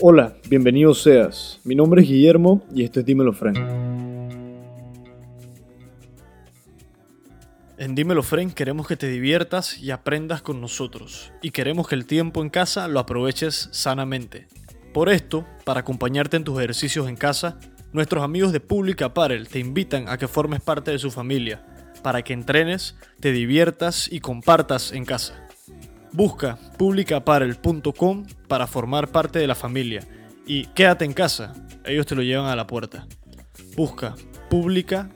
Hola, 0.00 0.36
bienvenido 0.48 0.94
seas. 0.94 1.60
Mi 1.64 1.74
nombre 1.74 2.02
es 2.02 2.08
Guillermo 2.08 2.62
y 2.74 2.84
esto 2.84 3.00
es 3.00 3.06
Dímelo 3.06 3.32
Frank. 3.32 3.58
En 7.78 7.94
Dímelo 7.94 8.22
Frank 8.22 8.54
queremos 8.54 8.86
que 8.86 8.96
te 8.96 9.06
diviertas 9.06 9.78
y 9.78 9.90
aprendas 9.90 10.40
con 10.40 10.62
nosotros. 10.62 11.32
Y 11.42 11.50
queremos 11.50 11.86
que 11.86 11.94
el 11.94 12.06
tiempo 12.06 12.40
en 12.40 12.48
casa 12.48 12.88
lo 12.88 13.00
aproveches 13.00 13.68
sanamente. 13.70 14.48
Por 14.94 15.10
esto, 15.10 15.46
para 15.64 15.80
acompañarte 15.80 16.38
en 16.38 16.44
tus 16.44 16.56
ejercicios 16.58 17.06
en 17.06 17.16
casa, 17.16 17.58
nuestros 17.92 18.24
amigos 18.24 18.52
de 18.52 18.60
Public 18.60 19.02
Apparel 19.02 19.48
te 19.48 19.58
invitan 19.58 20.08
a 20.08 20.16
que 20.16 20.26
formes 20.26 20.62
parte 20.62 20.90
de 20.90 20.98
su 20.98 21.10
familia, 21.10 21.66
para 22.02 22.22
que 22.22 22.32
entrenes, 22.32 22.96
te 23.20 23.30
diviertas 23.30 24.10
y 24.10 24.20
compartas 24.20 24.92
en 24.92 25.04
casa. 25.04 25.46
Busca 26.12 26.58
publicaparel.com 26.78 28.24
para 28.48 28.66
formar 28.66 29.08
parte 29.08 29.38
de 29.38 29.46
la 29.46 29.54
familia 29.54 30.00
y 30.46 30.64
quédate 30.68 31.04
en 31.04 31.12
casa, 31.12 31.52
ellos 31.84 32.06
te 32.06 32.14
lo 32.14 32.22
llevan 32.22 32.46
a 32.46 32.56
la 32.56 32.66
puerta. 32.66 33.06
Busca 33.76 34.14
publica 34.48 35.10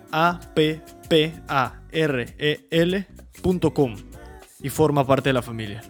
a 1.10 1.12
p 1.12 1.32
p 1.32 1.42
a 1.48 1.82
r 1.90 2.34
e 2.38 2.68
l.com 2.70 3.96
y 4.62 4.68
forma 4.68 5.04
parte 5.04 5.30
de 5.30 5.32
la 5.32 5.42
familia. 5.42 5.82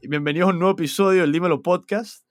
Y 0.00 0.08
Bienvenidos 0.08 0.50
a 0.50 0.52
un 0.52 0.60
nuevo 0.60 0.72
episodio 0.74 1.22
del 1.22 1.32
Dímelo 1.32 1.62
Podcast. 1.62 2.24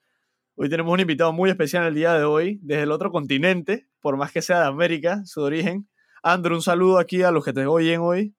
Hoy 0.56 0.70
tenemos 0.70 0.94
un 0.94 1.02
invitado 1.02 1.34
muy 1.34 1.50
especial 1.50 1.86
el 1.86 1.96
día 1.96 2.14
de 2.14 2.24
hoy, 2.24 2.58
desde 2.64 2.84
el 2.84 2.92
otro 2.92 3.12
continente, 3.12 3.90
por 4.00 4.16
más 4.16 4.32
que 4.32 4.42
sea 4.42 4.62
de 4.62 4.68
América, 4.68 5.24
su 5.26 5.42
origen. 5.42 5.90
Andrew, 6.24 6.56
un 6.56 6.62
saludo 6.62 7.00
aquí 7.00 7.22
a 7.22 7.32
los 7.32 7.44
que 7.44 7.52
te 7.52 7.66
oyen 7.66 8.00
hoy. 8.00 8.34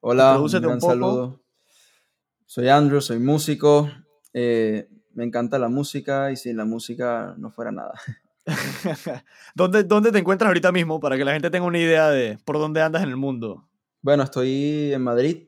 Hola, 0.00 0.38
un 0.38 0.46
gran 0.48 0.66
un 0.66 0.78
poco. 0.78 0.92
saludo. 0.92 1.42
Soy 2.44 2.68
Andrew, 2.68 3.00
soy 3.00 3.18
músico. 3.18 3.90
eh, 4.34 4.86
me 5.14 5.24
encanta 5.24 5.58
la 5.58 5.68
música 5.68 6.30
y 6.30 6.36
sin 6.36 6.56
la 6.56 6.64
música 6.64 7.34
no 7.38 7.50
fuera 7.50 7.72
nada. 7.72 7.94
¿Dónde, 9.54 9.84
¿Dónde 9.84 10.12
te 10.12 10.18
encuentras 10.18 10.48
ahorita 10.48 10.72
mismo 10.72 11.00
para 11.00 11.16
que 11.16 11.24
la 11.24 11.32
gente 11.32 11.50
tenga 11.50 11.66
una 11.66 11.78
idea 11.78 12.10
de 12.10 12.38
por 12.44 12.58
dónde 12.58 12.82
andas 12.82 13.02
en 13.02 13.10
el 13.10 13.16
mundo? 13.16 13.68
Bueno, 14.02 14.22
estoy 14.22 14.92
en 14.92 15.02
Madrid. 15.02 15.46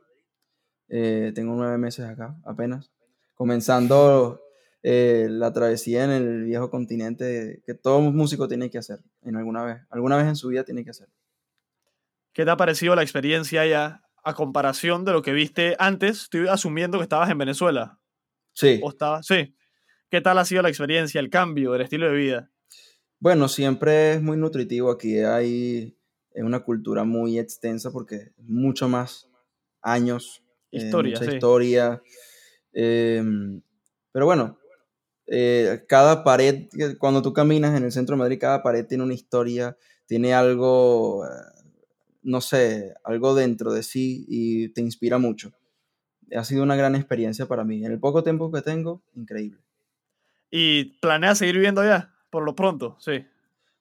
eh, 0.89 1.33
tengo 1.35 1.55
nueve 1.55 1.79
meses 1.79 2.05
acá, 2.05 2.37
apenas. 2.45 2.93
Comenzando 3.35 4.43
eh, 4.83 5.27
la 5.31 5.53
travesía 5.53 6.05
en 6.05 6.11
el 6.11 6.45
viejo 6.45 6.71
continente 6.71 7.63
que 7.65 7.75
todo 7.75 8.01
músico 8.01 8.47
tiene 8.47 8.71
que 8.71 8.79
hacer 8.79 9.01
en 9.23 9.37
alguna 9.37 9.65
vez. 9.65 9.83
Alguna 9.91 10.17
vez 10.17 10.27
en 10.27 10.37
su 10.37 10.49
vida 10.49 10.65
tiene 10.65 10.85
que 10.85 10.91
hacer. 10.91 11.09
¿Qué 12.33 12.45
te 12.45 12.51
ha 12.51 12.57
parecido 12.57 12.95
la 12.95 13.03
experiencia 13.03 13.67
ya 13.67 14.03
a 14.25 14.35
comparación 14.35 15.05
de 15.05 15.13
lo 15.13 15.23
que 15.23 15.33
viste 15.33 15.77
antes? 15.79 16.23
Estoy 16.23 16.49
asumiendo 16.49 16.99
que 16.99 17.05
estabas 17.05 17.31
en 17.31 17.39
Venezuela. 17.39 18.02
Sí. 18.53 18.81
¿O 18.83 18.91
estabas? 18.91 19.27
Sí. 19.27 19.55
¿Qué 20.11 20.21
tal 20.21 20.39
ha 20.39 20.45
sido 20.45 20.63
la 20.63 20.69
experiencia, 20.69 21.21
el 21.21 21.31
cambio, 21.31 21.75
el 21.75 21.83
estilo 21.83 22.07
de 22.11 22.17
vida? 22.17 22.51
Bueno, 23.19 23.49
siempre 23.49 24.15
es 24.15 24.23
muy 24.23 24.37
nutritivo. 24.37 24.91
Aquí 24.91 25.19
hay 25.21 25.97
eh, 26.35 26.43
una 26.43 26.61
cultura 26.61 27.05
muy 27.05 27.39
extensa 27.39 27.91
porque 27.91 28.33
mucho 28.39 28.89
más 28.89 29.29
años, 29.81 30.43
eh, 30.71 30.79
Historia, 30.85 31.19
mucha 31.19 31.31
sí. 31.31 31.37
historia. 31.37 32.03
em, 32.73 33.63
pero 34.13 34.27
bueno, 34.27 34.59
eh, 35.27 35.85
cada 35.89 36.25
pared, 36.25 36.69
que- 36.71 36.97
cuando 36.99 37.23
tú 37.23 37.33
caminas 37.33 37.77
en 37.77 37.85
el 37.85 37.93
centro 37.93 38.15
de 38.17 38.21
Madrid, 38.21 38.39
cada 38.41 38.63
pared 38.63 38.87
tiene 38.87 39.05
una 39.05 39.15
historia, 39.15 39.77
tiene 40.07 40.35
algo, 40.35 41.25
eh, 41.27 41.29
no 42.23 42.41
sé, 42.41 42.95
algo 43.05 43.35
dentro 43.35 43.73
de 43.73 43.83
sí 43.83 44.25
y 44.29 44.69
te 44.71 44.81
inspira 44.83 45.19
mucho. 45.19 45.53
Ha 46.35 46.45
sido 46.45 46.63
una 46.63 46.77
gran 46.77 46.95
experiencia 46.95 47.47
para 47.47 47.65
mí. 47.65 47.85
En 47.85 47.93
el 47.93 48.01
poco 48.01 48.23
tiempo 48.23 48.51
que 48.51 48.63
tengo, 48.63 49.03
increíble. 49.15 49.61
¿Y 50.51 50.99
planeas 51.01 51.39
seguir 51.39 51.55
viviendo 51.57 51.81
allá? 51.81 52.15
Por 52.31 52.45
lo 52.45 52.55
pronto, 52.55 52.97
sí. 53.01 53.25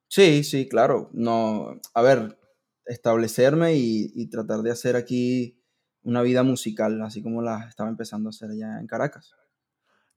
Sí, 0.07 0.43
sí, 0.43 0.67
claro. 0.67 1.09
No, 1.13 1.79
a 1.93 2.01
ver, 2.01 2.37
establecerme 2.85 3.75
y, 3.75 4.11
y 4.13 4.29
tratar 4.29 4.61
de 4.61 4.71
hacer 4.71 4.95
aquí 4.95 5.61
una 6.03 6.21
vida 6.21 6.43
musical, 6.43 7.01
así 7.01 7.21
como 7.21 7.41
la 7.41 7.67
estaba 7.67 7.89
empezando 7.89 8.29
a 8.29 8.31
hacer 8.31 8.51
allá 8.51 8.79
en 8.79 8.87
Caracas. 8.87 9.35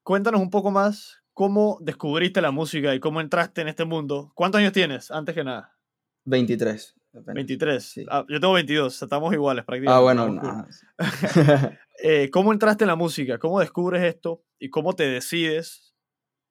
Cuéntanos 0.03 0.41
un 0.41 0.51
poco 0.51 0.71
más 0.71 1.23
cómo 1.33 1.79
descubriste 1.81 2.41
la 2.41 2.53
música 2.53 2.95
y 2.95 3.01
cómo 3.01 3.21
entraste 3.21 3.61
en 3.61 3.69
este 3.69 3.85
mundo. 3.85 4.33
¿Cuántos 4.35 4.61
años 4.61 4.73
tienes, 4.73 5.11
antes 5.11 5.35
que 5.35 5.45
nada? 5.45 5.77
23. 6.25 6.95
Apenas. 7.15 7.35
23. 7.35 7.85
Sí. 7.85 8.07
Ah, 8.11 8.25
yo 8.29 8.41
tengo 8.41 8.55
22, 8.55 9.03
estamos 9.03 9.33
iguales 9.33 9.65
prácticamente. 9.65 9.95
Ah, 9.99 10.01
bueno, 10.01 10.29
nada. 10.99 11.79
Eh, 12.03 12.29
¿Cómo 12.31 12.53
entraste 12.53 12.85
en 12.85 12.89
la 12.89 12.97
música? 12.97 13.39
¿Cómo 13.39 13.61
descubres 13.61 14.03
esto? 14.03 14.43
¿Y 14.59 14.69
cómo 14.71 14.95
te 14.95 15.05
decides 15.09 15.95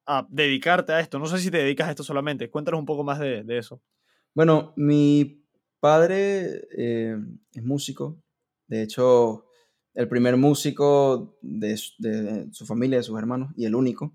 a 0.06 0.26
dedicarte 0.30 0.92
a 0.92 1.00
esto? 1.00 1.18
No 1.18 1.26
sé 1.26 1.38
si 1.38 1.50
te 1.50 1.58
dedicas 1.58 1.88
a 1.88 1.90
esto 1.90 2.02
solamente. 2.02 2.50
Cuéntanos 2.50 2.80
un 2.80 2.86
poco 2.86 3.04
más 3.04 3.18
de, 3.18 3.42
de 3.44 3.58
eso. 3.58 3.82
Bueno, 4.34 4.72
mi 4.76 5.44
padre 5.80 6.66
eh, 6.76 7.16
es 7.52 7.62
músico. 7.62 8.18
De 8.66 8.82
hecho, 8.82 9.44
el 9.94 10.08
primer 10.08 10.36
músico 10.36 11.38
de, 11.42 11.76
su- 11.76 11.92
de 11.98 12.48
su 12.52 12.64
familia, 12.66 12.96
de 12.98 13.02
sus 13.04 13.18
hermanos, 13.18 13.52
y 13.56 13.66
el 13.66 13.74
único. 13.74 14.12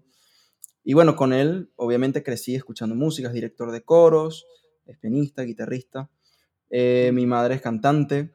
Y 0.84 0.94
bueno, 0.94 1.16
con 1.16 1.32
él 1.34 1.72
obviamente 1.76 2.24
crecí 2.24 2.56
escuchando 2.56 2.96
música, 2.96 3.28
es 3.28 3.34
director 3.34 3.72
de 3.72 3.82
coros, 3.84 4.46
es 4.86 4.98
pianista, 4.98 5.44
guitarrista. 5.44 6.10
Eh, 6.70 7.12
mi 7.14 7.26
madre 7.26 7.56
es 7.56 7.62
cantante. 7.62 8.32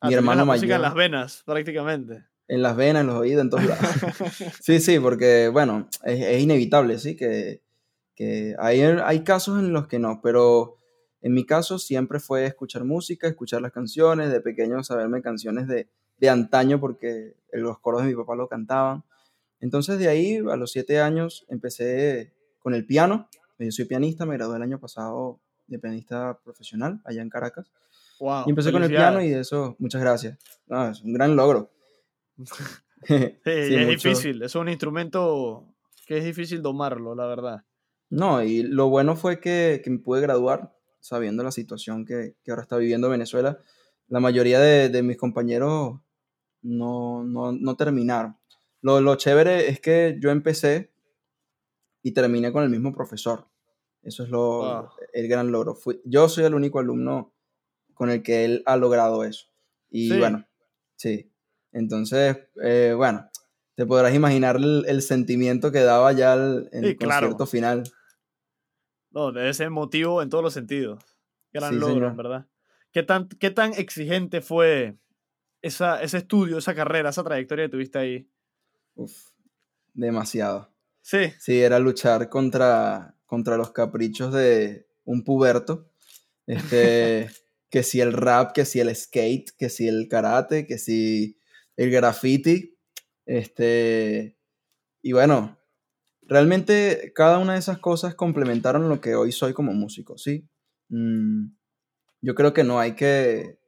Ah, 0.00 0.08
Mi 0.08 0.14
tenías 0.14 0.18
hermano 0.18 0.40
la 0.40 0.44
música 0.52 0.66
mayor. 0.66 0.76
en 0.76 0.82
las 0.82 0.94
venas, 0.94 1.42
prácticamente. 1.44 2.24
En 2.46 2.62
las 2.62 2.76
venas, 2.76 3.00
en 3.02 3.06
los 3.06 3.16
oídos, 3.16 3.42
en 3.42 3.50
todos 3.50 3.64
lados. 3.64 3.84
Sí, 4.60 4.80
sí, 4.80 4.98
porque, 5.00 5.48
bueno, 5.48 5.88
es, 6.04 6.20
es 6.20 6.42
inevitable, 6.42 6.98
sí, 6.98 7.16
que, 7.16 7.62
que 8.14 8.54
hay, 8.58 8.82
hay 8.82 9.24
casos 9.24 9.58
en 9.58 9.72
los 9.72 9.86
que 9.88 9.98
no, 9.98 10.20
pero 10.22 10.76
en 11.22 11.32
mi 11.32 11.46
caso 11.46 11.78
siempre 11.78 12.20
fue 12.20 12.44
escuchar 12.44 12.84
música, 12.84 13.26
escuchar 13.28 13.62
las 13.62 13.72
canciones, 13.72 14.30
de 14.30 14.40
pequeño 14.42 14.84
saberme 14.84 15.22
canciones 15.22 15.66
de, 15.66 15.88
de 16.18 16.28
antaño 16.28 16.78
porque 16.80 17.34
los 17.52 17.78
coros 17.78 18.02
de 18.02 18.08
mi 18.08 18.14
papá 18.14 18.36
lo 18.36 18.46
cantaban. 18.46 19.04
Entonces 19.60 19.98
de 19.98 20.08
ahí, 20.08 20.36
a 20.36 20.56
los 20.56 20.70
siete 20.72 21.00
años, 21.00 21.46
empecé 21.48 22.34
con 22.58 22.74
el 22.74 22.84
piano. 22.84 23.28
Yo 23.58 23.70
soy 23.70 23.86
pianista, 23.86 24.26
me 24.26 24.34
gradué 24.36 24.56
el 24.56 24.62
año 24.62 24.78
pasado 24.78 25.40
de 25.66 25.78
pianista 25.78 26.38
profesional 26.44 27.00
allá 27.04 27.22
en 27.22 27.30
Caracas. 27.30 27.70
Wow. 28.20 28.44
Y 28.46 28.50
empecé 28.50 28.70
con 28.72 28.82
el 28.84 28.90
piano 28.90 29.20
y 29.20 29.30
de 29.30 29.40
eso, 29.40 29.76
muchas 29.78 30.00
gracias. 30.00 30.38
No, 30.66 30.88
es 30.90 31.00
un 31.02 31.12
gran 31.12 31.36
logro. 31.36 31.70
Sí, 33.06 33.14
Sí, 33.44 33.50
es 33.50 33.86
mucho- 33.86 34.08
difícil. 34.08 34.42
Es 34.42 34.54
un 34.54 34.68
instrumento 34.68 35.66
que 36.06 36.18
es 36.18 36.24
difícil 36.24 36.62
domarlo, 36.62 37.14
la 37.14 37.26
verdad. 37.26 37.64
No, 38.08 38.42
y 38.42 38.62
lo 38.62 38.88
bueno 38.88 39.14
fue 39.16 39.40
que, 39.40 39.80
que 39.84 39.90
me 39.90 39.98
pude 39.98 40.20
graduar 40.22 40.74
sabiendo 41.00 41.42
la 41.42 41.50
situación 41.52 42.06
que, 42.06 42.36
que 42.42 42.50
ahora 42.50 42.62
está 42.62 42.76
viviendo 42.78 43.10
Venezuela. 43.10 43.58
La 44.08 44.20
mayoría 44.20 44.58
de, 44.58 44.88
de 44.88 45.02
mis 45.02 45.16
compañeros 45.18 46.00
no, 46.62 47.24
no, 47.24 47.52
no 47.52 47.76
terminaron. 47.76 48.38
Lo, 48.80 49.00
lo 49.02 49.16
chévere 49.16 49.68
es 49.68 49.80
que 49.80 50.16
yo 50.20 50.30
empecé 50.30 50.92
y 52.02 52.12
terminé 52.12 52.52
con 52.52 52.62
el 52.64 52.70
mismo 52.70 52.92
profesor. 52.94 53.48
Eso 54.04 54.22
es 54.24 54.28
lo, 54.30 54.38
Wow. 54.82 54.88
el 55.12 55.28
gran 55.28 55.50
logro. 55.50 55.74
Fui- 55.74 56.00
yo 56.04 56.28
soy 56.28 56.44
el 56.44 56.54
único 56.54 56.78
alumno 56.78 57.32
con 57.94 58.10
el 58.10 58.22
que 58.22 58.44
él 58.44 58.62
ha 58.66 58.76
logrado 58.76 59.24
eso. 59.24 59.46
Y 59.90 60.10
Sí. 60.10 60.18
bueno, 60.18 60.46
sí. 60.96 61.30
Entonces, 61.72 62.36
eh, 62.62 62.92
bueno, 62.96 63.28
te 63.74 63.86
podrás 63.86 64.14
imaginar 64.14 64.56
el, 64.56 64.84
el 64.86 65.02
sentimiento 65.02 65.72
que 65.72 65.80
daba 65.80 66.12
ya 66.12 66.34
el, 66.34 66.68
Sí, 66.72 66.78
el 66.78 66.96
claro. 66.96 67.28
concierto 67.28 67.46
final. 67.46 67.84
No, 69.10 69.32
debe 69.32 69.54
ser 69.54 69.68
emotivo 69.68 70.22
en 70.22 70.28
todos 70.28 70.42
los 70.44 70.52
sentidos. 70.54 71.02
Gran 71.52 71.72
Sí, 71.74 71.78
logro, 71.78 71.94
señor. 72.08 72.16
verdad. 72.16 72.46
¿Qué 72.92 73.02
tan, 73.02 73.28
¿Qué 73.28 73.50
tan 73.50 73.72
exigente 73.74 74.40
fue 74.40 74.96
esa, 75.62 76.02
ese 76.02 76.18
estudio, 76.18 76.58
esa 76.58 76.74
carrera, 76.74 77.10
esa 77.10 77.24
trayectoria 77.24 77.66
que 77.66 77.70
tuviste 77.70 77.98
ahí? 77.98 78.28
Uf, 78.96 79.30
demasiado. 79.92 80.68
Sí, 81.00 81.32
Sí, 81.38 81.60
era 81.60 81.78
luchar 81.78 82.28
contra, 82.28 83.13
contra 83.26 83.56
los 83.56 83.72
caprichos 83.72 84.32
de 84.32 84.86
un 85.04 85.24
puberto. 85.24 85.90
Este, 86.46 87.28
que 87.70 87.82
si 87.82 88.00
el 88.00 88.12
rap, 88.12 88.52
que 88.52 88.64
si 88.64 88.80
el 88.80 88.94
skate, 88.94 89.50
que 89.58 89.68
si 89.68 89.88
el 89.88 90.08
karate, 90.08 90.66
que 90.66 90.78
si 90.78 91.38
el 91.76 91.90
graffiti. 91.90 92.78
Este, 93.26 94.38
y 95.02 95.12
bueno, 95.12 95.58
realmente 96.22 97.12
cada 97.14 97.38
una 97.38 97.54
de 97.54 97.58
esas 97.58 97.78
cosas 97.78 98.14
complementaron 98.14 98.88
lo 98.88 99.00
que 99.00 99.14
hoy 99.14 99.32
soy 99.32 99.52
como 99.52 99.72
músico, 99.72 100.18
¿sí? 100.18 100.48
Mm, 100.88 101.46
yo 102.20 102.34
creo 102.34 102.52
que 102.52 102.64
no 102.64 102.80
hay 102.80 102.94
que 102.94 103.58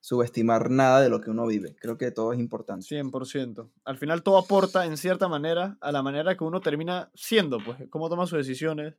subestimar 0.00 0.70
nada 0.70 1.00
de 1.00 1.08
lo 1.08 1.20
que 1.20 1.30
uno 1.30 1.46
vive. 1.46 1.74
Creo 1.80 1.98
que 1.98 2.10
todo 2.10 2.32
es 2.32 2.38
importante. 2.38 2.86
100%. 2.86 3.70
Al 3.84 3.98
final 3.98 4.22
todo 4.22 4.38
aporta 4.38 4.86
en 4.86 4.96
cierta 4.96 5.28
manera 5.28 5.76
a 5.80 5.92
la 5.92 6.02
manera 6.02 6.36
que 6.36 6.44
uno 6.44 6.60
termina 6.60 7.10
siendo, 7.14 7.58
pues, 7.64 7.78
cómo 7.90 8.08
toma 8.08 8.26
sus 8.26 8.38
decisiones, 8.38 8.94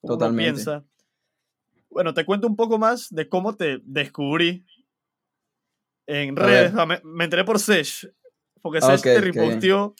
cómo 0.00 0.14
uno 0.14 0.18
Totalmente. 0.18 0.52
piensa. 0.52 0.84
Bueno, 1.90 2.12
te 2.12 2.24
cuento 2.26 2.46
un 2.46 2.56
poco 2.56 2.78
más 2.78 3.08
de 3.10 3.28
cómo 3.28 3.56
te 3.56 3.80
descubrí 3.84 4.66
en 6.06 6.38
A 6.38 6.42
redes. 6.42 6.72
Ah, 6.76 6.86
Me, 6.86 7.00
me 7.04 7.24
enteré 7.24 7.44
por 7.44 7.58
Sesh, 7.58 8.08
porque 8.60 8.80
Sesh 8.80 9.02
te 9.02 9.20
reposteó 9.20 9.94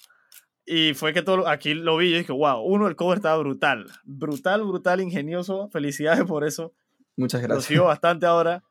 y 0.67 0.94
fue 0.94 1.12
que 1.14 1.23
todo, 1.23 1.46
aquí 1.49 1.75
lo 1.75 1.96
vi 1.96 2.08
y 2.12 2.19
dije, 2.19 2.32
wow, 2.32 2.61
uno, 2.61 2.88
el 2.88 2.96
cover 2.96 3.19
estaba 3.19 3.38
brutal. 3.38 3.87
Brutal, 4.05 4.64
brutal, 4.64 5.00
ingenioso. 5.00 5.69
Felicidades 5.70 6.25
por 6.25 6.44
eso. 6.44 6.75
Muchas 7.17 7.40
Lo 7.43 7.49
gracias. 7.49 7.67
sigo 7.67 7.84
bastante 7.84 8.26
ahora. 8.26 8.62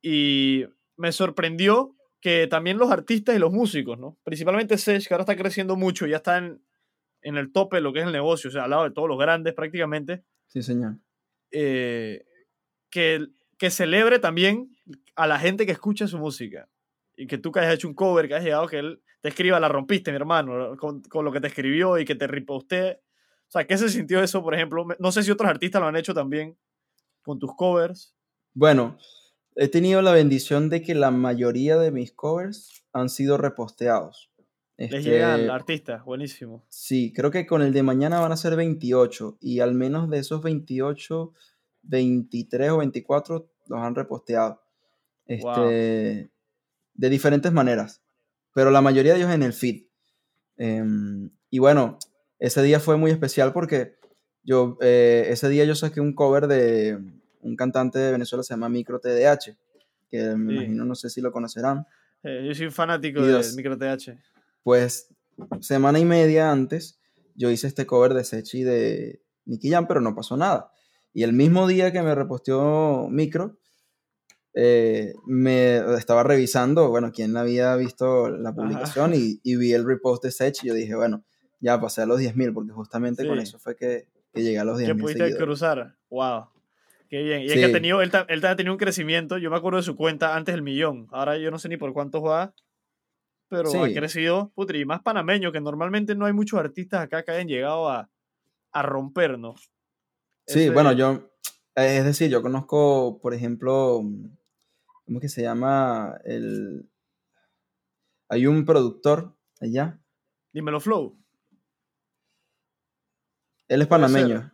Y 0.00 0.64
me 0.96 1.12
sorprendió 1.12 1.96
que 2.20 2.46
también 2.46 2.78
los 2.78 2.90
artistas 2.90 3.36
y 3.36 3.38
los 3.38 3.52
músicos, 3.52 3.98
¿no? 3.98 4.16
Principalmente 4.24 4.78
Sech, 4.78 5.06
que 5.06 5.12
ahora 5.14 5.22
está 5.22 5.36
creciendo 5.36 5.76
mucho, 5.76 6.06
ya 6.06 6.16
está 6.16 6.38
en, 6.38 6.62
en 7.22 7.36
el 7.36 7.52
tope 7.52 7.76
de 7.76 7.82
lo 7.82 7.92
que 7.92 8.00
es 8.00 8.06
el 8.06 8.12
negocio, 8.12 8.48
o 8.48 8.52
sea, 8.52 8.64
al 8.64 8.70
lado 8.70 8.84
de 8.84 8.90
todos 8.92 9.08
los 9.08 9.18
grandes 9.18 9.52
prácticamente, 9.54 10.24
Sí, 10.46 10.62
señor. 10.62 10.96
eh, 11.50 12.24
que, 12.90 13.26
que 13.58 13.70
celebre 13.70 14.18
también 14.18 14.70
a 15.16 15.26
la 15.26 15.38
gente 15.38 15.66
que 15.66 15.72
escucha 15.72 16.06
su 16.06 16.18
música. 16.18 16.68
Y 17.16 17.26
que 17.28 17.38
tú 17.38 17.52
que 17.52 17.60
hayas 17.60 17.74
hecho 17.74 17.86
un 17.88 17.94
cover, 17.94 18.26
que 18.26 18.34
has 18.34 18.42
llegado, 18.42 18.66
que 18.66 18.78
él 18.78 19.00
te 19.20 19.28
escriba, 19.28 19.60
la 19.60 19.68
rompiste, 19.68 20.10
mi 20.10 20.16
hermano, 20.16 20.76
con, 20.76 21.00
con 21.02 21.24
lo 21.24 21.30
que 21.32 21.40
te 21.40 21.46
escribió 21.46 21.98
y 21.98 22.04
que 22.04 22.14
te 22.16 22.26
repostee. 22.26 23.00
O 23.46 23.50
sea, 23.50 23.66
¿qué 23.66 23.78
se 23.78 23.88
sintió 23.88 24.20
eso, 24.22 24.42
por 24.42 24.54
ejemplo? 24.54 24.86
No 24.98 25.12
sé 25.12 25.22
si 25.22 25.30
otros 25.30 25.48
artistas 25.48 25.80
lo 25.80 25.86
han 25.86 25.96
hecho 25.96 26.12
también 26.14 26.56
con 27.22 27.38
tus 27.38 27.54
covers. 27.54 28.14
Bueno, 28.52 28.98
he 29.56 29.68
tenido 29.68 30.02
la 30.02 30.12
bendición 30.12 30.68
de 30.68 30.82
que 30.82 30.94
la 30.94 31.10
mayoría 31.10 31.76
de 31.76 31.90
mis 31.90 32.12
covers 32.12 32.84
han 32.92 33.08
sido 33.08 33.36
reposteados. 33.36 34.30
Les 34.76 34.92
Este, 34.92 35.02
llegan 35.02 35.50
artistas, 35.50 36.04
buenísimo. 36.04 36.64
Sí, 36.68 37.12
creo 37.14 37.30
que 37.30 37.46
con 37.46 37.62
el 37.62 37.72
de 37.72 37.82
mañana 37.82 38.20
van 38.20 38.32
a 38.32 38.36
ser 38.36 38.56
28 38.56 39.38
y 39.40 39.60
al 39.60 39.74
menos 39.74 40.10
de 40.10 40.18
esos 40.18 40.42
28, 40.42 41.32
23 41.82 42.70
o 42.70 42.78
24 42.78 43.50
los 43.68 43.80
han 43.80 43.94
reposteado. 43.94 44.60
Este, 45.26 46.30
De 46.94 47.08
diferentes 47.08 47.52
maneras, 47.52 48.02
pero 48.52 48.70
la 48.70 48.80
mayoría 48.80 49.12
de 49.14 49.20
ellos 49.20 49.32
en 49.32 49.42
el 49.42 49.52
feed. 49.52 49.86
Em, 50.56 51.30
y 51.50 51.58
bueno, 51.60 51.98
ese 52.38 52.62
día 52.62 52.80
fue 52.80 52.96
muy 52.96 53.10
especial 53.10 53.52
porque 53.52 53.96
yo, 54.42 54.76
eh, 54.80 55.26
ese 55.28 55.48
día 55.48 55.64
yo 55.64 55.74
saqué 55.74 56.00
un 56.00 56.14
cover 56.14 56.46
de 56.48 56.98
un 57.44 57.56
cantante 57.56 57.98
de 57.98 58.12
Venezuela, 58.12 58.42
se 58.42 58.54
llama 58.54 58.68
Micro 58.68 58.98
TDH, 59.00 59.56
que 60.10 60.22
me 60.36 60.52
Sí. 60.52 60.56
imagino, 60.56 60.84
no 60.84 60.94
sé 60.94 61.08
si 61.10 61.20
lo 61.20 61.30
conocerán. 61.32 61.86
Eh, 62.22 62.44
yo 62.46 62.54
soy 62.54 62.66
un 62.66 62.72
fanático 62.72 63.20
del 63.22 63.32
dos. 63.32 63.54
micro 63.54 63.76
TH. 63.78 64.18
Pues 64.62 65.08
semana 65.60 65.98
y 65.98 66.04
media 66.04 66.50
antes 66.50 66.98
yo 67.34 67.50
hice 67.50 67.66
este 67.66 67.86
cover 67.86 68.14
de 68.14 68.24
Sechi 68.24 68.62
de 68.62 69.20
Nicky 69.44 69.70
Jam, 69.70 69.86
pero 69.86 70.00
no 70.00 70.14
pasó 70.14 70.36
nada. 70.36 70.70
Y 71.12 71.22
el 71.22 71.32
mismo 71.32 71.66
día 71.66 71.92
que 71.92 72.02
me 72.02 72.14
reposteó 72.14 73.08
Micro, 73.10 73.58
eh, 74.54 75.14
me 75.26 75.76
estaba 75.98 76.22
revisando, 76.22 76.88
bueno, 76.88 77.10
quién 77.12 77.36
había 77.36 77.74
visto 77.76 78.30
la 78.30 78.54
publicación 78.54 79.12
y, 79.14 79.40
y 79.42 79.56
vi 79.56 79.72
el 79.72 79.84
repost 79.84 80.22
de 80.24 80.30
Sechi 80.30 80.66
y 80.66 80.68
yo 80.68 80.74
dije, 80.74 80.94
bueno, 80.94 81.24
ya 81.60 81.80
pasé 81.80 82.02
a 82.02 82.06
los 82.06 82.20
10.000 82.20 82.52
porque 82.54 82.72
justamente 82.72 83.26
con 83.26 83.38
eso 83.40 83.58
fue 83.58 83.74
que, 83.76 84.06
que 84.32 84.42
llegué 84.42 84.58
a 84.60 84.64
los 84.64 84.78
Que 84.78 84.86
10.000 84.86 85.00
pudiste 85.00 85.22
seguidores. 85.24 85.44
cruzar. 85.44 85.96
Wow. 86.10 86.46
Qué 87.14 87.22
bien. 87.22 87.42
Y 87.42 87.46
es 87.46 87.52
que 87.52 87.64
ha 87.66 87.70
tenido, 87.70 88.02
él, 88.02 88.10
él 88.26 88.44
ha 88.44 88.56
tenido 88.56 88.72
un 88.74 88.78
crecimiento. 88.78 89.38
Yo 89.38 89.48
me 89.48 89.56
acuerdo 89.56 89.76
de 89.76 89.84
su 89.84 89.94
cuenta 89.94 90.34
antes 90.34 90.52
del 90.52 90.62
millón. 90.62 91.06
Ahora 91.12 91.38
yo 91.38 91.52
no 91.52 91.60
sé 91.60 91.68
ni 91.68 91.76
por 91.76 91.92
cuántos 91.92 92.24
va. 92.24 92.52
Pero 93.48 93.70
ha 93.84 93.88
crecido. 93.92 94.50
Putri, 94.56 94.80
y 94.80 94.84
más 94.84 95.00
panameño, 95.00 95.52
que 95.52 95.60
normalmente 95.60 96.16
no 96.16 96.26
hay 96.26 96.32
muchos 96.32 96.58
artistas 96.58 97.02
acá 97.02 97.22
que 97.22 97.30
hayan 97.30 97.46
llegado 97.46 97.88
a, 97.88 98.10
a 98.72 98.82
rompernos. 98.82 99.70
Sí, 100.44 100.58
Ese- 100.62 100.70
bueno, 100.70 100.92
yo, 100.92 101.30
es 101.76 102.04
decir, 102.04 102.30
yo 102.32 102.42
conozco, 102.42 103.20
por 103.22 103.32
ejemplo, 103.32 104.02
¿cómo 105.04 105.18
es 105.18 105.20
que 105.20 105.28
se 105.28 105.42
llama? 105.42 106.18
El, 106.24 106.90
hay 108.28 108.48
un 108.48 108.64
productor 108.64 109.36
allá, 109.60 110.00
Dímelo, 110.52 110.80
Flow. 110.80 111.16
él 113.68 113.82
es 113.82 113.86
panameño. 113.86 114.50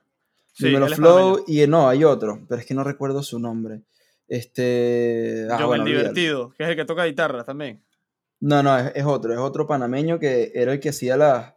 Sí, 0.60 0.74
es 0.74 0.94
Flow 0.94 1.44
y 1.46 1.66
no, 1.66 1.88
hay 1.88 2.04
otro, 2.04 2.44
pero 2.48 2.60
es 2.60 2.66
que 2.66 2.74
no 2.74 2.84
recuerdo 2.84 3.22
su 3.22 3.38
nombre. 3.38 3.82
Este, 4.28 5.46
ah, 5.50 5.56
John 5.58 5.66
bueno, 5.66 5.84
el. 5.86 5.90
Divertido, 5.92 6.52
que 6.56 6.62
es 6.64 6.70
el 6.70 6.76
que 6.76 6.84
toca 6.84 7.04
guitarra 7.04 7.44
también. 7.44 7.82
No, 8.40 8.62
no, 8.62 8.76
es, 8.78 8.92
es 8.94 9.04
otro, 9.04 9.32
es 9.32 9.38
otro 9.38 9.66
panameño 9.66 10.18
que 10.18 10.52
era 10.54 10.72
el 10.72 10.80
que 10.80 10.88
hacía 10.90 11.16
las, 11.16 11.54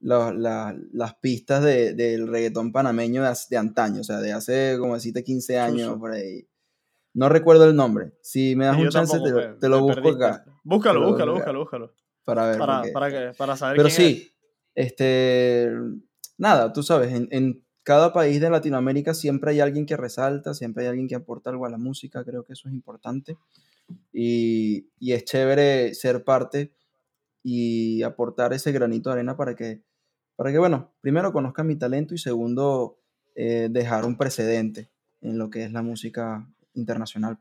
las, 0.00 0.34
las- 0.34 0.74
las 0.92 1.14
pistas 1.16 1.62
de- 1.62 1.94
del 1.94 2.26
reggaetón 2.28 2.72
panameño 2.72 3.22
de, 3.50 3.56
antaño, 3.56 4.00
o 4.00 4.04
sea, 4.04 4.18
de 4.20 4.32
hace 4.32 4.76
como 4.78 4.94
decirte 4.94 5.22
15 5.24 5.58
años 5.58 5.98
por 5.98 6.12
ahí. 6.12 6.46
No 7.14 7.28
recuerdo 7.28 7.66
el 7.68 7.76
nombre. 7.76 8.12
Si 8.22 8.56
me 8.56 8.64
das 8.64 8.78
Y 8.78 8.82
un 8.82 8.88
chance, 8.88 9.18
tampoco, 9.18 9.38
te, 9.38 9.48
te 9.60 9.68
lo 9.68 9.80
busco 9.80 9.96
perdiste. 10.02 10.24
acá 10.24 10.44
Búscalo, 10.64 11.00
lo 11.00 11.06
búscalo, 11.08 11.34
búscalo, 11.34 11.58
búscalo. 11.58 11.94
para 12.24 12.46
ver. 12.46 12.58
Para, 12.58 12.76
porque- 12.78 12.92
para, 12.92 13.10
que- 13.10 13.36
para 13.36 13.56
saber 13.56 13.76
Pero 13.76 13.88
quién 13.90 14.00
es. 14.06 14.14
sí, 14.16 14.32
este, 14.74 15.70
nada, 16.38 16.72
tú 16.72 16.82
sabes, 16.82 17.12
en, 17.12 17.28
en 17.30 17.61
cada 17.82 18.12
país 18.12 18.40
de 18.40 18.50
Latinoamérica 18.50 19.14
siempre 19.14 19.52
hay 19.52 19.60
alguien 19.60 19.86
que 19.86 19.96
resalta, 19.96 20.54
siempre 20.54 20.84
hay 20.84 20.90
alguien 20.90 21.08
que 21.08 21.14
aporta 21.14 21.50
algo 21.50 21.66
a 21.66 21.70
la 21.70 21.78
música, 21.78 22.24
creo 22.24 22.44
que 22.44 22.52
eso 22.52 22.68
es 22.68 22.74
importante. 22.74 23.36
Y, 24.12 24.88
y 24.98 25.12
es 25.12 25.24
chévere 25.24 25.94
ser 25.94 26.24
parte 26.24 26.72
y 27.42 28.02
aportar 28.02 28.52
ese 28.52 28.72
granito 28.72 29.10
de 29.10 29.14
arena 29.14 29.36
para 29.36 29.54
que, 29.54 29.82
para 30.36 30.52
que 30.52 30.58
bueno, 30.58 30.92
primero 31.00 31.32
conozcan 31.32 31.66
mi 31.66 31.76
talento 31.76 32.14
y 32.14 32.18
segundo, 32.18 32.98
eh, 33.34 33.68
dejar 33.70 34.04
un 34.04 34.16
precedente 34.16 34.90
en 35.20 35.38
lo 35.38 35.50
que 35.50 35.64
es 35.64 35.72
la 35.72 35.82
música 35.82 36.46
internacional. 36.74 37.38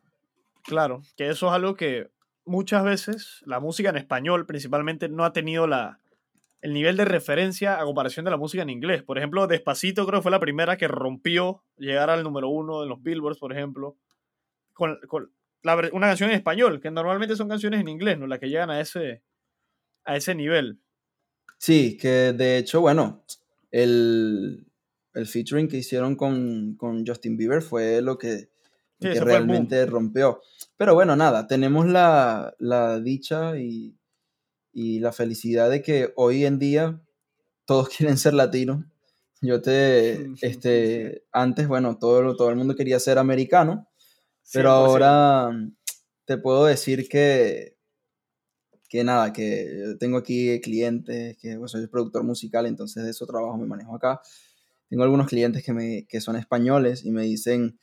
Claro, 0.63 1.01
que 1.17 1.29
eso 1.29 1.47
es 1.47 1.53
algo 1.53 1.75
que 1.75 2.11
muchas 2.45 2.83
veces 2.83 3.41
la 3.45 3.59
música 3.59 3.89
en 3.89 3.97
español 3.97 4.45
principalmente 4.45 5.09
no 5.09 5.25
ha 5.25 5.33
tenido 5.33 5.67
la, 5.67 6.00
el 6.61 6.73
nivel 6.73 6.95
de 6.97 7.05
referencia 7.05 7.79
a 7.79 7.83
comparación 7.83 8.23
de 8.23 8.31
la 8.31 8.37
música 8.37 8.63
en 8.63 8.69
inglés. 8.69 9.03
Por 9.03 9.17
ejemplo, 9.17 9.47
Despacito 9.47 10.05
creo 10.05 10.19
que 10.19 10.23
fue 10.23 10.31
la 10.31 10.39
primera 10.39 10.77
que 10.77 10.87
rompió 10.87 11.63
llegar 11.77 12.09
al 12.09 12.23
número 12.23 12.49
uno 12.49 12.83
en 12.83 12.89
los 12.89 13.01
Billboards, 13.01 13.39
por 13.39 13.51
ejemplo, 13.51 13.97
con, 14.73 14.99
con 15.07 15.31
la 15.63 15.75
una 15.91 16.07
canción 16.07 16.29
en 16.29 16.35
español, 16.35 16.79
que 16.79 16.91
normalmente 16.91 17.35
son 17.35 17.49
canciones 17.49 17.81
en 17.81 17.87
inglés, 17.87 18.17
¿no? 18.17 18.27
Las 18.27 18.39
que 18.39 18.49
llegan 18.49 18.69
a 18.69 18.79
ese, 18.79 19.23
a 20.05 20.15
ese 20.15 20.35
nivel. 20.35 20.79
Sí, 21.57 21.97
que 21.97 22.33
de 22.33 22.57
hecho, 22.57 22.81
bueno, 22.81 23.23
el, 23.71 24.65
el 25.13 25.27
featuring 25.27 25.67
que 25.67 25.77
hicieron 25.77 26.15
con, 26.15 26.75
con 26.75 27.05
Justin 27.05 27.37
Bieber 27.37 27.61
fue 27.61 28.01
lo 28.01 28.17
que, 28.17 28.49
Sí, 28.99 29.09
que 29.09 29.19
realmente 29.19 29.83
rompió. 29.87 30.41
Pero 30.77 30.93
bueno, 30.93 31.15
nada, 31.15 31.47
tenemos 31.47 31.87
la, 31.87 32.53
la 32.59 32.99
dicha 32.99 33.57
y, 33.57 33.95
y 34.73 34.99
la 34.99 35.11
felicidad 35.11 35.69
de 35.69 35.81
que 35.81 36.13
hoy 36.15 36.45
en 36.45 36.59
día 36.59 37.01
todos 37.65 37.89
quieren 37.97 38.17
ser 38.17 38.33
latinos. 38.33 38.85
Yo 39.41 39.61
te, 39.61 40.31
este, 40.41 41.25
antes, 41.31 41.67
bueno, 41.67 41.97
todo, 41.97 42.35
todo 42.35 42.49
el 42.49 42.55
mundo 42.55 42.75
quería 42.75 42.99
ser 42.99 43.17
americano, 43.17 43.87
pero 44.53 44.69
100%. 44.69 44.73
ahora 44.73 45.49
mm, 45.51 45.75
te 46.25 46.37
puedo 46.37 46.65
decir 46.65 47.07
que, 47.09 47.77
que 48.87 49.03
nada, 49.03 49.33
que 49.33 49.95
tengo 49.99 50.17
aquí 50.17 50.59
clientes, 50.61 51.37
que 51.37 51.57
pues, 51.57 51.71
soy 51.71 51.87
productor 51.87 52.23
musical, 52.23 52.65
entonces 52.65 53.03
de 53.03 53.11
eso 53.11 53.25
trabajo, 53.25 53.57
me 53.57 53.65
manejo 53.65 53.95
acá. 53.95 54.21
Tengo 54.89 55.03
algunos 55.03 55.27
clientes 55.27 55.63
que, 55.63 55.71
me, 55.71 56.05
que 56.07 56.19
son 56.19 56.35
españoles 56.35 57.05
y 57.05 57.11
me 57.11 57.23
dicen, 57.23 57.79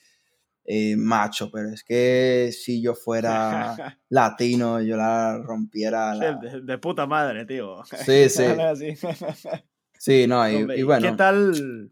eh, 0.71 0.97
macho, 0.99 1.51
pero 1.51 1.71
es 1.71 1.83
que 1.83 2.51
si 2.53 2.83
yo 2.83 2.95
fuera 2.95 3.75
latino, 4.11 4.83
yo 4.83 4.99
la 4.99 5.39
rompiera. 5.39 6.15
la-". 6.15 6.35
De, 6.35 6.61
de 6.61 6.79
puta 6.79 7.07
madre, 7.07 7.47
tío. 7.47 7.83
Sí, 7.85 8.29
sí. 8.29 8.45
Sí, 10.01 10.29
no, 10.29 10.49
y, 10.49 10.55
Hombre, 10.55 10.77
y 10.77 10.81
¿y 10.81 10.83
bueno. 10.85 11.11
¿Qué 11.11 11.17
tal, 11.17 11.91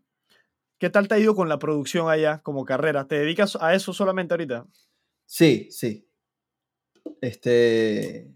¿Qué 0.79 0.91
tal 0.91 1.09
te 1.09 1.15
ha 1.17 1.19
ido 1.19 1.35
con 1.35 1.49
la 1.49 1.59
producción 1.59 2.09
allá 2.09 2.39
como 2.41 2.65
carrera? 2.65 3.09
¿Te 3.09 3.19
dedicas 3.19 3.59
a 3.61 3.75
eso 3.75 3.93
solamente 3.93 4.35
ahorita? 4.35 4.65
Sí, 5.25 5.67
sí. 5.73 6.09
Este. 7.21 8.31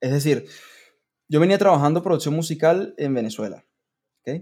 Es 0.00 0.12
decir, 0.12 0.46
yo 1.26 1.40
venía 1.40 1.58
trabajando 1.58 2.00
producción 2.00 2.34
musical 2.34 2.94
en 2.96 3.12
Venezuela. 3.12 3.66
¿ok? 4.20 4.40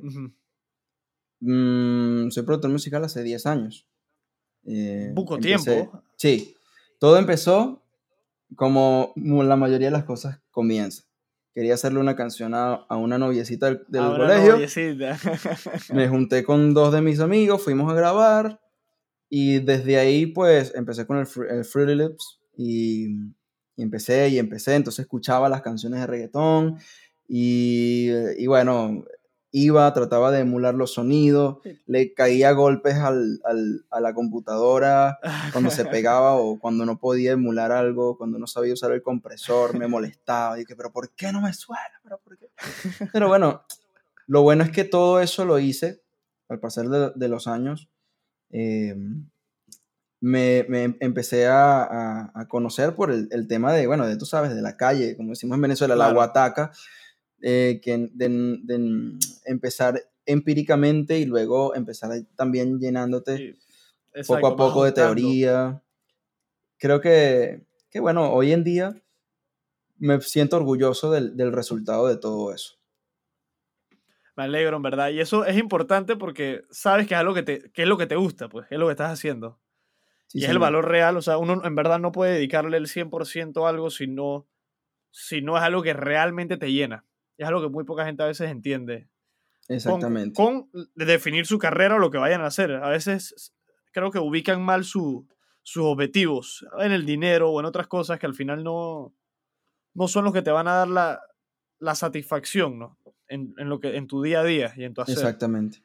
Mm, 1.40 2.28
soy 2.28 2.42
productor 2.42 2.70
musical 2.70 3.02
hace 3.04 3.22
10 3.22 3.46
años. 3.46 3.88
Eh, 4.66 5.12
empecé- 5.14 5.64
tiempo. 5.64 6.02
Sí. 6.16 6.54
Todo 6.98 7.18
empezó 7.18 7.82
como 8.56 9.12
la 9.16 9.56
mayoría 9.56 9.88
de 9.88 9.92
las 9.92 10.04
cosas 10.04 10.40
comienzan. 10.50 11.04
quería 11.54 11.74
hacerle 11.74 12.00
una 12.00 12.16
canción 12.16 12.54
a, 12.54 12.74
a 12.74 12.96
una 12.96 13.16
noviecita 13.18 13.66
del, 13.66 13.84
del 13.88 14.02
colegio. 14.16 14.52
noviecita. 14.52 15.18
Me 15.92 16.08
junté 16.08 16.42
con 16.44 16.74
dos 16.74 16.92
de 16.92 17.00
mis 17.00 17.20
amigos, 17.20 17.62
fuimos 17.62 17.90
a 17.90 17.94
grabar 17.94 18.60
y 19.30 19.58
desde 19.60 19.98
ahí 19.98 20.26
pues 20.26 20.72
empecé 20.74 21.06
con 21.06 21.18
el, 21.18 21.26
el 21.50 21.64
Fruity 21.64 21.94
Lips 21.94 22.40
y, 22.56 23.06
y 23.76 23.82
empecé 23.82 24.28
y 24.28 24.38
empecé, 24.38 24.74
entonces 24.76 25.00
escuchaba 25.04 25.48
las 25.48 25.62
canciones 25.62 26.00
de 26.00 26.06
reggaetón 26.06 26.78
y, 27.28 28.10
y 28.38 28.46
bueno, 28.46 29.04
iba, 29.56 29.92
trataba 29.94 30.32
de 30.32 30.40
emular 30.40 30.74
los 30.74 30.94
sonidos, 30.94 31.58
le 31.86 32.12
caía 32.12 32.50
golpes 32.50 32.94
al, 32.96 33.40
al- 33.44 33.84
a 33.90 34.00
la 34.00 34.12
computadora 34.12 35.18
cuando 35.52 35.70
se 35.70 35.84
pegaba 35.84 36.34
o 36.34 36.58
cuando 36.58 36.84
no 36.84 36.98
podía 36.98 37.32
emular 37.32 37.70
algo, 37.70 38.18
cuando 38.18 38.36
no 38.40 38.48
sabía 38.48 38.72
usar 38.74 38.90
el 38.90 39.00
compresor, 39.02 39.78
me 39.78 39.86
molestaba. 39.86 40.56
Y 40.56 40.60
dije, 40.62 40.74
pero 40.74 40.90
¿por 40.92 41.10
qué 41.14 41.30
no 41.32 41.40
me 41.40 41.52
suena? 41.52 42.00
¿Pero, 42.02 42.18
por 42.18 42.36
qué?". 42.36 42.50
pero 43.12 43.28
bueno, 43.28 43.62
lo 44.26 44.42
bueno 44.42 44.64
es 44.64 44.70
que 44.72 44.82
todo 44.84 45.20
eso 45.20 45.44
lo 45.44 45.60
hice 45.60 46.02
al 46.48 46.58
pasar 46.58 46.88
de, 46.88 47.12
de 47.14 47.28
los 47.28 47.46
años. 47.46 47.88
eh, 48.50 48.96
me, 50.20 50.64
me 50.68 50.96
empecé 51.00 51.46
a, 51.46 51.82
a- 51.82 52.32
a 52.34 52.48
conocer 52.48 52.94
por 52.94 53.10
el, 53.10 53.28
el 53.30 53.46
tema 53.46 53.72
de, 53.72 53.86
bueno, 53.86 54.06
de 54.06 54.16
tú 54.16 54.24
sabes, 54.24 54.54
de 54.54 54.62
la 54.62 54.76
calle, 54.76 55.16
como 55.16 55.30
decimos 55.30 55.56
en 55.56 55.60
Venezuela, 55.62 55.94
la 55.96 56.06
guataca, 56.14 56.72
eh, 57.46 57.78
que 57.82 58.08
de, 58.10 58.58
de 58.62 59.18
empezar 59.44 60.00
empíricamente 60.24 61.18
y 61.18 61.26
luego 61.26 61.74
empezar 61.74 62.10
también 62.36 62.80
llenándote 62.80 63.36
Sí, 63.36 63.58
poco 64.26 64.46
a 64.46 64.56
poco 64.56 64.84
de 64.84 64.92
teoría. 64.92 65.82
Creo 66.78 67.02
que, 67.02 67.66
que, 67.90 68.00
bueno, 68.00 68.32
hoy 68.32 68.52
en 68.52 68.64
día 68.64 68.96
me 69.98 70.18
siento 70.22 70.56
orgulloso 70.56 71.10
del, 71.10 71.36
del 71.36 71.52
resultado 71.52 72.06
de 72.08 72.16
todo 72.16 72.54
eso. 72.54 72.78
Me 74.36 74.44
alegro, 74.44 74.78
en 74.78 74.82
verdad. 74.82 75.10
Y 75.10 75.20
eso 75.20 75.44
es 75.44 75.58
importante 75.58 76.16
porque 76.16 76.62
sabes 76.70 77.06
que 77.06 77.12
es 77.12 77.20
algo 77.20 77.34
que 77.34 77.42
te, 77.42 77.70
que 77.72 77.82
es 77.82 77.88
lo 77.88 77.98
que 77.98 78.06
te 78.06 78.16
gusta, 78.16 78.48
pues, 78.48 78.66
que 78.68 78.76
es 78.76 78.78
lo 78.78 78.86
que 78.86 78.92
estás 78.92 79.12
haciendo. 79.12 79.60
Sí, 80.28 80.38
y 80.40 80.44
es 80.44 80.50
el 80.50 80.58
valor 80.58 80.88
real. 80.88 81.18
O 81.18 81.22
sea, 81.22 81.36
uno 81.36 81.60
en 81.62 81.74
verdad 81.74 81.98
no 81.98 82.10
puede 82.10 82.32
dedicarle 82.32 82.78
el 82.78 82.86
100% 82.86 83.66
a 83.66 83.68
algo 83.68 83.90
si 83.90 84.06
no, 84.06 84.48
si 85.10 85.42
no 85.42 85.58
es 85.58 85.62
algo 85.62 85.82
que 85.82 85.92
realmente 85.92 86.56
te 86.56 86.72
llena. 86.72 87.04
Es 87.38 87.46
algo 87.46 87.62
que 87.62 87.68
muy 87.68 87.84
poca 87.84 88.04
gente 88.04 88.22
a 88.22 88.26
veces 88.26 88.50
entiende. 88.50 89.08
Exactamente. 89.68 90.34
Con, 90.34 90.70
definir 90.94 91.46
su 91.46 91.58
carrera 91.58 91.96
o 91.96 91.98
lo 91.98 92.10
que 92.10 92.18
vayan 92.18 92.42
a 92.42 92.46
hacer. 92.46 92.72
A 92.72 92.88
veces 92.88 93.54
creo 93.92 94.10
que 94.10 94.18
ubican 94.18 94.62
mal 94.62 94.84
su- 94.84 95.26
sus 95.62 95.84
objetivos 95.84 96.66
en 96.80 96.92
el 96.92 97.06
dinero 97.06 97.50
o 97.50 97.60
en 97.60 97.66
otras 97.66 97.86
cosas 97.86 98.18
que 98.18 98.26
al 98.26 98.34
final 98.34 98.62
no, 98.62 99.14
no 99.94 100.08
son 100.08 100.24
los 100.24 100.32
que 100.34 100.42
te 100.42 100.50
van 100.50 100.68
a 100.68 100.74
dar 100.74 100.88
la, 100.88 101.20
la 101.78 101.94
satisfacción, 101.94 102.78
¿no? 102.78 102.98
En, 103.28 103.54
en 103.56 103.68
lo 103.70 103.80
que, 103.80 103.96
en 103.96 104.06
tu 104.06 104.20
día 104.22 104.40
a 104.40 104.44
día 104.44 104.74
y 104.76 104.84
en 104.84 104.92
tu 104.92 105.00
hacer. 105.00 105.14
Exactamente. 105.14 105.82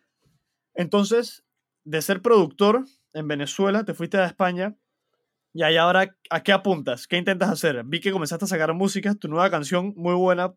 Entonces, 0.76 1.46
de 1.86 2.02
ser 2.02 2.22
productor 2.22 2.86
en 3.14 3.28
Venezuela, 3.28 3.86
te 3.86 3.94
fuiste 3.94 4.18
a 4.18 4.26
España. 4.26 4.76
Y 5.54 5.64
ahí 5.64 5.78
ahora, 5.78 6.16
¿a 6.30 6.44
qué 6.44 6.52
apuntas? 6.52 7.08
¿Qué 7.08 7.18
intentas 7.18 7.50
hacer? 7.50 7.82
Vi 7.86 8.00
que 8.02 8.12
comenzaste 8.12 8.46
a 8.46 8.48
sacar 8.48 8.74
música, 8.74 9.16
tu 9.16 9.28
nueva 9.28 9.50
canción, 9.50 9.94
muy 9.96 10.14
buena, 10.14 10.54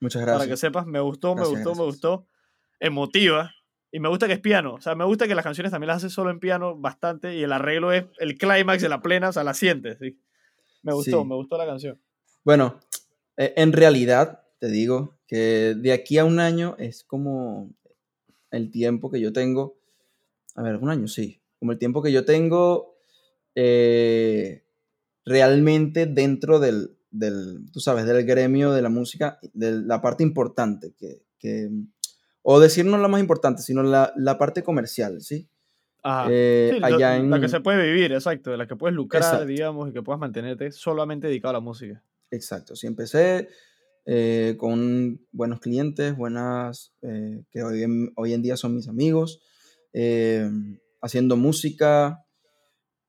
Muchas 0.00 0.20
para 0.22 0.32
que 0.32 0.38
gracias. 0.46 0.60
sepas, 0.60 0.86
me 0.86 1.00
gustó, 1.00 1.34
me 1.34 1.40
Gracias, 1.42 1.64
gustó, 1.64 1.70
me 1.70 1.74
gracias. 1.86 1.86
gustó. 1.86 2.26
Emotiva. 2.80 3.52
Y 3.90 4.00
me 4.00 4.08
gusta 4.08 4.26
que 4.26 4.34
es 4.34 4.40
piano. 4.40 4.74
O 4.74 4.80
sea, 4.80 4.94
me 4.94 5.04
gusta 5.04 5.26
que 5.26 5.34
las 5.34 5.44
canciones 5.44 5.72
también 5.72 5.88
las 5.88 5.96
haces 5.98 6.12
solo 6.12 6.30
en 6.30 6.40
piano 6.40 6.76
bastante. 6.76 7.34
Y 7.36 7.42
el 7.42 7.52
arreglo 7.52 7.90
es 7.92 8.04
el 8.18 8.36
clímax 8.36 8.82
de 8.82 8.88
la 8.90 9.00
plena, 9.00 9.30
o 9.30 9.32
sea, 9.32 9.44
la 9.44 9.54
sientes. 9.54 9.98
¿sí? 9.98 10.20
Me 10.82 10.92
gustó, 10.92 11.22
Sí. 11.22 11.28
me 11.28 11.34
gustó 11.34 11.56
la 11.58 11.66
canción. 11.66 12.00
Bueno, 12.44 12.78
eh, 13.36 13.54
en 13.56 13.72
realidad, 13.72 14.42
te 14.58 14.68
digo 14.68 15.18
que 15.26 15.74
de 15.76 15.92
aquí 15.92 16.18
a 16.18 16.24
un 16.24 16.38
año 16.38 16.76
es 16.78 17.02
como 17.04 17.72
el 18.50 18.70
tiempo 18.70 19.10
que 19.10 19.20
yo 19.20 19.32
tengo. 19.32 19.78
A 20.54 20.62
ver, 20.62 20.76
un 20.76 20.90
año, 20.90 21.08
sí. 21.08 21.40
Como 21.58 21.72
el 21.72 21.78
tiempo 21.78 22.02
que 22.02 22.12
yo 22.12 22.24
tengo 22.24 22.94
eh, 23.54 24.64
realmente 25.24 26.06
dentro 26.06 26.60
del, 26.60 26.97
del, 27.10 27.64
tú 27.72 27.80
sabes, 27.80 28.04
del 28.06 28.24
gremio 28.24 28.72
de 28.72 28.82
la 28.82 28.88
música, 28.88 29.38
de 29.52 29.72
la 29.82 30.00
parte 30.00 30.22
importante, 30.22 30.92
que, 30.98 31.22
que- 31.38 31.70
o 32.42 32.60
decir 32.60 32.84
no 32.86 32.96
la 32.98 33.08
más 33.08 33.20
importante, 33.20 33.62
sino 33.62 33.82
la, 33.82 34.12
la 34.16 34.38
parte 34.38 34.62
comercial, 34.62 35.20
¿sí? 35.20 35.48
Ajá. 36.02 36.28
Eh, 36.30 36.70
Sí, 36.74 36.80
allá 36.82 37.16
en... 37.16 37.28
La 37.30 37.40
que 37.40 37.48
se 37.48 37.60
puede 37.60 37.84
vivir, 37.92 38.12
exacto. 38.12 38.50
De 38.50 38.56
la 38.56 38.66
que 38.66 38.76
puedes 38.76 38.94
lucrar, 38.94 39.22
Exacto. 39.22 39.46
digamos, 39.46 39.88
y 39.90 39.92
que 39.92 40.02
puedas 40.02 40.20
mantenerte 40.20 40.70
solamente 40.72 41.26
dedicado 41.26 41.50
a 41.50 41.52
la 41.54 41.60
música. 41.60 42.02
Exacto, 42.30 42.76
sí, 42.76 42.86
empecé 42.86 43.48
eh, 44.06 44.54
con 44.58 45.20
buenos 45.32 45.60
clientes, 45.60 46.16
buenas, 46.16 46.94
eh, 47.02 47.42
que 47.50 47.62
hoy 47.62 47.82
en, 47.82 48.12
hoy 48.16 48.32
en 48.32 48.42
día 48.42 48.56
son 48.56 48.74
mis 48.76 48.88
amigos, 48.88 49.40
eh, 49.92 50.48
haciendo 51.02 51.36
música. 51.36 52.24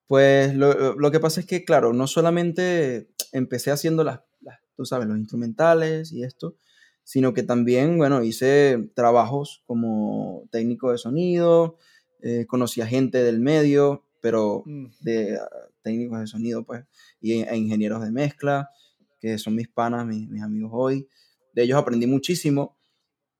Pues 0.10 0.56
lo, 0.56 0.96
lo 0.96 1.12
que 1.12 1.20
pasa 1.20 1.40
es 1.40 1.46
que, 1.46 1.64
claro, 1.64 1.94
no 1.94 2.08
solamente 2.08 3.10
empecé 3.32 3.70
haciendo 3.70 4.04
las, 4.04 4.22
las, 4.42 4.60
tú 4.76 4.84
sabes, 4.86 5.08
los 5.08 5.20
instrumentales 5.20 6.12
y 6.12 6.24
esto, 6.24 6.56
sino 7.04 7.36
que 7.36 7.44
también, 7.44 8.00
bueno, 8.00 8.24
hice 8.24 8.90
trabajos 8.96 9.62
como 9.68 10.48
técnico 10.52 10.92
de 10.92 10.98
sonido, 10.98 11.78
eh, 12.24 12.48
conocí 12.48 12.82
a 12.82 12.88
gente 12.88 13.22
del 13.24 13.40
medio, 13.40 14.04
pero 14.20 14.64
Mm. 14.66 14.88
de 15.02 15.38
ah, 15.38 15.48
técnicos 15.84 16.20
de 16.22 16.28
sonido, 16.28 16.66
pues, 16.66 16.86
y, 17.22 17.44
e 17.44 17.56
ingenieros 17.56 18.02
de 18.04 18.12
mezcla, 18.12 18.70
que 19.20 19.38
son 19.38 19.54
mis 19.56 19.68
panas, 19.70 20.08
mis, 20.08 20.28
mis 20.28 20.42
amigos 20.42 20.72
hoy. 20.74 21.08
De 21.54 21.64
ellos 21.64 21.78
aprendí 21.78 22.08
muchísimo 22.08 22.78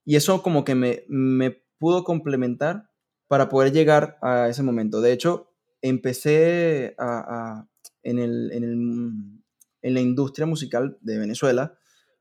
y 0.06 0.18
eso 0.18 0.44
como 0.44 0.64
que 0.66 0.76
me, 0.76 1.04
me 1.10 1.52
pudo 1.80 2.04
complementar 2.04 2.90
para 3.28 3.50
poder 3.50 3.74
llegar 3.74 4.20
a 4.22 4.50
ese 4.50 4.64
momento. 4.64 5.02
De 5.02 5.14
hecho, 5.14 5.49
empecé 5.82 6.96
a, 6.98 7.20
a- 7.60 7.68
en, 8.04 8.20
el, 8.20 8.52
en, 8.52 8.64
el- 8.64 9.44
en 9.82 9.94
la 9.94 10.00
industria 10.02 10.46
musical 10.46 10.98
de 11.02 11.18
Venezuela 11.18 11.78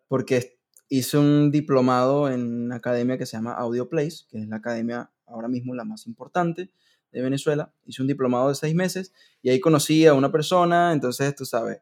porque 0.09 0.59
hice 0.89 1.19
un 1.19 1.51
diplomado 1.51 2.29
en 2.31 2.65
una 2.65 2.77
academia 2.77 3.19
que 3.19 3.27
se 3.27 3.37
llama 3.37 3.53
Audio 3.53 3.89
Place, 3.89 4.25
que 4.29 4.39
es 4.41 4.49
la 4.49 4.57
academia 4.57 5.11
ahora 5.27 5.49
mismo 5.49 5.75
la 5.75 5.85
más 5.85 6.07
importante 6.07 6.71
de 7.13 7.21
Venezuela. 7.23 7.73
Hice 7.85 8.03
un 8.03 8.09
diplomado 8.09 8.49
de 8.49 8.55
seis 8.55 8.75
meses 8.75 9.13
y 9.43 9.51
ahí 9.51 9.61
conocí 9.61 10.07
a 10.07 10.15
una 10.15 10.31
persona, 10.33 10.93
entonces 10.93 11.35
tú 11.35 11.45
sabes, 11.45 11.81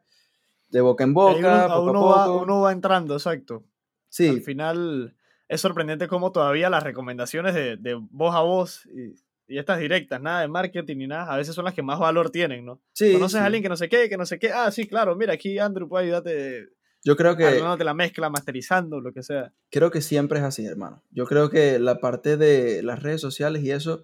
de 0.69 0.81
boca 0.81 1.03
en 1.05 1.13
boca, 1.13 1.37
uno, 1.39 1.49
a 1.49 1.67
poco 1.67 1.89
uno 1.91 2.13
a 2.13 2.17
va, 2.17 2.25
poco. 2.25 2.43
uno 2.43 2.61
va 2.61 2.71
entrando, 2.73 3.13
exacto. 3.15 3.55
Al 3.57 3.63
sí, 4.09 4.41
final 4.41 5.15
es 5.47 5.61
sorprendente 5.61 6.07
cómo 6.09 6.31
todavía 6.33 6.69
las 6.69 6.83
recomendaciones 6.83 7.53
de, 7.55 7.77
de 7.77 7.93
voz 8.11 8.35
a 8.35 8.41
voz 8.41 8.85
y, 8.87 9.15
y 9.47 9.57
estas 9.57 9.79
directas, 9.79 10.21
nada 10.21 10.41
de 10.41 10.47
marketing 10.47 10.97
ni 10.97 11.07
nada, 11.07 11.31
a 11.33 11.37
veces 11.37 11.55
son 11.55 11.65
las 11.65 11.73
que 11.73 11.81
más 11.83 11.99
valor 11.99 12.29
tienen, 12.29 12.65
¿no? 12.65 12.81
sí, 12.93 13.13
Conoces 13.13 13.37
sí. 13.37 13.43
a 13.43 13.45
alguien 13.45 13.63
que 13.63 13.69
no 13.69 13.77
sé 13.77 13.87
qué, 13.89 14.09
que 14.09 14.17
no 14.17 14.25
sé 14.25 14.39
qué, 14.39 14.51
ah, 14.51 14.69
sí, 14.71 14.87
claro, 14.87 15.15
mira, 15.15 15.33
aquí 15.33 15.57
Andrew 15.59 15.87
puede 15.87 16.05
ayudarte 16.05 16.69
Yo 17.03 17.15
creo 17.15 17.37
que, 17.37 17.45
arreglándote 17.45 17.83
la 17.83 17.93
mezcla, 17.93 18.29
masterizando, 18.29 18.99
lo 18.99 19.13
que 19.13 19.23
sea. 19.23 19.53
creo 19.71 19.89
que 19.91 20.01
siempre 20.01 20.39
es 20.39 20.45
así, 20.45 20.65
hermano. 20.65 21.03
Yo 21.11 21.25
creo 21.25 21.49
que 21.49 21.79
la 21.79 21.99
parte 21.99 22.35
de 22.37 22.83
las 22.83 23.01
redes 23.01 23.21
sociales 23.21 23.63
y 23.63 23.71
eso 23.71 24.03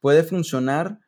puede 0.00 0.22
funcionar 0.22 0.98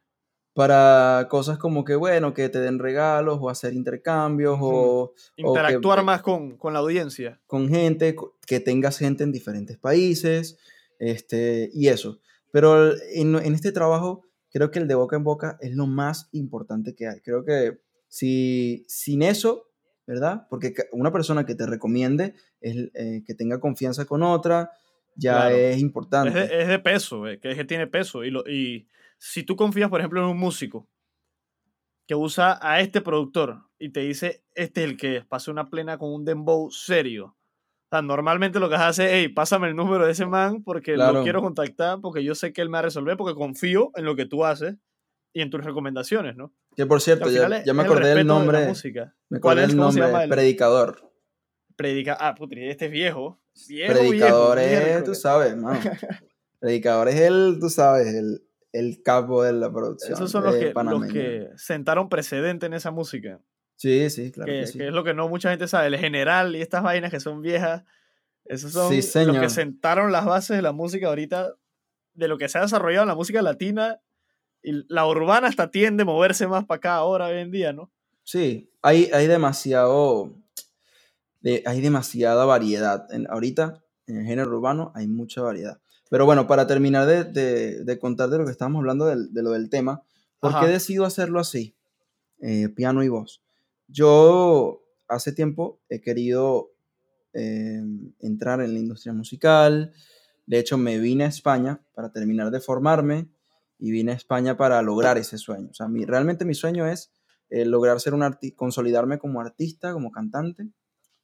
para 0.54 1.26
cosas 1.28 1.58
como 1.58 1.84
que, 1.84 1.96
bueno, 1.96 2.32
que 2.32 2.48
te 2.48 2.60
den 2.60 2.78
regalos 2.78 3.38
o 3.42 3.50
hacer 3.50 3.74
intercambios 3.74 4.56
o, 4.60 4.68
o 5.12 5.14
que- 5.36 5.42
Interactuar 5.42 6.02
más 6.02 6.22
con, 6.22 6.56
con 6.56 6.72
la 6.72 6.78
audiencia. 6.78 7.38
con 7.46 7.68
gente, 7.68 8.16
que 8.46 8.60
tengas 8.60 8.96
gente 8.98 9.22
en 9.22 9.32
diferentes 9.32 9.76
países, 9.76 10.56
este, 10.98 11.68
y 11.74 11.88
eso. 11.88 12.20
Pero 12.52 12.92
en, 13.14 13.34
en 13.36 13.54
este 13.54 13.72
trabajo, 13.72 14.22
creo 14.50 14.70
que 14.70 14.78
el 14.78 14.88
de 14.88 14.94
boca 14.94 15.16
en 15.16 15.24
boca 15.24 15.58
es 15.60 15.74
lo 15.74 15.86
más 15.86 16.28
importante 16.32 16.94
que 16.94 17.08
hay. 17.08 17.20
Creo 17.20 17.44
que 17.44 17.78
si 18.08 18.84
sin 18.88 19.22
eso, 19.22 19.70
¿verdad? 20.06 20.46
Porque 20.48 20.74
una 20.92 21.12
persona 21.12 21.44
que 21.44 21.54
te 21.54 21.66
recomiende, 21.66 22.34
es, 22.60 22.76
eh, 22.94 23.22
que 23.26 23.34
tenga 23.34 23.60
confianza 23.60 24.04
con 24.04 24.22
otra, 24.22 24.70
ya 25.16 25.32
Claro. 25.48 25.56
es 25.56 25.76
Es 25.76 25.82
importante. 25.82 26.38
de, 26.38 26.62
es 26.62 26.68
de 26.68 26.78
peso, 26.78 27.26
eh, 27.26 27.38
que 27.40 27.50
es 27.50 27.56
que 27.56 27.64
tiene 27.64 27.86
peso. 27.86 28.24
Y, 28.24 28.30
lo, 28.30 28.48
y 28.48 28.86
si 29.18 29.42
tú 29.42 29.56
confías, 29.56 29.90
por 29.90 30.00
ejemplo, 30.00 30.20
en 30.22 30.28
un 30.28 30.38
músico 30.38 30.88
que 32.06 32.14
usa 32.14 32.58
a 32.62 32.80
este 32.80 33.00
productor 33.00 33.62
y 33.78 33.90
te 33.90 34.00
dice, 34.00 34.44
este 34.54 34.84
es 34.84 34.90
el 34.90 34.96
que 34.96 35.16
es, 35.16 35.24
pasa 35.26 35.50
una 35.50 35.68
plena 35.70 35.98
con 35.98 36.12
un 36.12 36.24
dembow 36.24 36.70
serio. 36.70 37.36
Sea, 37.98 38.02
normalmente 38.02 38.58
lo 38.60 38.68
que 38.68 38.74
hace 38.76 39.04
es, 39.04 39.10
hey, 39.12 39.28
pásame 39.28 39.68
el 39.68 39.76
número 39.76 40.04
de 40.06 40.12
ese 40.12 40.26
man 40.26 40.62
porque 40.62 40.94
Claro. 40.94 41.14
lo 41.14 41.22
quiero 41.22 41.40
contactar, 41.42 42.00
porque 42.00 42.22
yo 42.24 42.34
sé 42.34 42.52
que 42.52 42.60
él 42.62 42.68
me 42.68 42.74
va 42.74 42.78
a 42.80 42.82
resolver, 42.82 43.16
porque 43.16 43.34
confío 43.34 43.90
en 43.96 44.04
lo 44.04 44.16
que 44.16 44.26
tú 44.26 44.44
haces 44.44 44.76
y 45.32 45.40
en 45.42 45.50
tus 45.50 45.62
recomendaciones, 45.64 46.36
¿no? 46.36 46.52
Que 46.76 46.86
por 46.86 47.00
cierto, 47.00 47.28
ya, 47.30 47.46
es- 47.46 47.64
ya 47.64 47.72
me 47.74 47.82
es 47.82 47.86
el 47.86 47.92
acordé 47.92 48.08
del 48.08 48.16
respeto 48.18 48.18
de 48.18 48.24
la 48.24 48.24
nombre. 48.24 48.66
música. 48.68 49.14
Me 49.28 49.40
¿Cuál 49.40 49.52
acordé 49.58 49.62
es? 49.64 49.68
del 49.68 49.76
¿Cómo 49.78 49.92
se 49.92 49.98
nombre, 50.00 50.12
llama 50.12 50.24
el- 50.24 50.30
predicador. 50.30 51.12
Predica, 51.76 52.16
ah, 52.20 52.34
putri, 52.34 52.68
este 52.68 52.86
es 52.86 52.90
viejo. 52.90 53.38
Viejo, 53.68 53.92
predicador 53.92 54.58
viejo, 54.58 54.72
es, 54.74 54.80
tú 54.80 54.86
miércoles. 54.88 55.20
sabes, 55.20 55.56
mano. 55.56 55.78
predicador 56.58 57.08
es 57.08 57.20
el, 57.20 57.58
tú 57.60 57.68
sabes, 57.70 58.06
el, 58.14 58.42
el 58.72 59.02
capo 59.02 59.42
de 59.42 59.52
la 59.52 59.70
producción. 59.72 60.12
Esos 60.14 60.30
son 60.30 60.44
los 60.44 60.54
que, 60.56 60.72
los 60.74 61.06
que 61.12 61.48
sentaron 61.56 62.08
precedente 62.08 62.66
en 62.66 62.74
esa 62.74 62.90
música. 62.90 63.40
Sí, 63.76 64.09
sí, 64.11 64.30
claro 64.33 64.50
que, 64.50 64.61
que 64.61 64.66
sí. 64.66 64.78
que 64.78 64.88
es 64.88 64.92
lo 64.92 65.04
que 65.04 65.14
no 65.14 65.28
mucha 65.28 65.50
gente 65.50 65.68
sabe. 65.68 65.88
El 65.88 65.99
general 65.99 66.56
y 66.56 66.62
estas 66.62 66.83
vainas 66.83 67.11
que 67.11 67.21
son 67.21 67.42
viejas, 67.42 67.85
esos 68.47 68.73
son 68.73 68.90
Sí, 69.02 69.25
los 69.26 69.38
que 69.38 69.49
sentaron 69.50 70.12
las 70.12 70.25
bases 70.25 70.56
de 70.56 70.62
la 70.62 70.73
música 70.73 71.09
ahorita, 71.09 71.54
de 72.14 72.28
lo 72.28 72.38
que 72.38 72.49
se 72.49 72.59
ha 72.59 72.62
desarrollado 72.62 73.02
en 73.02 73.09
la 73.09 73.14
música 73.14 73.42
latina. 73.42 74.00
Y 74.62 74.85
la 74.92 75.06
urbana 75.06 75.47
hasta 75.49 75.71
tiende 75.71 76.02
a 76.02 76.06
moverse 76.06 76.47
más 76.49 76.64
para 76.64 76.76
acá 76.78 76.95
ahora, 76.97 77.26
hoy 77.26 77.38
en 77.38 77.50
día, 77.50 77.73
¿no? 77.73 77.90
Sí, 78.25 78.71
hay, 78.83 79.11
hay 79.12 79.26
demasiado, 79.26 80.33
de- 81.40 81.62
hay 81.66 81.80
demasiada 81.80 82.45
variedad. 82.47 83.06
En, 83.12 83.26
ahorita, 83.30 83.83
en 84.06 84.16
el 84.18 84.26
género 84.26 84.49
urbano, 84.56 84.90
hay 84.95 85.06
mucha 85.06 85.42
variedad. 85.42 85.80
Pero 86.09 86.25
bueno, 86.25 86.47
para 86.47 86.66
terminar 86.66 87.06
de, 87.06 87.25
de, 87.25 87.85
de 87.85 87.99
contar 87.99 88.28
de 88.30 88.38
lo 88.38 88.45
que 88.45 88.50
estábamos 88.52 88.80
hablando 88.80 89.06
de, 89.06 89.42
lo 89.42 89.50
del 89.50 89.68
tema, 89.71 90.02
¿por 90.40 90.52
Ajá. 90.52 90.61
qué 90.61 90.73
decido 90.73 91.04
hacerlo 91.04 91.38
así? 91.40 91.75
Eh, 92.40 92.68
piano 92.68 93.02
y 93.04 93.09
voz. 93.09 93.42
Yo 93.88 94.82
hace 95.08 95.32
tiempo 95.32 95.80
he 95.88 96.00
querido 96.00 96.72
eh, 97.32 97.82
entrar 98.20 98.60
en 98.60 98.72
la 98.72 98.78
industria 98.78 99.12
musical. 99.12 99.92
De 100.46 100.58
hecho, 100.58 100.78
me 100.78 100.98
vine 100.98 101.24
a 101.24 101.28
España 101.28 101.80
para 101.94 102.12
terminar 102.12 102.50
de 102.50 102.60
formarme 102.60 103.28
y 103.78 103.90
vine 103.90 104.12
a 104.12 104.16
España 104.16 104.56
para 104.56 104.80
lograr 104.82 105.18
ese 105.18 105.38
sueño. 105.38 105.68
O 105.70 105.74
sea, 105.74 105.88
mi, 105.88 106.04
realmente 106.04 106.44
mi 106.44 106.54
sueño 106.54 106.86
es 106.86 107.12
eh, 107.50 107.64
lograr 107.64 108.00
ser 108.00 108.14
un 108.14 108.22
arti 108.22 108.52
consolidarme 108.52 109.18
como 109.18 109.40
artista, 109.40 109.92
como 109.92 110.10
cantante, 110.10 110.68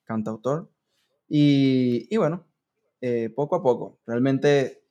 cantautor. 0.04 0.70
Y, 1.28 2.06
y 2.14 2.16
bueno, 2.18 2.46
eh, 3.00 3.30
poco 3.34 3.56
a 3.56 3.62
poco. 3.62 4.00
Realmente 4.06 4.84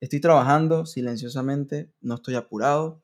estoy 0.00 0.20
trabajando 0.20 0.86
silenciosamente, 0.86 1.92
no 2.00 2.14
estoy 2.16 2.36
apurado. 2.36 3.01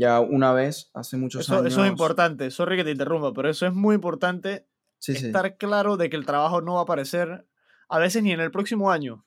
Ya 0.00 0.18
una 0.20 0.54
vez, 0.54 0.90
hace 0.94 1.18
muchos 1.18 1.42
Eso, 1.42 1.56
años. 1.58 1.66
eso 1.72 1.84
es 1.84 1.90
importante. 1.90 2.50
Sorry 2.50 2.76
que 2.78 2.84
te 2.84 2.90
interrumpa, 2.92 3.34
pero 3.34 3.50
eso 3.50 3.66
es 3.66 3.74
muy 3.74 3.94
importante. 3.94 4.66
Sí, 4.98 5.14
sí. 5.14 5.26
Estar 5.26 5.58
claro 5.58 5.98
de 5.98 6.08
que 6.08 6.16
el 6.16 6.24
trabajo 6.24 6.62
no 6.62 6.74
va 6.74 6.80
a 6.80 6.82
aparecer 6.84 7.46
a 7.88 7.98
veces 7.98 8.22
ni 8.22 8.32
en 8.32 8.40
el 8.40 8.50
próximo 8.50 8.90
año, 8.90 9.26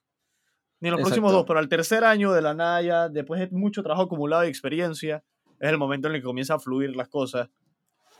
ni 0.79 0.87
en 0.89 0.93
los 0.93 1.01
próximos 1.01 1.29
Exacto. 1.29 1.37
dos, 1.37 1.45
pero 1.47 1.59
al 1.59 1.69
tercer 1.69 2.03
año 2.03 2.31
de 2.33 2.41
la 2.41 2.55
nada 2.55 2.81
ya, 2.81 3.07
después 3.09 3.39
de 3.39 3.55
mucho 3.55 3.83
trabajo 3.83 4.03
acumulado 4.03 4.45
y 4.45 4.47
experiencia, 4.47 5.23
es 5.59 5.69
el 5.69 5.77
momento 5.77 6.07
en 6.07 6.15
el 6.15 6.21
que 6.21 6.25
comienza 6.25 6.55
a 6.55 6.59
fluir 6.59 6.95
las 6.95 7.07
cosas. 7.07 7.49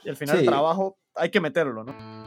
Y 0.03 0.09
al 0.09 0.15
final 0.15 0.35
el 0.35 0.41
Sí. 0.41 0.47
trabajo 0.47 0.99
hay 1.15 1.31
que 1.31 1.41
meterlo, 1.41 1.83
¿no? 1.83 2.22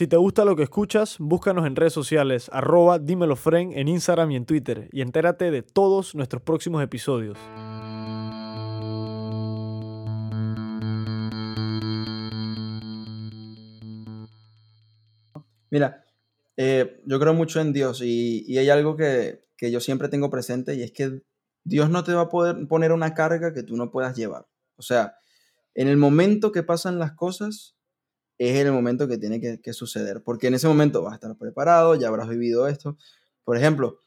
Si 0.00 0.06
te 0.06 0.16
gusta 0.16 0.46
lo 0.46 0.56
que 0.56 0.62
escuchas, 0.62 1.16
búscanos 1.18 1.66
en 1.66 1.76
redes 1.76 1.92
sociales, 1.92 2.48
arroba 2.54 2.98
dímelofren 2.98 3.74
en 3.74 3.86
Instagram 3.86 4.30
y 4.30 4.36
en 4.36 4.46
Twitter, 4.46 4.88
y 4.92 5.02
entérate 5.02 5.50
de 5.50 5.60
todos 5.60 6.14
nuestros 6.14 6.40
próximos 6.40 6.82
episodios. 6.82 7.36
Mira, 15.68 16.06
eh, 16.56 17.02
yo 17.04 17.20
creo 17.20 17.34
mucho 17.34 17.60
en 17.60 17.74
Dios 17.74 18.00
y, 18.00 18.42
y 18.50 18.56
hay 18.56 18.70
algo 18.70 18.96
que, 18.96 19.42
que 19.58 19.70
yo 19.70 19.80
siempre 19.80 20.08
tengo 20.08 20.30
presente 20.30 20.76
y 20.76 20.82
es 20.82 20.92
que 20.92 21.20
Dios 21.62 21.90
no 21.90 22.04
te 22.04 22.14
va 22.14 22.22
a 22.22 22.28
poder 22.30 22.66
poner 22.68 22.92
una 22.92 23.12
carga 23.12 23.52
que 23.52 23.64
tú 23.64 23.76
no 23.76 23.90
puedas 23.90 24.16
llevar. 24.16 24.46
O 24.76 24.82
sea, 24.82 25.16
en 25.74 25.88
el 25.88 25.98
momento 25.98 26.52
que 26.52 26.62
pasan 26.62 26.98
las 26.98 27.12
cosas, 27.12 27.76
es 28.40 28.56
el 28.56 28.72
momento 28.72 29.06
que 29.06 29.18
tiene 29.18 29.38
que, 29.38 29.72
suceder, 29.74 30.22
porque 30.22 30.46
en 30.46 30.54
ese 30.54 30.66
momento 30.66 31.02
vas 31.02 31.12
a 31.12 31.14
estar 31.16 31.36
preparado, 31.36 31.94
ya 31.94 32.08
habrás 32.08 32.26
vivido 32.26 32.68
esto. 32.68 32.96
Por 33.44 33.58
ejemplo, 33.58 33.98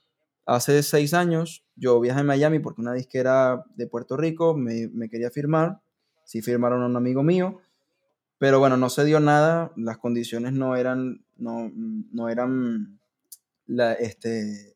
hace 0.47 0.81
seis 0.81 1.13
años 1.13 1.63
yo 1.75 1.99
viajé 1.99 2.21
a 2.21 2.23
Miami 2.23 2.57
porque 2.57 2.81
una 2.81 2.93
disquera 2.93 3.63
de 3.75 3.85
Puerto 3.85 4.17
Rico 4.17 4.55
me, 4.55 4.87
me 4.87 5.07
quería 5.07 5.29
firmar, 5.29 5.81
sí 6.25 6.41
firmaron 6.41 6.81
a 6.81 6.87
un 6.87 6.95
amigo 6.95 7.21
mío, 7.21 7.61
pero 8.39 8.57
bueno, 8.57 8.75
no 8.75 8.89
se 8.89 9.05
dio 9.05 9.19
nada, 9.19 9.71
las 9.75 9.99
condiciones 9.99 10.51
no 10.53 10.75
eran, 10.75 11.23
no, 11.37 11.71
no 11.75 12.27
eran 12.27 12.99
la, 13.67 13.93
este, 13.93 14.75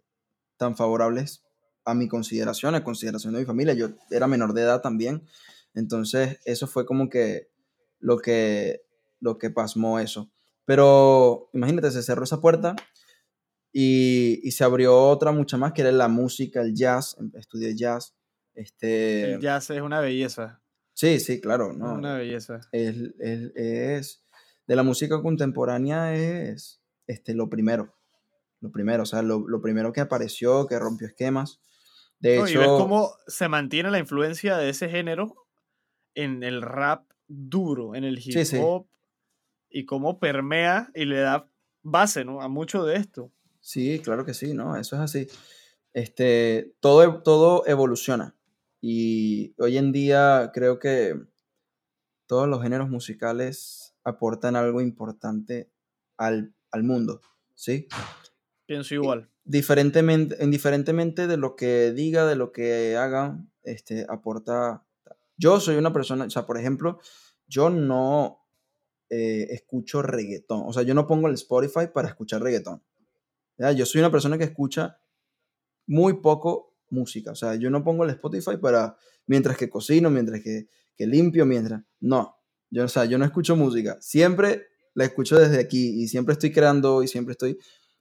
tan 0.57 0.77
favorables 0.77 1.43
a 1.83 1.95
mi 1.95 2.07
consideración, 2.07 2.75
a 2.75 2.83
consideración 2.83 3.33
de 3.33 3.39
mi 3.39 3.45
familia. 3.45 3.73
Yo 3.73 3.89
era 4.11 4.27
menor 4.27 4.53
de 4.53 4.61
edad 4.61 4.81
también, 4.81 5.23
entonces 5.73 6.37
eso 6.45 6.67
fue 6.67 6.85
como 6.85 7.09
que 7.09 7.49
lo 7.99 8.19
que, 8.19 8.83
lo 9.19 9.37
que 9.37 9.49
pasmó 9.49 9.99
eso. 9.99 10.31
Pero 10.65 11.49
imagínate, 11.53 11.91
se 11.91 12.03
cerró 12.03 12.23
esa 12.23 12.41
puerta 12.41 12.75
y, 13.71 14.39
y 14.43 14.51
se 14.51 14.63
abrió 14.63 14.97
otra 15.09 15.31
mucha 15.31 15.57
más, 15.57 15.73
que 15.73 15.81
era 15.81 15.91
la 15.91 16.07
música, 16.07 16.61
el 16.61 16.73
jazz, 16.75 17.17
estudié 17.35 17.75
jazz. 17.75 18.15
Este, 18.53 19.33
El 19.35 19.39
jazz 19.39 19.69
es 19.69 19.81
una 19.81 19.99
belleza, 19.99 20.61
sí, 20.93 21.19
sí, 21.19 21.39
claro, 21.39 21.73
no, 21.73 21.93
una 21.95 22.15
belleza. 22.17 22.59
es, 22.71 22.95
es- 23.19 23.51
es- 23.55 24.23
de 24.65 24.75
la 24.75 24.83
música 24.83 25.21
contemporánea 25.21 26.15
es 26.15 26.81
este, 27.05 27.33
lo 27.33 27.49
primero. 27.49 27.93
Lo 28.59 28.71
primero, 28.71 29.03
o 29.03 29.05
sea, 29.05 29.21
lo, 29.21 29.47
lo 29.47 29.61
primero 29.61 29.93
que 29.93 30.01
apareció, 30.01 30.65
que 30.65 30.79
rompió 30.79 31.07
esquemas. 31.07 31.61
De 32.19 32.37
No, 32.37 32.47
y 32.47 32.49
hecho, 32.51 32.59
ves 32.59 32.67
cómo 32.69 33.11
se 33.27 33.47
mantiene 33.47 33.91
la 33.91 33.99
influencia 33.99 34.57
de 34.57 34.69
ese 34.69 34.89
género 34.89 35.35
en 36.15 36.41
el 36.43 36.63
rap 36.63 37.05
duro, 37.27 37.93
en 37.93 38.03
el 38.03 38.17
hip 38.17 38.33
Sí, 38.33 38.45
sí. 38.45 38.57
Y 39.69 39.85
cómo 39.85 40.19
permea 40.19 40.89
y 40.95 41.05
le 41.05 41.19
da 41.19 41.49
base 41.83 42.25
¿no? 42.25 42.41
a 42.41 42.47
mucho 42.47 42.85
de 42.85 42.97
esto. 42.97 43.31
sí, 43.59 43.99
claro 44.03 44.25
que 44.25 44.33
sí, 44.33 44.53
¿no? 44.53 44.77
Eso 44.77 44.95
es 44.95 45.01
así. 45.01 45.27
Este, 45.93 46.75
todo, 46.79 47.21
todo 47.23 47.65
evoluciona. 47.65 48.35
Y 48.81 49.55
hoy 49.57 49.77
en 49.77 49.91
día 49.91 50.51
creo 50.53 50.79
que 50.79 51.15
todos 52.27 52.47
los 52.47 52.61
géneros 52.61 52.89
musicales 52.89 53.95
aportan 54.03 54.55
algo 54.55 54.81
importante 54.81 55.71
al, 56.17 56.53
al 56.71 56.83
mundo, 56.83 57.21
¿sí? 57.55 57.87
Pienso 58.65 58.93
igual. 58.95 59.29
diferentemente, 59.45 60.37
indiferentemente 60.43 61.27
de 61.27 61.37
lo 61.37 61.55
que 61.55 61.91
diga, 61.93 62.25
de 62.25 62.35
lo 62.35 62.51
que 62.51 62.97
haga, 62.97 63.43
este, 63.63 64.05
aporta. 64.09 64.85
Yo 65.37 65.59
soy 65.59 65.77
una 65.77 65.93
persona, 65.93 66.25
o 66.25 66.29
sea, 66.29 66.45
por 66.45 66.57
ejemplo, 66.57 66.99
yo 67.47 67.69
no 67.69 68.46
eh, 69.09 69.47
escucho 69.51 70.01
reggaetón, 70.01 70.63
o 70.65 70.73
sea, 70.73 70.83
yo 70.83 70.93
no 70.93 71.07
pongo 71.07 71.27
el 71.27 71.35
Spotify 71.35 71.87
para 71.93 72.09
escuchar 72.09 72.41
reggaetón. 72.41 72.83
¿ya? 73.57 73.71
Yo 73.71 73.85
soy 73.85 73.99
una 73.99 74.11
persona 74.11 74.37
que 74.37 74.43
escucha 74.45 74.99
muy 75.85 76.21
poco 76.21 76.75
música, 76.89 77.31
o 77.31 77.35
sea, 77.35 77.55
yo 77.55 77.69
no 77.69 77.83
pongo 77.83 78.03
el 78.03 78.11
Spotify 78.11 78.57
para, 78.57 78.97
mientras 79.25 79.57
que 79.57 79.69
cocino, 79.69 80.09
mientras 80.09 80.41
que, 80.41 80.67
que 80.95 81.07
limpio, 81.07 81.45
mientras, 81.45 81.83
no, 81.99 82.37
yo, 82.69 82.85
o 82.85 82.87
sea, 82.87 83.05
yo 83.05 83.17
no 83.17 83.25
escucho 83.25 83.55
música, 83.55 83.97
siempre 84.01 84.67
la 84.93 85.05
escucho 85.05 85.37
desde 85.37 85.59
aquí 85.59 86.01
y 86.01 86.07
siempre 86.07 86.33
estoy 86.33 86.51
creando 86.51 87.03
y 87.03 87.07
siempre 87.07 87.33
estoy 87.33 87.57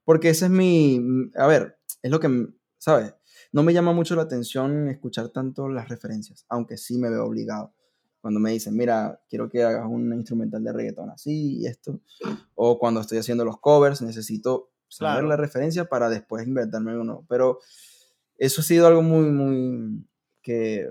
porque 0.06 0.30
ese 0.30 0.44
es 0.44 0.50
mi, 0.52 1.00
a 1.34 1.48
ver, 1.48 1.78
es 2.00 2.10
lo 2.12 2.20
que, 2.20 2.48
¿sabes? 2.78 3.12
No 3.50 3.64
me 3.64 3.74
llama 3.74 3.92
mucho 3.92 4.14
la 4.14 4.22
atención 4.22 4.88
escuchar 4.88 5.30
tanto 5.30 5.68
las 5.68 5.88
referencias, 5.88 6.46
aunque 6.48 6.76
sí 6.76 6.96
me 6.96 7.10
veo 7.10 7.24
obligado. 7.24 7.74
Cuando 8.20 8.40
me 8.40 8.50
dicen, 8.50 8.76
mira, 8.76 9.20
quiero 9.29 9.48
que 9.48 9.62
hagas 9.62 9.87
un 9.88 10.12
instrumental 10.14 10.62
de 10.64 10.72
reggaetón 10.72 11.11
así 11.11 11.59
y 11.61 11.66
esto, 11.66 12.00
o 12.55 12.79
cuando 12.79 13.00
estoy 13.00 13.18
haciendo 13.18 13.44
los 13.44 13.61
covers, 13.61 14.02
necesito 14.02 14.70
saber 14.88 15.14
Claro. 15.22 15.29
la 15.29 15.37
referencia 15.37 15.85
para 15.85 16.09
después 16.09 16.46
inventarme 16.46 16.98
uno. 16.98 17.24
Pero 17.29 17.61
eso 18.38 18.61
ha 18.61 18.64
sido 18.64 18.87
algo 18.87 19.02
muy, 19.02 19.31
muy, 19.31 20.07
que 20.42 20.90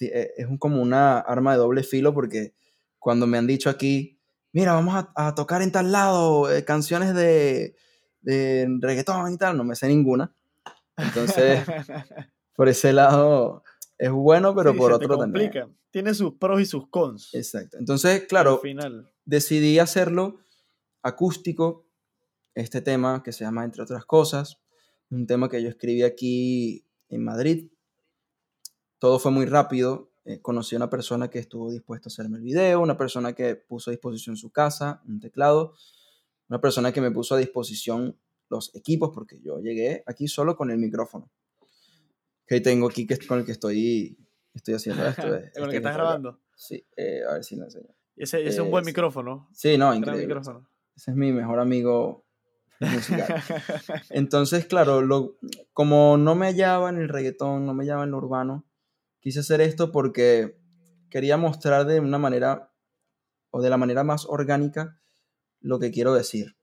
eh, 0.00 0.30
es 0.36 0.46
un- 0.46 0.58
como 0.58 0.80
una 0.82 1.18
arma 1.18 1.52
de 1.52 1.58
doble 1.58 1.82
filo 1.82 2.12
porque 2.14 2.54
cuando 2.98 3.26
me 3.26 3.38
han 3.38 3.46
dicho 3.46 3.68
aquí, 3.70 4.18
mira, 4.52 4.72
vamos 4.72 4.94
a, 4.94 5.12
a 5.28 5.34
tocar 5.34 5.62
en 5.62 5.72
tal 5.72 5.90
lado 5.92 6.50
eh, 6.52 6.64
canciones 6.64 7.14
de, 7.14 7.74
de 8.20 8.68
reggaetón 8.80 9.32
y 9.32 9.36
tal, 9.38 9.56
no 9.56 9.64
me 9.64 9.74
sé 9.76 9.88
ninguna. 9.88 10.32
Entonces, 10.96 11.66
por 12.54 12.68
ese 12.68 12.92
lado 12.92 13.62
es 13.98 14.10
bueno, 14.10 14.54
pero 14.54 14.72
Sí, 14.72 14.78
por 14.78 14.92
se 14.92 14.98
te 14.98 15.04
otro 15.04 15.18
también. 15.18 15.50
complica. 15.50 15.70
Tiene 15.90 16.12
sus 16.14 16.34
pros 16.34 16.60
y 16.60 16.66
sus 16.66 16.88
cons. 16.88 17.34
Exacto. 17.34 17.78
Entonces, 17.78 18.24
claro, 18.28 18.58
final. 18.58 19.10
decidí 19.24 19.78
hacerlo 19.78 20.40
acústico, 21.02 21.86
este 22.54 22.80
tema 22.80 23.22
que 23.22 23.32
se 23.32 23.44
llama 23.44 23.64
Entre 23.64 23.82
otras 23.82 24.04
cosas, 24.04 24.58
un 25.10 25.26
tema 25.26 25.48
que 25.48 25.62
yo 25.62 25.68
escribí 25.68 26.02
aquí 26.02 26.84
en 27.08 27.22
Madrid. 27.24 27.70
Todo 28.98 29.18
fue 29.18 29.30
muy 29.30 29.46
rápido. 29.46 30.10
eh, 30.24 30.40
conocí 30.42 30.74
a 30.74 30.78
una 30.78 30.90
persona 30.90 31.28
que 31.30 31.38
estuvo 31.38 31.70
dispuesta 31.70 32.08
a 32.08 32.10
hacerme 32.10 32.38
el 32.38 32.42
video, 32.42 32.80
una 32.80 32.96
persona 32.96 33.32
que 33.32 33.54
puso 33.54 33.90
a 33.90 33.92
disposición 33.92 34.36
su 34.36 34.50
casa, 34.50 35.00
un 35.06 35.20
teclado, 35.20 35.74
una 36.48 36.60
persona 36.60 36.92
que 36.92 37.00
me 37.00 37.12
puso 37.12 37.36
a 37.36 37.38
disposición 37.38 38.18
los 38.48 38.74
equipos, 38.74 39.10
porque 39.14 39.40
yo 39.40 39.60
llegué 39.60 40.02
aquí 40.04 40.26
solo 40.26 40.56
con 40.56 40.70
el 40.72 40.78
micrófono 40.78 41.30
que 42.46 42.60
tengo 42.60 42.88
aquí 42.88 43.06
que, 43.06 43.18
con 43.26 43.40
el 43.40 43.44
que 43.44 43.52
estoy, 43.52 44.18
estoy 44.54 44.74
haciendo 44.74 45.04
esto. 45.06 45.22
Con 45.22 45.34
el 45.34 45.44
este 45.44 45.60
que 45.60 45.70
que 45.70 45.76
estás 45.76 45.94
grabando. 45.94 46.40
Sí, 46.54 46.86
eh, 46.96 47.22
a 47.28 47.34
ver 47.34 47.44
si 47.44 47.56
lo 47.56 47.64
enseño. 47.64 47.94
Ese, 48.16 48.40
ese 48.40 48.48
es 48.48 48.58
un 48.58 48.70
buen 48.70 48.84
micrófono. 48.84 49.48
Sí, 49.52 49.76
no, 49.76 49.94
increíble. 49.94 50.26
micrófono. 50.26 50.68
Ese 50.94 51.10
es 51.10 51.16
mi 51.16 51.32
mejor 51.32 51.60
amigo 51.60 52.24
musical. 52.80 53.42
Entonces, 54.10 54.66
claro, 54.66 55.02
lo, 55.02 55.36
como 55.72 56.16
no 56.16 56.34
me 56.34 56.46
hallaba 56.46 56.88
en 56.88 56.98
el 56.98 57.08
reggaetón, 57.08 57.66
no 57.66 57.74
me 57.74 57.84
hallaba 57.84 58.04
en 58.04 58.12
lo 58.12 58.18
urbano, 58.18 58.64
quise 59.20 59.40
hacer 59.40 59.60
esto 59.60 59.92
porque 59.92 60.58
quería 61.10 61.36
mostrar 61.36 61.86
de 61.86 62.00
una 62.00 62.18
manera 62.18 62.72
o 63.50 63.60
de 63.60 63.70
la 63.70 63.76
manera 63.76 64.04
más 64.04 64.24
orgánica 64.26 64.98
lo 65.60 65.78
que 65.78 65.90
quiero 65.90 66.14
decir. 66.14 66.56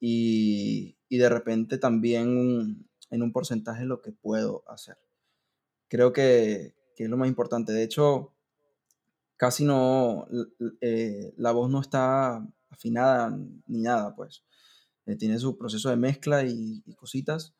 Y, 0.00 0.98
y 1.08 1.18
de 1.18 1.28
repente 1.28 1.78
también 1.78 2.88
en 3.10 3.22
un 3.22 3.32
porcentaje 3.32 3.84
lo 3.84 4.00
que 4.00 4.12
puedo 4.12 4.64
hacer. 4.68 4.96
Creo 5.88 6.12
que, 6.12 6.74
que 6.96 7.04
es 7.04 7.10
lo 7.10 7.16
más 7.16 7.28
importante. 7.28 7.72
De 7.72 7.82
hecho, 7.82 8.32
casi 9.36 9.64
no, 9.64 10.26
eh, 10.80 11.32
la 11.36 11.52
voz 11.52 11.70
no 11.70 11.80
está 11.80 12.46
afinada 12.70 13.36
ni 13.66 13.82
nada, 13.82 14.14
pues. 14.14 14.44
Eh, 15.06 15.16
tiene 15.16 15.38
su 15.38 15.56
proceso 15.56 15.88
de 15.88 15.96
mezcla 15.96 16.44
y, 16.44 16.82
cositas, 16.96 17.54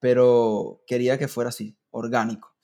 pero 0.00 0.82
quería 0.86 1.18
que 1.18 1.28
fuera 1.28 1.48
así, 1.48 1.76
orgánico. 1.90 2.54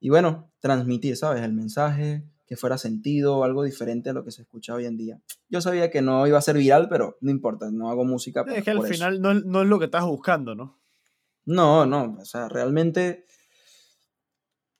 Y 0.00 0.10
bueno, 0.10 0.50
transmitir, 0.58 1.16
¿sabes? 1.16 1.42
El 1.42 1.52
mensaje, 1.52 2.24
que 2.46 2.56
fuera 2.56 2.78
sentido, 2.78 3.44
algo 3.44 3.62
diferente 3.62 4.10
a 4.10 4.12
lo 4.12 4.24
que 4.24 4.32
se 4.32 4.42
escucha 4.42 4.74
hoy 4.74 4.86
en 4.86 4.96
día. 4.96 5.20
Yo 5.48 5.60
sabía 5.60 5.90
que 5.90 6.02
no 6.02 6.26
iba 6.26 6.38
a 6.38 6.42
ser 6.42 6.56
viral, 6.56 6.88
pero 6.88 7.18
no 7.20 7.30
importa, 7.30 7.70
no 7.70 7.90
hago 7.90 8.04
música. 8.04 8.44
Es 8.48 8.64
que 8.64 8.70
al 8.70 8.84
final 8.86 9.20
no, 9.20 9.34
no, 9.34 9.62
es 9.62 9.68
lo 9.68 9.78
que 9.78 9.84
estás 9.84 10.04
buscando, 10.04 10.54
¿no? 10.54 10.80
No, 11.44 11.86
no, 11.86 12.16
o 12.20 12.24
sea, 12.24 12.48
realmente 12.48 13.26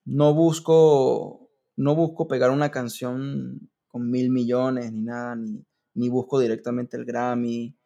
no 0.08 0.32
busco, 0.32 1.50
no 1.76 1.94
busco 1.94 2.26
pegar 2.28 2.50
una 2.50 2.70
canción 2.70 3.70
con 3.88 4.10
mil 4.10 4.30
millones 4.30 4.90
ni 4.90 5.02
nada, 5.02 5.36
ni, 5.36 5.64
ni 5.94 6.08
busco 6.08 6.40
directamente 6.40 6.96
el 6.96 7.04
Grammy. 7.04 7.76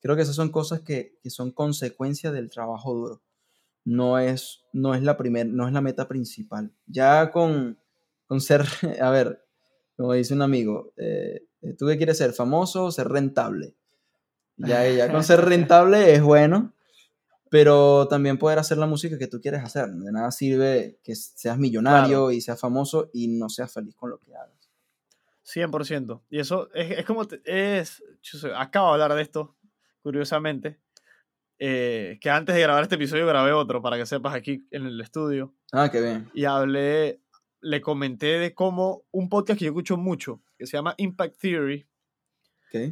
Creo 0.00 0.14
que 0.14 0.22
esas 0.22 0.36
son 0.36 0.50
cosas 0.50 0.82
que, 0.82 1.18
que 1.22 1.30
son 1.30 1.50
consecuencia 1.50 2.30
del 2.30 2.50
trabajo 2.50 2.94
duro. 2.94 3.22
No 3.84 4.18
es, 4.18 4.64
no 4.72 4.94
es 4.94 5.02
la 5.02 5.16
primer, 5.16 5.48
no 5.48 5.66
es 5.66 5.72
la 5.72 5.80
meta 5.80 6.06
principal. 6.06 6.72
Ya 6.86 7.32
con, 7.32 7.78
con 8.26 8.40
ser, 8.40 8.64
a 9.00 9.10
ver, 9.10 9.44
como 9.96 10.12
dice 10.12 10.34
un 10.34 10.42
amigo, 10.42 10.92
eh, 10.96 11.48
¿tú 11.76 11.86
qué 11.88 11.96
quieres 11.96 12.18
ser? 12.18 12.32
¿Famoso 12.32 12.84
o 12.84 12.92
ser 12.92 13.08
rentable? 13.08 13.74
Ya, 14.56 14.88
ya 14.88 15.10
con 15.10 15.24
ser 15.24 15.40
rentable 15.44 16.14
es 16.14 16.22
bueno, 16.22 16.75
pero 17.50 18.08
también 18.08 18.38
poder 18.38 18.58
hacer 18.58 18.78
la 18.78 18.86
música 18.86 19.18
que 19.18 19.28
tú 19.28 19.40
quieres 19.40 19.62
hacer. 19.62 19.88
De 19.88 20.12
nada 20.12 20.30
sirve 20.30 20.98
que 21.02 21.14
seas 21.14 21.58
millonario 21.58 22.30
y 22.30 22.40
seas 22.40 22.60
famoso 22.60 23.10
y 23.12 23.28
no 23.28 23.48
seas 23.48 23.72
feliz 23.72 23.94
con 23.94 24.10
lo 24.10 24.18
que 24.18 24.34
hagas. 24.34 24.70
100%. 25.44 26.22
Y 26.28 26.40
eso 26.40 26.68
es, 26.74 26.98
es 26.98 27.04
como, 27.04 27.22
es, 27.44 28.02
acabo 28.56 28.88
de 28.88 28.92
hablar 28.94 29.14
de 29.16 29.22
esto, 29.22 29.56
curiosamente, 30.02 30.80
eh, 31.58 32.18
que 32.20 32.30
antes 32.30 32.54
de 32.54 32.62
grabar 32.62 32.82
este 32.82 32.96
episodio 32.96 33.26
grabé 33.26 33.52
otro, 33.52 33.80
para 33.80 33.96
que 33.96 34.06
sepas, 34.06 34.34
aquí 34.34 34.66
en 34.70 34.86
el 34.86 35.00
estudio. 35.00 35.54
Ah, 35.72 35.88
qué 35.90 36.00
bien. 36.00 36.30
Y 36.34 36.44
hablé, 36.44 37.22
le 37.60 37.80
comenté 37.80 38.38
de 38.38 38.54
cómo 38.54 39.04
un 39.12 39.28
podcast 39.28 39.58
que 39.58 39.66
yo 39.66 39.70
escucho 39.70 39.96
mucho, 39.96 40.42
que 40.58 40.66
se 40.66 40.76
llama 40.76 40.94
Impact 40.98 41.38
Theory, 41.40 41.86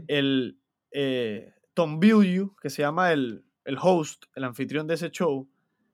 el 0.06 0.58
eh, 0.92 1.52
Tom 1.74 2.00
Bilyeu, 2.00 2.54
que 2.62 2.70
se 2.70 2.80
llama 2.80 3.12
el, 3.12 3.44
el 3.64 3.79
host, 3.81 4.24
el 4.35 4.44
anfitrión 4.44 4.87
de 4.87 4.94
ese 4.94 5.11
show, 5.11 5.48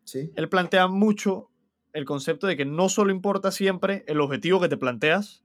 ¿Sí? 0.05 0.31
él 0.35 0.49
plantea 0.49 0.89
mucho 0.89 1.51
el 1.93 2.05
concepto 2.05 2.47
de 2.47 2.57
que 2.57 2.65
no 2.65 2.89
solo 2.89 3.11
importa 3.11 3.51
siempre 3.51 4.05
el 4.07 4.21
objetivo 4.21 4.61
que 4.61 4.69
te 4.69 4.77
planteas, 4.77 5.45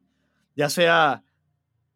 ya 0.55 0.69
sea 0.69 1.23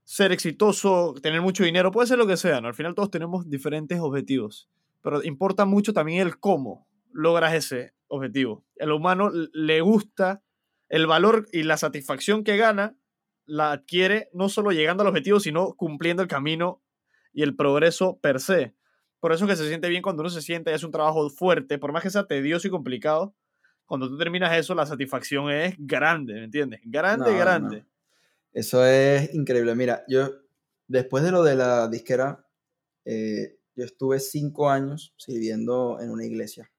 ser 0.04 0.32
exitoso, 0.32 1.14
tener 1.22 1.42
mucho 1.42 1.64
dinero, 1.64 1.92
puede 1.92 2.08
ser 2.08 2.18
lo 2.18 2.26
que 2.26 2.38
sea, 2.38 2.62
¿no? 2.62 2.68
Al 2.68 2.74
final 2.74 2.96
todos 2.96 3.12
tenemos 3.12 3.48
diferentes 3.50 4.00
objetivos, 4.00 4.70
pero 5.02 5.24
importa 5.24 5.66
mucho 5.66 5.94
también 5.94 6.26
el 6.26 6.40
cómo 6.40 6.88
logras 7.12 7.54
ese 7.54 7.94
objetivo. 8.08 8.66
El 8.76 8.92
humano 8.92 9.32
le 9.54 9.82
gusta 9.82 10.42
el 10.90 11.06
valor 11.06 11.48
y 11.52 11.64
la 11.64 11.78
satisfacción 11.78 12.44
que 12.44 12.58
gana, 12.58 12.98
la 13.46 13.72
adquiere 13.72 14.30
no 14.34 14.50
solo 14.50 14.72
llegando 14.72 15.02
al 15.02 15.10
objetivo, 15.10 15.40
sino 15.40 15.74
cumpliendo 15.76 16.22
el 16.22 16.28
camino 16.28 16.82
y 17.32 17.44
el 17.44 17.56
progreso 17.56 18.20
per 18.20 18.40
se. 18.40 18.76
Por 19.20 19.34
eso 19.34 19.48
que 19.48 19.56
se 19.56 19.68
siente 19.68 19.90
bien 19.90 20.02
cuando 20.02 20.22
uno 20.22 20.30
se 20.30 20.42
siente, 20.42 20.74
es 20.74 20.84
un 20.84 20.92
trabajo 20.92 21.30
fuerte, 21.30 21.78
por 21.78 21.92
más 21.92 22.04
que 22.04 22.10
sea 22.10 22.26
tedioso 22.26 22.68
y 22.68 22.72
complicado, 22.72 23.36
cuando 23.86 24.08
tú 24.08 24.18
terminas 24.18 24.56
eso, 24.56 24.76
la 24.76 24.86
satisfacción 24.86 25.52
es 25.52 25.76
grande, 25.80 26.36
¿me 26.36 26.44
entiendes? 26.44 26.80
Grande, 26.84 27.36
grande. 27.36 27.86
Eso 28.54 28.86
es 28.86 29.34
increíble. 29.34 29.74
Mira, 29.76 30.04
yo, 30.08 30.30
después 30.88 31.24
de 31.24 31.32
lo 31.32 31.44
de 31.44 31.56
la 31.56 31.88
disquera, 31.88 32.46
eh, 33.04 33.58
yo 33.76 33.86
estuve 33.86 34.20
cinco 34.20 34.70
años 34.70 35.14
sirviendo 35.18 36.00
en 36.00 36.12
una 36.12 36.26
iglesia 36.26 36.72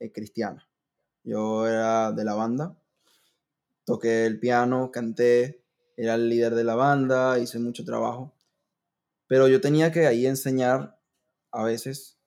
eh, 0.00 0.10
cristiana. 0.10 0.68
Yo 1.22 1.66
era 1.66 2.10
de 2.10 2.24
la 2.24 2.34
banda, 2.34 2.76
toqué 3.84 4.26
el 4.26 4.40
piano, 4.40 4.90
canté, 4.90 5.62
era 5.96 6.14
el 6.14 6.28
líder 6.28 6.54
de 6.54 6.64
la 6.64 6.74
banda, 6.74 7.38
hice 7.38 7.58
mucho 7.58 7.84
trabajo. 7.84 8.34
Pero 9.28 9.46
yo 9.46 9.60
tenía 9.60 9.92
que 9.92 10.06
ahí 10.06 10.26
enseñar 10.26 10.95
a 11.50 11.64
veces 11.64 12.18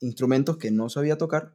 instrumentos 0.00 0.56
que 0.56 0.70
no 0.70 0.88
sabía 0.88 1.18
tocar 1.18 1.54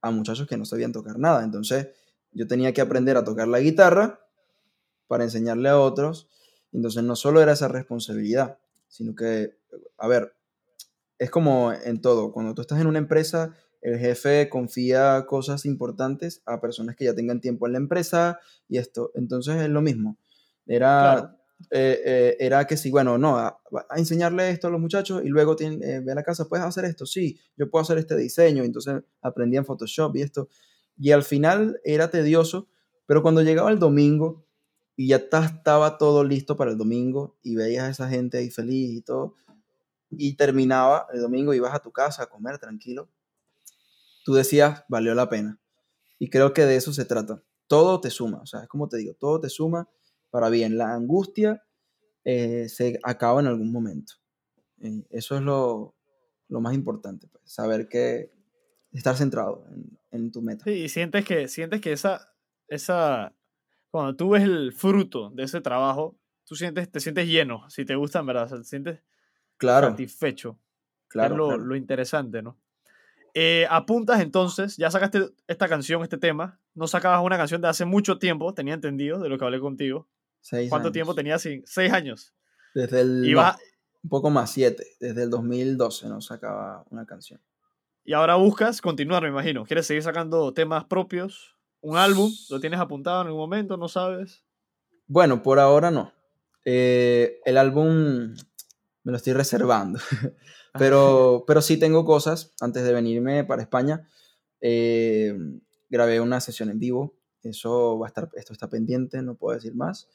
a 0.00 0.10
muchachos 0.10 0.46
que 0.46 0.56
no 0.56 0.64
sabían 0.64 0.92
tocar 0.92 1.18
nada. 1.18 1.44
Entonces 1.44 1.88
yo 2.32 2.46
tenía 2.46 2.72
que 2.74 2.80
aprender 2.80 3.16
a 3.16 3.24
tocar 3.24 3.48
la 3.48 3.60
guitarra 3.60 4.20
para 5.06 5.24
enseñarle 5.24 5.68
a 5.68 5.78
otros. 5.78 6.28
Entonces 6.72 7.02
no 7.04 7.16
solo 7.16 7.40
era 7.40 7.52
esa 7.52 7.68
responsabilidad, 7.68 8.58
sino 8.88 9.14
que, 9.14 9.56
a 9.96 10.08
ver, 10.08 10.34
es 11.18 11.30
como 11.30 11.72
en 11.72 12.00
todo. 12.00 12.32
Cuando 12.32 12.54
tú 12.54 12.60
estás 12.60 12.80
en 12.80 12.86
una 12.86 12.98
empresa, 12.98 13.54
el 13.80 13.98
jefe 13.98 14.48
confía 14.48 15.24
cosas 15.26 15.64
importantes 15.64 16.42
a 16.44 16.60
personas 16.60 16.96
que 16.96 17.04
ya 17.04 17.14
tengan 17.14 17.40
tiempo 17.40 17.66
en 17.66 17.72
la 17.72 17.78
empresa 17.78 18.40
y 18.68 18.78
esto. 18.78 19.10
Entonces 19.14 19.56
es 19.56 19.68
lo 19.68 19.80
mismo. 19.80 20.18
Era 20.66 21.36
eh, 21.70 22.02
eh, 22.04 22.36
era 22.40 22.66
que 22.66 22.76
sí, 22.76 22.90
bueno, 22.90 23.16
no, 23.18 23.36
a, 23.38 23.60
enseñarle 23.96 24.50
esto 24.50 24.68
a 24.68 24.70
los 24.70 24.80
muchachos 24.80 25.22
y 25.24 25.28
luego 25.28 25.56
tiene, 25.56 25.84
eh, 25.84 26.00
ve 26.00 26.12
a 26.12 26.14
la 26.14 26.22
casa, 26.22 26.48
puedes 26.48 26.64
hacer 26.64 26.84
esto, 26.84 27.06
sí, 27.06 27.40
yo 27.56 27.70
puedo 27.70 27.82
hacer 27.82 27.98
este 27.98 28.16
diseño, 28.16 28.64
entonces 28.64 29.02
aprendí 29.22 29.56
en 29.56 29.64
Photoshop 29.64 30.14
y 30.16 30.22
esto. 30.22 30.48
Y 30.96 31.12
al 31.12 31.24
final 31.24 31.80
era 31.84 32.10
tedioso, 32.10 32.68
pero 33.06 33.22
cuando 33.22 33.42
llegaba 33.42 33.70
el 33.70 33.78
domingo 33.78 34.46
y 34.96 35.08
ya 35.08 35.16
estaba 35.16 35.98
todo 35.98 36.22
listo 36.24 36.56
para 36.56 36.70
el 36.70 36.78
domingo 36.78 37.36
y 37.42 37.56
veías 37.56 37.84
a 37.84 37.90
esa 37.90 38.08
gente 38.08 38.38
ahí 38.38 38.50
feliz 38.50 38.98
y 38.98 39.02
todo, 39.02 39.34
y 40.10 40.36
terminaba 40.36 41.08
el 41.12 41.20
domingo 41.20 41.54
ibas 41.54 41.74
a 41.74 41.80
tu 41.80 41.90
casa 41.90 42.24
a 42.24 42.26
comer 42.26 42.58
tranquilo, 42.58 43.08
tú 44.24 44.34
decías, 44.34 44.84
valió 44.88 45.14
la 45.14 45.28
pena. 45.28 45.58
Y 46.18 46.30
creo 46.30 46.52
que 46.52 46.64
de 46.64 46.76
eso 46.76 46.92
se 46.92 47.04
trata. 47.04 47.42
Todo 47.66 48.00
te 48.00 48.10
suma, 48.10 48.40
o 48.42 48.46
sea, 48.46 48.60
es 48.60 48.68
como 48.68 48.88
te 48.88 48.98
digo, 48.98 49.14
todo 49.14 49.40
te 49.40 49.48
suma 49.48 49.88
para 50.34 50.50
bien. 50.50 50.76
La 50.76 50.92
angustia 50.92 51.62
eh, 52.24 52.68
se 52.68 52.98
acaba 53.04 53.40
en 53.40 53.46
algún 53.46 53.70
momento. 53.70 54.14
Eh, 54.80 55.04
eso 55.10 55.36
es 55.36 55.42
lo, 55.42 55.94
más 56.48 56.74
importante, 56.74 57.28
pues, 57.28 57.44
saber 57.44 57.88
que 57.88 58.32
estar 58.90 59.16
centrado 59.16 59.64
en, 60.10 60.32
tu 60.32 60.42
meta. 60.42 60.64
Sí, 60.64 60.72
y 60.72 60.88
sientes 60.88 61.24
que, 61.24 61.46
sientes 61.46 61.80
que 61.80 61.92
esa, 61.92 62.34
esa, 62.66 63.32
cuando 63.92 64.16
tú 64.16 64.30
ves 64.30 64.42
el 64.42 64.72
fruto 64.72 65.30
de 65.30 65.44
ese 65.44 65.60
trabajo, 65.60 66.18
tú 66.42 66.56
sientes, 66.56 66.90
te 66.90 66.98
sientes 66.98 67.28
lleno, 67.28 67.70
si 67.70 67.84
te 67.84 67.94
gusta, 67.94 68.20
verdad, 68.22 68.48
te 68.48 68.64
sientes 68.64 68.98
claro. 69.56 69.90
satisfecho. 69.90 70.58
Claro, 71.06 71.34
es 71.34 71.38
lo, 71.38 71.58
lo 71.58 71.76
interesante, 71.76 72.42
¿no? 72.42 72.58
Eh, 73.34 73.68
apuntas 73.70 74.20
entonces, 74.20 74.76
ya 74.76 74.90
sacaste 74.90 75.28
esta 75.46 75.68
canción, 75.68 76.02
este 76.02 76.18
tema, 76.18 76.58
no 76.74 76.88
sacabas 76.88 77.24
una 77.24 77.36
canción 77.36 77.60
de 77.60 77.68
hace 77.68 77.84
mucho 77.84 78.18
tiempo, 78.18 78.52
tenía 78.52 78.74
entendido 78.74 79.20
de 79.20 79.28
lo 79.28 79.38
que 79.38 79.44
hablé 79.44 79.60
contigo. 79.60 80.08
¿Cuánto 80.68 80.92
tiempo 80.92 81.14
tenías 81.14 81.42
sin? 81.42 81.62
Seis 81.66 81.92
años. 81.92 82.34
Desde 82.74 83.00
el. 83.00 83.36
un 84.02 84.10
poco 84.10 84.30
más, 84.30 84.50
siete. 84.50 84.86
Desde 85.00 85.22
el 85.22 85.30
2012 85.30 86.08
no 86.08 86.20
sacaba 86.20 86.84
una 86.90 87.06
canción. 87.06 87.40
Y 88.04 88.12
ahora 88.12 88.34
buscas 88.34 88.82
continuar, 88.82 89.22
me 89.22 89.30
imagino. 89.30 89.64
¿Quieres 89.64 89.86
seguir 89.86 90.02
sacando 90.02 90.52
temas 90.52 90.84
propios? 90.84 91.56
¿Un 91.80 91.96
álbum? 91.96 92.30
¿Lo 92.50 92.60
tienes 92.60 92.78
apuntado 92.78 93.22
en 93.22 93.28
algún 93.28 93.40
momento? 93.40 93.76
¿No 93.76 93.88
sabes? 93.88 94.44
Bueno, 95.06 95.42
por 95.42 95.58
ahora 95.58 95.90
no. 95.90 96.12
Eh, 96.64 97.40
el 97.44 97.56
álbum 97.56 98.34
me 99.04 99.12
lo 99.12 99.16
estoy 99.16 99.32
reservando. 99.32 99.98
pero, 100.78 101.44
pero 101.46 101.62
sí 101.62 101.78
tengo 101.78 102.04
cosas. 102.04 102.52
Antes 102.60 102.84
de 102.84 102.92
venirme 102.92 103.44
para 103.44 103.62
España, 103.62 104.06
eh, 104.60 105.34
grabé 105.88 106.20
una 106.20 106.40
sesión 106.40 106.70
en 106.70 106.78
vivo. 106.78 107.14
Eso 107.42 107.98
va 107.98 108.06
a 108.06 108.08
estar, 108.08 108.30
esto 108.34 108.52
está 108.52 108.68
pendiente, 108.68 109.22
no 109.22 109.34
puedo 109.34 109.54
decir 109.54 109.74
más. 109.74 110.08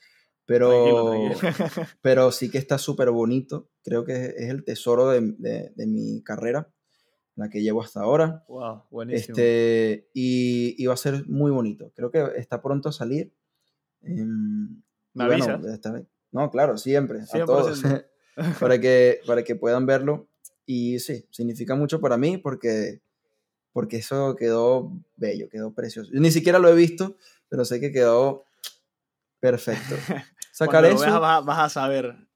Pero, 0.50 1.30
pero 2.02 2.32
sí 2.32 2.50
que 2.50 2.58
está 2.58 2.80
súper 2.80 3.12
bonito. 3.12 3.70
Creo 3.84 4.04
que 4.04 4.34
es 4.36 4.50
el 4.50 4.64
tesoro 4.64 5.10
de, 5.10 5.22
de, 5.76 5.86
mi 5.86 6.24
carrera, 6.24 6.74
la 7.36 7.52
que 7.52 7.62
llevo 7.62 7.84
hasta 7.84 8.02
ahora. 8.02 8.46
Wow, 8.48 8.86
buenísimo. 8.90 9.38
Este, 9.38 10.10
y, 10.12 10.74
y, 10.76 10.88
va 10.88 10.96
a 10.96 10.98
ser 10.98 11.28
muy 11.28 11.52
bonito. 11.52 11.92
Creo 11.96 12.10
que 12.10 12.32
está 12.38 12.64
pronto 12.64 12.90
a 12.90 12.92
salir. 12.92 13.32
Em, 14.02 14.82
¿Me 15.14 15.28
bueno, 15.28 15.62
no, 16.32 16.50
claro, 16.50 16.80
siempre. 16.80 17.20
A 17.32 17.46
todos. 17.46 17.84
para, 18.60 18.80
que, 18.82 19.20
para 19.28 19.44
que 19.44 19.56
puedan 19.56 19.86
verlo. 19.86 20.30
Y 20.66 20.98
sí, 20.98 21.28
significa 21.30 21.76
mucho 21.76 22.02
para 22.02 22.18
mí 22.18 22.40
porque, 22.40 23.04
porque 23.72 23.98
eso 23.98 24.36
quedó 24.36 25.00
bello, 25.16 25.48
quedó 25.48 25.76
precioso. 25.76 26.10
Yo 26.12 26.20
ni 26.20 26.32
siquiera 26.32 26.58
lo 26.58 26.70
he 26.70 26.76
visto, 26.76 27.18
pero 27.50 27.66
sé 27.66 27.80
que 27.80 27.92
quedó 27.92 28.46
perfecto. 29.40 29.96
Sacar 30.60 30.84
Cuando 30.84 30.90
lo 30.90 30.96
eso, 30.96 31.06
veas 31.06 31.20
vas, 31.22 31.46
vas 31.46 31.60
a 31.60 31.70
saber. 31.70 32.28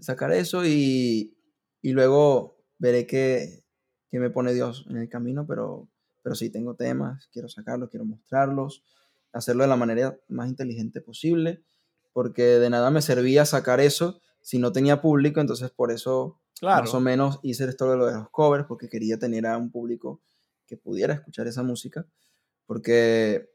sacar 0.00 0.32
eso 0.32 0.66
y, 0.66 1.34
y 1.80 1.92
luego 1.92 2.58
veré 2.78 3.06
qué, 3.06 3.64
qué 4.10 4.18
me 4.18 4.28
pone 4.28 4.52
Dios 4.52 4.84
en 4.90 4.98
el 4.98 5.08
camino, 5.08 5.46
pero, 5.46 5.88
pero 6.22 6.34
sí 6.34 6.50
tengo 6.50 6.74
temas, 6.74 7.28
quiero 7.32 7.48
sacarlos, 7.48 7.88
quiero 7.88 8.04
mostrarlos, 8.04 8.84
hacerlo 9.32 9.62
de 9.62 9.68
la 9.70 9.76
manera 9.76 10.18
más 10.28 10.50
inteligente 10.50 11.00
posible, 11.00 11.62
porque 12.12 12.42
de 12.42 12.68
nada 12.68 12.90
me 12.90 13.00
servía 13.00 13.46
sacar 13.46 13.80
eso 13.80 14.20
si 14.42 14.58
no 14.58 14.72
tenía 14.72 15.00
público, 15.00 15.40
entonces 15.40 15.70
por 15.70 15.90
eso 15.90 16.38
Claro. 16.60 16.82
más 16.82 16.92
o 16.94 17.00
menos 17.00 17.40
hice 17.42 17.64
esto 17.64 17.90
de 17.90 17.96
lo 17.96 18.06
de 18.06 18.12
los 18.12 18.28
covers, 18.30 18.66
porque 18.66 18.90
quería 18.90 19.18
tener 19.18 19.46
a 19.46 19.56
un 19.56 19.70
público 19.70 20.20
que 20.66 20.76
pudiera 20.76 21.14
escuchar 21.14 21.46
esa 21.46 21.62
música, 21.62 22.06
porque 22.66 23.48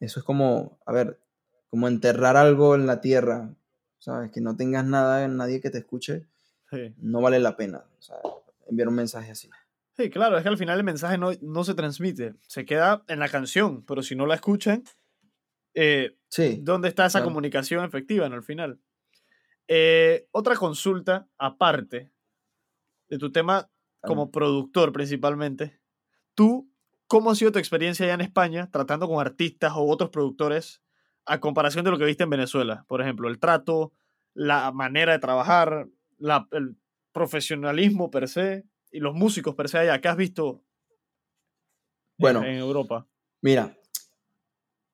eso 0.00 0.18
es 0.20 0.24
como, 0.24 0.78
a 0.86 0.92
ver, 0.92 1.20
como 1.70 1.88
enterrar 1.88 2.36
algo 2.36 2.74
en 2.74 2.86
la 2.86 3.00
tierra, 3.00 3.54
¿sabes? 3.98 4.30
Que 4.32 4.40
no 4.40 4.56
tengas 4.56 4.84
nada, 4.84 5.26
nadie 5.28 5.60
que 5.60 5.70
te 5.70 5.78
escuche, 5.78 6.26
Sí. 6.70 6.94
no 6.98 7.20
vale 7.20 7.38
la 7.40 7.56
pena, 7.56 7.84
enviar 8.68 8.88
un 8.88 8.94
mensaje 8.94 9.30
así. 9.32 9.50
Sí, 9.96 10.08
claro, 10.10 10.36
es 10.36 10.42
que 10.42 10.48
al 10.48 10.56
final 10.58 10.78
el 10.78 10.84
mensaje 10.84 11.18
no, 11.18 11.30
no 11.40 11.64
se 11.64 11.74
transmite, 11.74 12.34
se 12.46 12.64
queda 12.64 13.02
en 13.08 13.18
la 13.18 13.28
canción, 13.28 13.84
pero 13.84 14.02
si 14.02 14.14
no 14.14 14.26
la 14.26 14.34
escuchan, 14.36 14.84
eh, 15.74 16.16
Sí, 16.28 16.60
¿dónde 16.62 16.88
está 16.88 17.06
esa 17.06 17.18
claro. 17.18 17.30
comunicación 17.30 17.84
efectiva 17.84 18.26
en 18.26 18.32
el 18.32 18.42
final? 18.42 18.80
Eh, 19.68 20.26
otra 20.32 20.56
consulta 20.56 21.28
aparte 21.38 22.10
de 23.08 23.18
tu 23.18 23.30
tema 23.32 23.68
como 24.00 24.30
productor 24.30 24.92
principalmente. 24.92 25.78
¿Tú 26.34 26.70
cómo 27.06 27.30
ha 27.30 27.34
sido 27.34 27.52
tu 27.52 27.58
experiencia 27.58 28.04
allá 28.06 28.14
en 28.14 28.20
España 28.22 28.70
tratando 28.70 29.08
con 29.08 29.20
artistas 29.20 29.72
o 29.74 29.82
otros 29.88 30.10
productores 30.10 30.80
a 31.32 31.40
comparación 31.40 31.84
de 31.84 31.90
lo 31.90 31.98
que 31.98 32.04
viste 32.04 32.24
en 32.24 32.30
Venezuela? 32.30 32.84
Por 32.88 33.00
ejemplo, 33.00 33.28
el 33.28 33.38
trato, 33.38 33.92
la 34.34 34.72
manera 34.72 35.12
de 35.12 35.18
trabajar, 35.18 35.88
la- 36.18 36.48
el 36.52 36.76
profesionalismo 37.12 38.10
per 38.10 38.28
se 38.28 38.64
y 38.90 39.00
los 39.00 39.14
músicos 39.14 39.54
per 39.54 39.68
se 39.68 39.78
allá. 39.78 40.00
¿Qué 40.00 40.08
has 40.08 40.16
visto 40.16 40.56
en- 40.56 40.62
Bueno. 42.18 42.44
en 42.44 42.56
Europa? 42.56 43.06
Mira, 43.42 43.76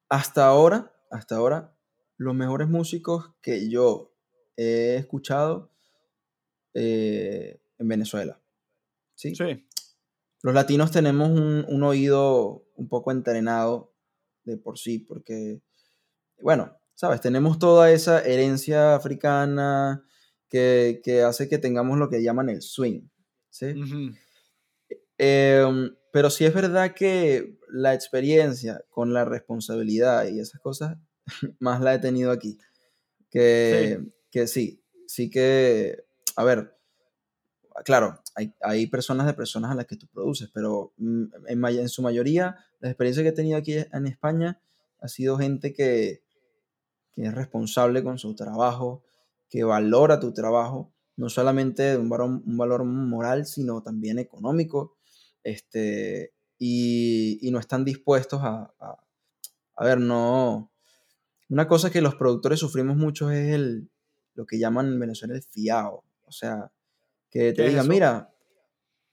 hasta 0.09 0.47
ahora, 0.47 0.93
hasta 1.11 1.37
ahora, 1.37 1.75
los 2.17 2.35
mejores 2.35 2.69
músicos 2.69 3.33
que 3.43 3.69
yo 3.69 4.15
he 4.57 4.97
escuchado 4.97 5.71
eh, 6.75 7.59
en 7.79 7.89
Venezuela. 7.89 8.39
¿sí? 9.15 9.35
Sí, 9.35 9.67
Los 10.43 10.55
latinos 10.55 10.91
tenemos 10.91 11.31
un, 11.31 11.65
un 11.67 11.83
oído 11.83 12.67
un 12.75 12.89
poco 12.89 13.11
entrenado 13.11 13.95
de 14.45 14.59
por 14.59 14.79
sí, 14.79 14.99
porque, 14.99 15.63
bueno, 16.41 16.77
sabes, 16.95 17.21
tenemos 17.21 17.59
toda 17.59 17.91
esa 17.91 18.25
herencia 18.25 18.95
africana 18.95 20.05
que, 20.49 21.01
que 21.05 21.23
hace 21.23 21.49
que 21.49 21.59
tengamos 21.59 21.99
lo 21.99 22.09
que 22.09 22.23
llaman 22.23 22.49
el 22.49 22.63
swing. 22.63 23.03
¿sí? 23.51 23.75
Em, 25.19 25.97
pero 26.13 26.31
sí 26.31 26.45
es 26.45 26.55
verdad 26.55 26.95
que 26.95 27.59
la 27.69 27.95
experiencia 27.95 28.85
con 28.91 29.13
la 29.13 29.25
responsabilidad 29.25 30.27
y 30.29 30.41
esas 30.41 30.61
cosas, 30.61 30.97
más 31.59 31.81
la 31.81 31.95
he 31.95 31.99
tenido 31.99 32.31
aquí. 32.31 32.59
Que 33.31 33.99
sí, 33.99 34.13
que 34.31 34.47
sí, 34.47 34.83
sí 35.07 35.31
que, 35.31 36.05
a 36.37 36.45
ver, 36.45 36.77
claro, 37.85 38.23
hay, 38.35 38.55
hay 38.63 38.87
personas 38.87 39.27
de 39.27 39.35
personas 39.35 39.71
a 39.71 39.75
las 39.75 39.87
que 39.87 39.97
tú 39.97 40.07
produces, 40.07 40.49
pero 40.53 40.93
mm, 40.97 41.25
en, 41.49 41.65
en 41.65 41.89
su 41.89 42.03
mayoría, 42.03 42.57
la 42.81 42.89
experiencia 42.89 43.23
que 43.23 43.31
he 43.31 43.33
tenido 43.33 43.59
aquí 43.59 43.75
en 43.75 44.07
España 44.07 44.61
ha 45.01 45.09
sido 45.09 45.39
gente 45.39 45.73
que, 45.73 46.23
es 47.25 47.35
responsable 47.35 48.03
con 48.05 48.19
su 48.19 48.35
trabajo, 48.35 49.03
que 49.49 49.65
valora 49.65 50.21
tu 50.21 50.33
trabajo, 50.33 50.93
no 51.17 51.29
solamente 51.29 51.83
de 51.83 51.97
un 51.97 52.09
valor, 52.09 52.29
un 52.31 52.57
valor 52.59 52.85
moral, 52.85 53.47
sino 53.47 53.83
también 53.83 54.19
económico, 54.19 54.97
este, 55.43 56.33
y, 56.59 57.39
y 57.47 57.51
no 57.51 57.59
están 57.59 57.85
dispuestos 57.85 58.41
a, 58.43 58.73
a, 58.81 58.97
a 59.77 59.85
ver, 59.85 59.99
no, 60.01 60.71
una 61.49 61.69
cosa 61.69 61.91
que 61.91 62.01
los 62.03 62.17
productores 62.17 62.59
sufrimos 62.61 62.97
mucho 62.97 63.31
es 63.31 63.55
el, 63.55 63.89
lo 64.35 64.45
que 64.47 64.59
llaman 64.59 64.87
en 64.89 64.99
Venezuela 65.01 65.35
el 65.35 65.43
fiao, 65.43 66.05
o 66.25 66.33
sea, 66.33 66.71
que 67.31 67.39
¿Qué 67.51 67.53
te 67.55 67.63
es 67.63 67.69
digan, 67.71 67.85
eso? 67.85 67.93
mira, 67.93 68.35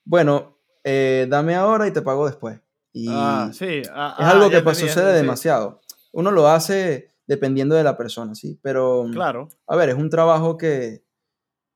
bueno, 0.04 0.58
eh, 0.84 1.28
dame 1.30 1.56
ahora 1.56 1.88
y 1.88 1.92
te 1.92 2.02
pago 2.02 2.26
después. 2.26 2.60
Y 2.92 3.08
Ah, 3.10 3.50
sí. 3.54 3.82
ah, 3.92 4.16
es 4.20 4.26
ah, 4.26 4.32
algo 4.32 4.50
ya 4.52 4.64
que 4.64 4.76
sucede 4.76 5.12
sí. 5.12 5.18
demasiado. 5.22 5.82
Uno 6.12 6.30
lo 6.32 6.48
hace 6.48 7.13
dependiendo 7.28 7.76
de 7.76 7.84
la 7.84 7.98
persona, 7.98 8.36
¿sí? 8.36 8.60
Pero, 8.62 9.06
Claro, 9.12 9.50
a 9.68 9.76
ver, 9.76 9.90
es 9.90 9.96
un 9.96 10.10
trabajo 10.10 10.58
que, 10.58 11.04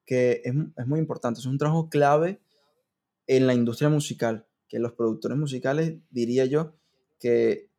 que 0.05 0.41
es, 0.43 0.53
es 0.77 0.87
muy 0.87 0.99
importante, 0.99 1.39
es 1.39 1.45
un 1.45 1.57
trabajo 1.57 1.89
clave 1.89 2.41
en 3.27 3.47
la 3.47 3.53
industria 3.53 3.89
musical, 3.89 4.47
que 4.67 4.79
los 4.79 4.93
productores 4.93 5.37
musicales, 5.37 5.95
diría 6.09 6.45
yo, 6.45 6.75
que 7.19 7.69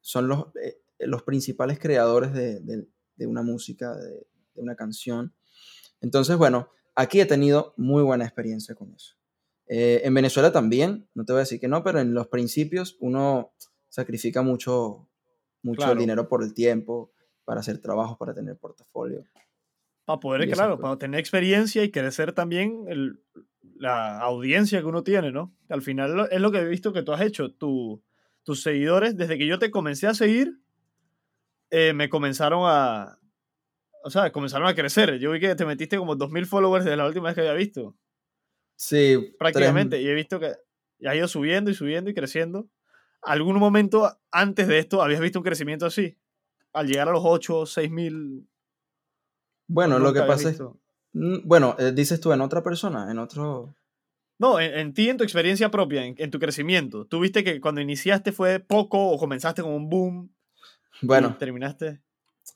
son 0.00 0.28
los, 0.28 0.46
eh, 0.62 0.80
los 1.00 1.22
principales 1.22 1.78
creadores 1.78 2.32
de, 2.32 2.60
de- 2.60 2.88
de 3.16 3.26
una 3.26 3.42
música, 3.42 3.96
de, 3.96 4.26
de 4.54 4.62
una 4.62 4.76
canción. 4.76 5.32
Entonces, 6.00 6.36
bueno, 6.36 6.68
aquí 6.94 7.20
he 7.20 7.26
tenido 7.26 7.72
muy 7.76 8.02
buena 8.02 8.24
experiencia 8.24 8.74
con 8.74 8.92
eso. 8.94 9.14
Eh, 9.68 10.02
en 10.04 10.12
Venezuela 10.14 10.52
también, 10.52 11.08
no 11.14 11.24
te 11.24 11.32
voy 11.32 11.38
a 11.38 11.44
decir 11.44 11.58
que 11.58 11.66
no, 11.68 11.82
pero 11.82 11.98
en 12.00 12.12
los 12.14 12.28
principios 12.28 12.96
uno 13.00 13.52
sacrifica 13.88 14.42
mucho, 14.42 15.08
mucho 15.66 15.82
Claro. 15.84 16.00
dinero 16.00 16.28
por 16.28 16.42
el 16.42 16.54
tiempo, 16.54 17.12
para 17.44 17.60
hacer 17.60 17.78
trabajos, 17.78 18.16
para 18.18 18.32
tener 18.34 18.56
portafolio. 18.56 19.24
para 20.06 20.20
poder, 20.20 20.48
claro, 20.52 20.78
para 20.78 20.96
tener 20.98 21.18
experiencia 21.18 21.82
y 21.82 21.90
crecer 21.90 22.32
también 22.32 22.84
el- 22.88 23.20
la 23.74 24.20
audiencia 24.20 24.78
que 24.78 24.86
uno 24.86 25.02
tiene, 25.02 25.32
¿no? 25.32 25.52
Al 25.68 25.82
final 25.82 26.28
es 26.30 26.40
lo 26.40 26.52
que 26.52 26.58
he 26.58 26.64
visto 26.68 26.92
que 26.92 27.02
tú 27.02 27.12
has 27.12 27.20
hecho. 27.22 27.52
Tu- 27.52 28.00
tus 28.44 28.62
seguidores, 28.62 29.16
desde 29.16 29.36
que 29.36 29.48
yo 29.48 29.58
te 29.58 29.72
comencé 29.72 30.06
a 30.06 30.14
seguir, 30.14 30.60
eh, 31.70 31.92
me 31.92 32.08
comenzaron 32.08 32.60
a... 32.66 33.18
O 34.04 34.10
sea, 34.10 34.30
comenzaron 34.30 34.68
a 34.68 34.74
crecer. 34.76 35.18
Yo 35.18 35.32
vi 35.32 35.40
que 35.40 35.56
te 35.56 35.66
metiste 35.66 35.98
como 35.98 36.14
2.000 36.14 36.46
followers 36.46 36.84
desde 36.84 36.96
la 36.96 37.06
última 37.08 37.26
vez 37.26 37.34
que 37.34 37.40
había 37.40 37.54
visto. 37.54 37.96
Sí, 38.76 39.16
tres- 39.18 39.34
Prácticamente. 39.40 40.00
Y 40.00 40.06
he 40.08 40.14
visto 40.14 40.38
que 40.38 40.52
ya 41.00 41.10
ha 41.10 41.16
ido 41.16 41.26
subiendo 41.26 41.68
y 41.72 41.74
subiendo 41.74 42.08
y 42.10 42.14
creciendo. 42.14 42.68
¿Algún 43.22 43.56
momento 43.58 44.18
antes 44.30 44.68
de 44.68 44.78
esto 44.78 45.02
habías 45.02 45.20
visto 45.20 45.38
un 45.38 45.44
crecimiento 45.44 45.86
así? 45.86 46.16
Al 46.72 46.86
llegar 46.86 47.08
a 47.08 47.12
los 47.12 47.22
8, 47.24 47.64
6.000... 47.66 48.46
Bueno, 49.68 49.96
¿o 49.96 49.98
lo 49.98 50.12
que 50.12 50.20
pasa 50.22 50.48
es, 50.50 50.58
visto? 50.58 50.78
Mm, 51.12 51.38
bueno, 51.44 51.74
eh, 51.78 51.92
dices 51.92 52.20
tú 52.20 52.32
en 52.32 52.40
otra 52.40 52.62
persona, 52.62 53.10
en 53.10 53.18
otro... 53.18 53.74
No, 54.38 54.60
en, 54.60 54.74
en 54.78 54.92
ti, 54.94 55.08
en 55.08 55.16
tu 55.16 55.24
experiencia 55.24 55.70
propia, 55.70 56.04
en, 56.04 56.14
en 56.18 56.30
tu 56.30 56.38
crecimiento. 56.38 57.06
¿Tú 57.06 57.20
viste 57.20 57.42
que 57.42 57.60
cuando 57.60 57.80
iniciaste 57.80 58.32
fue 58.32 58.60
poco 58.60 59.08
o 59.10 59.18
comenzaste 59.18 59.62
con 59.62 59.72
un 59.72 59.88
boom 59.88 60.30
y 61.00 61.06
Bueno, 61.06 61.36
terminaste? 61.38 62.02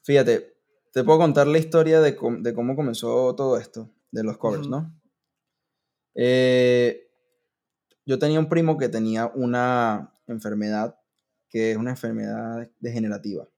fíjate, 0.05 0.55
te 0.93 1.03
puedo 1.05 1.19
contar 1.19 1.47
la 1.47 1.57
historia 1.59 2.01
de, 2.01 2.15
cómo- 2.17 2.39
de 2.43 2.53
cómo 2.55 2.77
comenzó 2.77 3.35
todo 3.35 3.57
esto, 3.59 3.91
de 4.11 4.23
los 4.23 4.37
covers. 4.37 4.69
¿no? 4.69 4.93
Eh, 6.15 7.09
yo 8.05 8.19
tenía 8.19 8.39
un 8.41 8.49
primo 8.49 8.77
que 8.77 8.89
tenía 8.89 9.27
una 9.35 10.13
enfermedad 10.35 10.97
que 11.51 11.73
es 11.73 11.77
una 11.77 11.91
enfermedad 11.91 12.71
degenerativa. 12.79 13.49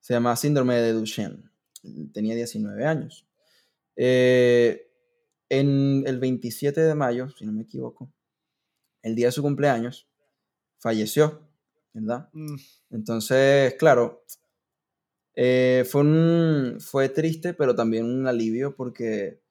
Se 0.00 0.14
llama 0.14 0.36
síndrome 0.36 0.76
de 0.76 0.92
Duchenne. 0.92 1.50
Tenía 2.12 2.34
19 2.34 2.86
años. 2.86 3.26
Eh, 3.96 4.90
en 5.48 6.04
el 6.06 6.18
27 6.18 6.80
de 6.80 6.94
mayo, 6.94 7.30
si 7.30 7.44
no 7.44 7.52
me 7.52 7.62
equivoco, 7.62 8.12
el 9.02 9.14
día 9.14 9.26
de 9.26 9.32
su 9.32 9.42
cumpleaños, 9.42 10.08
falleció, 10.78 11.48
¿verdad? 11.92 12.28
Mm, 12.32 12.56
Entonces, 12.90 13.74
claro, 13.74 14.24
eh, 15.34 15.84
fue, 15.88 16.02
un, 16.02 16.78
fue 16.80 17.08
triste, 17.08 17.54
pero 17.54 17.74
también 17.74 18.04
un 18.04 18.26
alivio 18.28 18.76
porque 18.76 19.42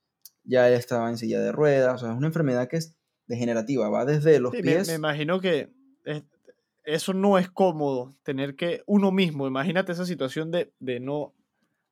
ya 0.43 0.67
él 0.69 0.75
estaba 0.75 1.09
en 1.09 1.17
silla 1.17 1.41
de 1.41 1.51
ruedas. 1.51 1.95
O 1.95 1.97
sea, 2.05 2.11
es 2.11 2.17
una 2.17 2.27
enfermedad 2.27 2.69
que 2.69 2.77
es 2.77 2.97
degenerativa, 3.25 3.89
va 3.89 4.05
desde 4.05 4.39
los 4.39 4.51
sí, 4.51 4.57
me, 4.57 4.63
pies. 4.63 4.87
me 4.87 4.95
imagino 4.95 5.41
que 5.41 5.76
es- 6.07 6.23
eso 6.83 7.13
no 7.13 7.37
es 7.37 7.49
cómodo, 7.49 8.15
tener 8.23 8.55
que 8.55 8.81
uno 8.85 9.11
mismo, 9.11 9.45
imagínate 9.45 9.91
esa 9.91 10.05
situación 10.05 10.51
de, 10.51 10.73
de 10.79 10.99
no, 11.01 11.15
o 11.19 11.35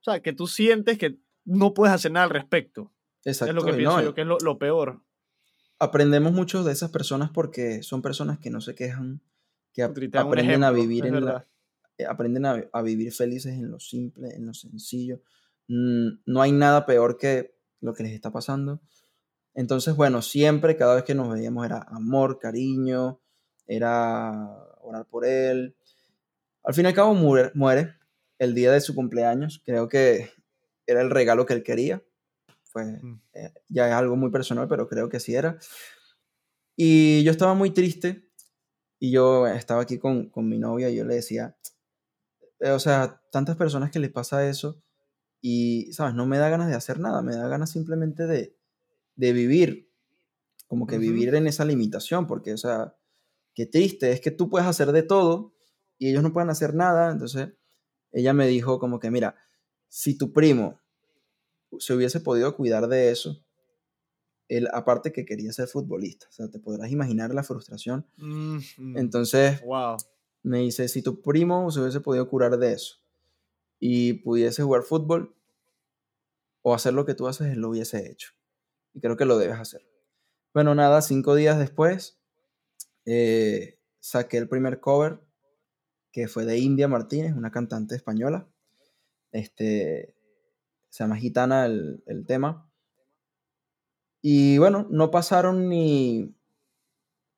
sea, 0.02 0.22
que 0.22 0.32
tú 0.34 0.48
sientes 0.48 0.98
que 0.98 1.18
no 1.44 1.74
puedes 1.74 1.94
hacer 1.94 2.12
nada 2.12 2.24
al 2.26 2.30
respecto. 2.30 2.92
Exacto. 3.26 3.52
es 3.52 3.56
lo 3.56 3.64
que 3.66 3.74
pienso 3.78 3.98
no, 3.98 4.04
yo, 4.04 4.14
que 4.14 4.22
es 4.22 4.28
lo, 4.28 4.38
lo 4.40 4.58
peor. 4.58 5.02
aprendemos 5.80 6.32
mucho 6.32 6.64
de 6.64 6.72
esas 6.72 6.92
personas 6.92 7.30
porque 7.32 7.84
son 7.84 8.02
personas 8.02 8.40
que 8.40 8.50
no 8.50 8.62
se 8.62 8.74
quejan, 8.76 9.22
que 9.74 9.84
ap- 9.84 9.98
aprenden 10.16 10.64
a 10.64 10.72
vivir 10.72 11.06
en 11.06 11.26
la, 11.26 11.46
eh, 11.98 12.06
aprenden 12.06 12.46
a, 12.46 12.64
a 12.72 12.82
vivir 12.82 13.12
felices 13.12 13.54
en 13.54 13.70
lo 13.72 13.80
simple, 13.80 14.30
en 14.36 14.46
lo 14.46 14.54
sencillo. 14.54 15.22
Mm, 15.68 16.20
No 16.26 16.42
hay 16.42 16.52
nada 16.54 16.86
peor 16.86 17.18
que 17.18 17.56
lo 17.82 17.94
que 17.94 18.04
les 18.04 18.14
está 18.14 18.32
pasando. 18.32 18.80
Entonces, 19.54 19.96
bueno, 19.96 20.22
siempre, 20.22 20.76
cada 20.78 20.96
vez 20.96 21.04
que 21.04 21.16
nos 21.16 21.30
veíamos 21.34 21.66
era 21.66 21.80
amor, 21.90 22.40
cariño, 22.40 23.20
era 23.68 24.32
orar 24.82 25.06
por 25.06 25.26
él. 25.26 25.76
Al 26.64 26.74
fin 26.74 26.86
y 26.86 26.88
al 26.90 26.94
cabo 26.94 27.14
muere, 27.14 27.52
muere 27.54 27.96
el 28.40 28.54
día 28.54 28.72
de 28.72 28.82
su 28.82 28.96
cumpleaños. 28.96 29.62
Creo 29.66 29.88
que 29.88 30.30
era 30.88 31.02
el 31.02 31.10
regalo 31.10 31.46
que 31.46 31.54
él 31.54 31.64
quería. 31.64 32.04
Pues 32.74 33.02
Mm. 33.02 33.22
eh, 33.34 33.54
ya 33.70 33.88
es 33.88 33.94
algo 33.94 34.16
muy 34.16 34.32
personal, 34.32 34.68
pero 34.68 34.88
creo 34.88 35.08
que 35.10 35.20
sí 35.20 35.34
era. 35.36 35.58
Y 36.76 37.24
yo 37.24 37.32
estaba 37.32 37.54
muy 37.54 37.72
triste 37.72 38.30
y 39.00 39.12
yo 39.12 39.48
estaba 39.48 39.82
aquí 39.82 39.98
con, 39.98 40.30
con 40.30 40.48
mi 40.50 40.58
novia 40.58 40.90
y 40.90 40.96
yo 40.98 41.06
le 41.06 41.16
decía, 41.16 41.56
eh, 42.60 42.72
o 42.72 42.80
sea, 42.80 43.22
tantas 43.32 43.56
personas 43.56 43.92
que 43.92 44.00
les 44.00 44.12
pasa 44.12 44.48
eso 44.48 44.82
y, 45.42 45.92
¿sabes? 45.94 46.16
No 46.16 46.26
me 46.26 46.38
da 46.38 46.50
ganas 46.50 46.68
de 46.70 46.76
hacer 46.76 47.00
nada, 47.00 47.22
me 47.22 47.36
da 47.36 47.48
ganas 47.48 47.70
simplemente 47.70 48.26
de, 48.28 48.58
de 49.16 49.34
vivir, 49.34 49.90
como 50.68 50.88
que 50.88 50.98
vivir 50.98 51.34
en 51.36 51.48
esa 51.48 51.64
limitación, 51.66 52.28
porque, 52.28 52.54
o 52.54 52.58
sea, 52.58 52.96
qué 53.56 53.66
triste, 53.66 54.12
es 54.12 54.22
que 54.22 54.32
tú 54.32 54.50
puedes 54.50 54.68
hacer 54.68 54.92
de 54.92 55.02
todo 55.02 55.54
y 55.98 56.10
ellos 56.10 56.22
no 56.22 56.34
pueden 56.34 56.50
hacer 56.50 56.76
nada, 56.76 57.12
entonces 57.12 57.54
ella 58.12 58.34
me 58.34 58.48
dijo 58.48 58.80
como 58.80 59.00
que, 59.00 59.10
mira, 59.10 59.36
si 59.88 60.18
tu 60.18 60.32
primo 60.34 60.80
se 61.80 61.94
hubiese 61.94 62.20
podido 62.20 62.56
cuidar 62.56 62.88
de 62.88 63.12
eso, 63.12 63.42
él 64.48 64.68
aparte 64.74 65.12
que 65.12 65.26
quería 65.26 65.52
ser 65.54 65.68
futbolista, 65.68 66.28
o 66.30 66.32
sea, 66.32 66.50
te 66.50 66.60
podrás 66.60 66.92
imaginar 66.92 67.34
la 67.34 67.44
frustración. 67.44 68.06
Mm. 68.18 68.60
Entonces 68.98 69.62
wow. 69.64 69.98
me 70.44 70.60
dice, 70.60 70.88
si 70.88 71.02
tu 71.02 71.22
primo 71.22 71.72
se 71.72 71.80
hubiese 71.80 72.02
podido 72.02 72.28
curar 72.30 72.58
de 72.58 72.74
eso 72.74 72.98
y 73.80 74.14
pudiese 74.14 74.64
jugar 74.64 74.84
fútbol 74.84 75.36
o 76.62 76.74
hacer 76.74 76.94
lo 76.94 77.06
que 77.06 77.16
tú 77.16 77.28
haces, 77.28 77.48
él 77.54 77.60
lo 77.60 77.70
hubiese 77.70 78.12
hecho. 78.12 78.32
Y 78.94 79.00
creo 79.00 79.18
que 79.18 79.26
lo 79.26 79.38
debes 79.38 79.60
hacer. 79.60 79.82
Bueno, 80.54 80.76
nada, 80.76 81.02
cinco 81.02 81.36
días 81.36 81.58
después 81.58 82.20
eh, 83.06 83.78
saqué 84.00 84.38
el 84.38 84.50
primer 84.50 84.80
cover 84.80 85.20
que 86.12 86.28
fue 86.28 86.46
de 86.46 86.58
India 86.60 86.88
Martínez, 86.88 87.34
una 87.36 87.52
cantante 87.52 87.96
española. 87.96 88.48
Este, 89.32 90.16
se 90.90 91.04
llama 91.04 91.18
Gitana 91.18 91.66
el, 91.66 92.04
el 92.08 92.26
tema. 92.26 92.72
Y 94.22 94.58
bueno, 94.58 94.88
no 94.90 95.12
pasaron 95.12 95.70
ni, 95.70 96.34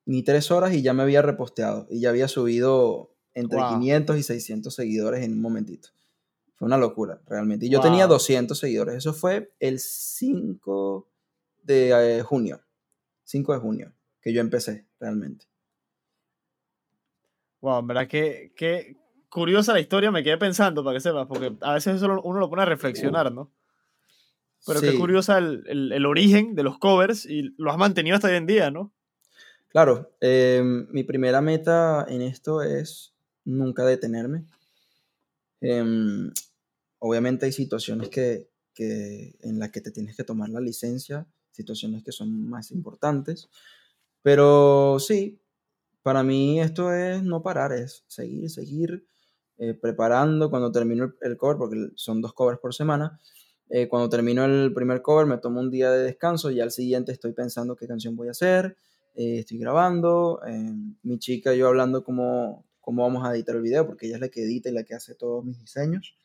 ni 0.06 0.22
tres 0.22 0.50
horas 0.50 0.72
y 0.74 0.82
ya 0.82 0.94
me 0.94 1.02
había 1.02 1.22
reposteado 1.22 1.86
y 1.90 2.00
ya 2.00 2.10
había 2.10 2.28
subido 2.28 3.14
entre 3.34 3.58
Wow. 3.58 3.78
500 3.80 4.16
y 4.18 4.22
600 4.22 4.74
seguidores 4.74 5.24
en 5.24 5.32
un 5.32 5.40
momentito. 5.40 5.90
Fue 6.54 6.66
una 6.66 6.78
locura, 6.78 7.20
realmente. 7.26 7.66
Y 7.66 7.68
yo 7.70 7.80
tenía 7.80 8.06
Wow. 8.06 8.14
200 8.14 8.58
seguidores. 8.58 8.96
Eso 8.96 9.12
fue 9.12 9.52
el 9.60 9.78
5 9.80 11.08
de 11.62 12.18
eh, 12.18 12.22
junio. 12.22 12.62
5 13.24 13.52
de 13.52 13.58
junio, 13.58 13.92
que 14.20 14.32
yo 14.32 14.40
empecé, 14.40 14.86
realmente. 14.98 15.46
Wow, 17.60 17.80
en 17.80 17.86
verdad 17.86 18.08
que, 18.08 18.52
que 18.56 18.96
curiosa 19.28 19.72
la 19.72 19.80
historia, 19.80 20.10
me 20.10 20.22
quedé 20.22 20.38
pensando 20.38 20.82
para 20.84 20.96
que 20.96 21.00
sepas, 21.00 21.26
porque 21.26 21.52
a 21.60 21.74
veces 21.74 21.96
eso 21.96 22.06
uno 22.22 22.38
lo 22.40 22.48
pone 22.48 22.62
a 22.62 22.66
reflexionar, 22.66 23.32
¿no? 23.32 23.50
Pero 24.66 24.80
qué 24.80 24.90
Sí. 24.90 24.98
curiosa 24.98 25.38
el, 25.38 25.64
el- 25.66 25.92
el 25.92 26.06
origen 26.06 26.54
de 26.54 26.62
los 26.62 26.78
covers 26.78 27.26
y 27.26 27.54
lo 27.58 27.70
has 27.70 27.78
mantenido 27.78 28.16
hasta 28.16 28.28
hoy 28.28 28.34
en 28.36 28.46
día, 28.46 28.70
¿no? 28.70 28.92
Claro, 29.68 30.10
eh, 30.20 30.62
mi 30.90 31.02
primera 31.04 31.40
meta 31.40 32.06
en 32.08 32.22
esto 32.22 32.62
es 32.62 33.14
nunca 33.44 33.84
detenerme. 33.84 34.44
Em, 35.60 36.32
obviamente 37.00 37.46
hay 37.46 37.52
situaciones 37.52 38.08
que, 38.08 38.48
que- 38.74 39.36
en 39.40 39.58
las 39.58 39.70
que 39.70 39.80
te 39.80 39.90
tienes 39.90 40.16
que 40.16 40.24
tomar 40.24 40.48
la 40.50 40.60
licencia, 40.60 41.26
situaciones 41.50 42.04
que 42.04 42.12
son 42.12 42.48
más 42.48 42.70
importantes, 42.70 43.48
pero 44.22 44.98
sí, 45.00 45.40
para 46.08 46.22
mí 46.22 46.60
esto 46.60 46.92
es 46.92 47.22
no 47.22 47.42
parar, 47.42 47.72
es 47.72 48.04
seguir, 48.08 48.50
seguir 48.50 49.06
eh, 49.58 49.74
preparando 49.74 50.50
cuando 50.50 50.72
termino 50.72 51.04
el, 51.04 51.14
el 51.22 51.36
cover, 51.36 51.56
porque 51.58 51.76
son 51.96 52.20
dos 52.22 52.32
covers 52.34 52.60
por 52.60 52.74
semana. 52.74 53.18
eh, 53.70 53.88
cuando 53.88 54.08
termino 54.08 54.44
el 54.44 54.72
primer 54.74 55.02
cover 55.02 55.26
me 55.26 55.38
tomo 55.38 55.60
un 55.60 55.70
día 55.70 55.90
de 55.92 56.04
descanso 56.04 56.50
y 56.50 56.60
al 56.60 56.70
siguiente 56.70 57.12
estoy 57.12 57.32
pensando 57.32 57.76
qué 57.76 57.86
canción 57.86 58.16
voy 58.16 58.28
a 58.28 58.32
hacer, 58.32 58.76
eh, 59.14 59.40
estoy 59.40 59.58
grabando, 59.58 60.40
eh, 60.46 60.72
mi 61.02 61.18
chica 61.18 61.54
y 61.54 61.58
yo 61.58 61.68
hablando 61.68 62.02
cómo, 62.04 62.64
cómo 62.80 63.02
vamos 63.02 63.24
a 63.26 63.34
editar 63.34 63.56
el 63.56 63.62
video, 63.62 63.86
porque 63.86 64.06
ella 64.06 64.16
es 64.16 64.20
la 64.22 64.28
que 64.30 64.42
edita 64.44 64.70
y 64.70 64.72
la 64.72 64.84
que 64.84 64.94
hace 64.94 65.14
todos 65.16 65.44
mis 65.44 65.58
diseños. 65.60 66.16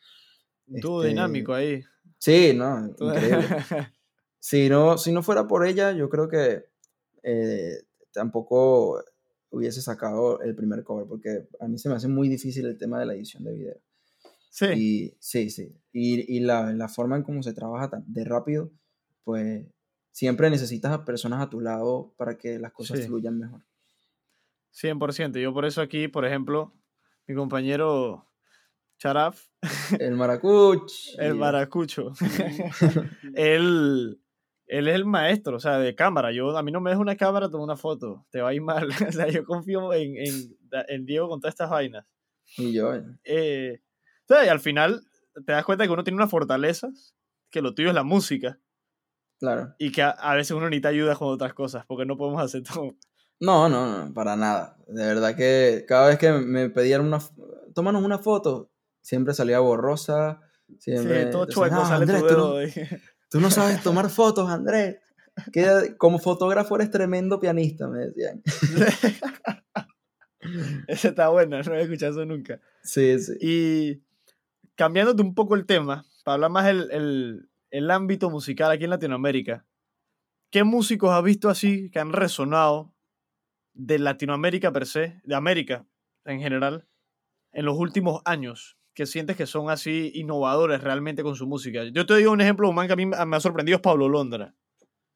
Tú 0.80 1.02
Este, 1.02 1.08
dinámico 1.10 1.54
ahí. 1.54 1.84
Sí, 2.20 2.54
no, 2.56 2.88
increíble. 2.88 3.52
Si 4.40 4.70
no, 4.70 4.98
si 4.98 5.12
no 5.14 5.24
fuera 5.24 5.48
por 5.48 5.66
ella, 5.66 5.94
yo 5.94 6.10
creo 6.10 6.28
que 6.28 6.66
eh, 7.24 7.84
tampoco 8.12 9.02
hubiese 9.54 9.82
sacado 9.82 10.42
el 10.42 10.56
primer 10.56 10.84
cover, 10.84 11.06
porque 11.08 11.48
a 11.60 11.68
mí 11.68 11.78
se 11.78 11.88
me 11.90 11.96
hace 11.96 12.08
muy 12.08 12.28
difícil 12.28 12.66
el 12.66 12.78
tema 12.78 13.00
de 13.00 13.06
la 13.06 13.14
edición 13.14 13.44
de 13.44 13.54
video. 13.54 13.76
sí, 14.50 14.66
Y 14.76 15.14
sí, 15.20 15.50
sí. 15.50 15.76
Y, 15.94 16.36
y 16.38 16.40
la, 16.42 16.74
la 16.74 16.88
forma 16.90 17.16
en 17.16 17.24
cómo 17.24 17.42
se 17.44 17.54
trabaja 17.54 17.90
tan 17.90 18.04
de 18.12 18.24
rápido, 18.26 18.72
pues 19.24 19.66
siempre 20.12 20.50
necesitas 20.50 20.92
a 20.92 21.06
personas 21.06 21.42
a 21.42 21.50
tu 21.50 21.60
lado 21.62 22.14
para 22.18 22.38
que 22.38 22.60
las 22.60 22.72
cosas 22.74 23.00
Sí. 23.00 23.06
fluyan 23.08 23.40
mejor. 23.40 23.62
100%. 24.72 25.40
Yo 25.40 25.54
por 25.54 25.66
eso 25.66 25.82
aquí, 25.82 26.08
por 26.08 26.26
ejemplo, 26.26 26.74
mi 27.28 27.36
compañero 27.36 28.28
Charaf, 28.98 29.40
El 30.00 30.16
maracuch. 30.16 30.92
el 31.20 31.36
maracucho, 31.36 32.14
él, 33.36 34.20
él 34.78 34.88
es 34.88 34.96
el 34.96 35.06
maestro, 35.06 35.58
o 35.58 35.60
sea, 35.60 35.78
de 35.78 35.94
cámara. 35.96 36.32
Yo, 36.32 36.58
a 36.58 36.64
mí 36.64 36.72
no 36.72 36.82
me 36.82 36.90
deja 36.90 37.02
una 37.02 37.16
cámara, 37.16 37.50
toma 37.50 37.64
una 37.64 37.78
foto. 37.78 38.26
Te 38.32 38.42
va 38.42 38.50
a 38.50 38.54
ir 38.54 38.62
mal. 38.62 38.88
o 39.08 39.12
sea, 39.12 39.28
yo 39.30 39.46
confío 39.46 39.94
en, 39.94 40.18
en, 40.18 40.58
en 40.88 41.06
Diego 41.06 41.30
con 41.30 41.40
todas 41.40 41.54
estas 41.54 41.70
vainas. 41.70 42.06
Y 42.58 42.74
yo, 42.74 42.94
eh, 42.94 43.04
Eh, 43.24 43.82
o 44.24 44.34
sea, 44.34 44.46
y 44.46 44.50
al 44.50 44.60
final 44.60 45.02
te 45.46 45.52
das 45.52 45.66
cuenta 45.66 45.86
que 45.86 45.92
uno 45.92 46.04
tiene 46.04 46.18
unas 46.18 46.30
fortalezas, 46.32 47.16
que 47.50 47.62
lo 47.62 47.74
tuyo 47.74 47.90
es 47.90 47.96
la 47.96 48.04
música, 48.04 48.60
claro. 49.40 49.74
y 49.80 49.92
que 49.92 50.02
a, 50.02 50.10
a 50.10 50.36
veces 50.36 50.52
uno 50.52 50.70
necesita 50.70 50.90
ayuda 50.90 51.16
con 51.16 51.30
otras 51.30 51.54
cosas, 51.54 51.86
porque 51.88 52.06
no 52.06 52.18
podemos 52.18 52.42
hacer 52.42 52.64
todo. 52.64 52.96
No, 53.40 53.68
no, 53.70 54.06
no, 54.06 54.14
para 54.14 54.36
nada. 54.36 54.78
De 54.88 55.06
verdad 55.06 55.36
que 55.36 55.86
cada 55.88 56.08
vez 56.08 56.18
que 56.18 56.32
me 56.32 56.70
pedían 56.70 57.02
una, 57.02 57.20
tómanos 57.76 58.04
una 58.04 58.18
foto, 58.18 58.72
siempre 59.02 59.34
salía 59.34 59.60
borrosa. 59.60 60.42
Siempre, 60.80 61.26
sí, 61.26 61.32
todo 61.32 61.46
chueco, 61.46 61.76
"No, 61.76 61.86
sale 61.86 62.04
Andrés, 62.04 62.22
tu 62.22 62.28
tú 62.28 62.38
no. 62.38 62.54
Tú 63.34 63.40
no 63.40 63.50
sabes 63.50 63.82
tomar 63.82 64.12
fotos, 64.12 64.48
Andrés. 64.48 65.00
Que 65.52 65.96
como 65.98 66.20
fotógrafo 66.20 66.76
eres 66.76 66.92
tremendo 66.92 67.40
pianista, 67.40 67.88
me 67.88 68.06
decían. 68.06 68.44
Esa 70.88 71.08
está 71.08 71.30
buena, 71.30 71.64
no 71.64 71.74
he 71.74 71.82
escuchado 71.82 72.12
eso 72.12 72.26
nunca. 72.26 72.62
Sí, 72.84 73.18
sí. 73.18 73.34
Y 73.42 74.04
cambiándote 74.76 75.24
un 75.24 75.34
poco 75.34 75.56
el 75.56 75.66
tema, 75.66 76.06
para 76.24 76.36
hablar 76.36 76.52
más 76.52 76.68
el, 76.68 76.92
el, 76.92 77.50
el 77.72 77.90
ámbito 77.90 78.30
musical 78.30 78.70
aquí 78.70 78.84
en 78.84 78.92
Latinoamérica, 78.92 79.66
¿qué 80.52 80.64
músicos 80.64 81.10
has 81.10 81.24
visto 81.24 81.50
así 81.50 81.90
que 81.90 81.98
han 81.98 82.14
resonado 82.14 82.94
de 83.74 83.98
Latinoamérica 83.98 84.72
per 84.72 84.86
se, 84.86 85.20
de 85.24 85.34
América 85.34 85.88
en 86.26 86.40
general, 86.40 86.88
en 87.52 87.66
los 87.66 87.80
últimos 87.80 88.22
años? 88.26 88.78
Que 88.94 89.06
sientes 89.06 89.36
que 89.36 89.46
son 89.48 89.70
así 89.70 90.12
innovadores 90.14 90.82
realmente 90.82 91.24
con 91.24 91.36
su 91.36 91.48
música. 91.48 91.84
Yo 91.86 92.06
te 92.06 92.16
digo 92.16 92.32
un 92.32 92.42
ejemplo, 92.42 92.70
un 92.70 92.76
man 92.76 92.88
que 92.88 92.94
a 92.94 92.98
mí 92.98 93.06
me 93.06 93.36
ha 93.36 93.40
sorprendido 93.40 93.78
es 93.78 93.82
Pablo 93.82 94.08
Londra. 94.08 94.54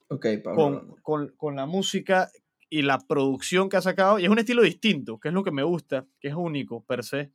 Ok, 0.09 0.25
Pablo. 0.43 0.55
con, 0.55 0.95
con, 1.01 1.27
con 1.37 1.55
la 1.55 1.65
música 1.65 2.29
y 2.69 2.81
la 2.81 2.97
producción 2.99 3.69
que 3.69 3.77
ha 3.77 3.81
sacado. 3.81 4.19
Y 4.19 4.23
es 4.23 4.29
un 4.29 4.39
estilo 4.39 4.61
distinto, 4.63 5.19
que 5.19 5.27
es 5.27 5.33
lo 5.33 5.43
que 5.43 5.51
me 5.51 5.63
gusta, 5.63 6.05
que 6.19 6.29
es 6.29 6.33
único 6.35 6.83
per 6.85 7.03
se. 7.03 7.31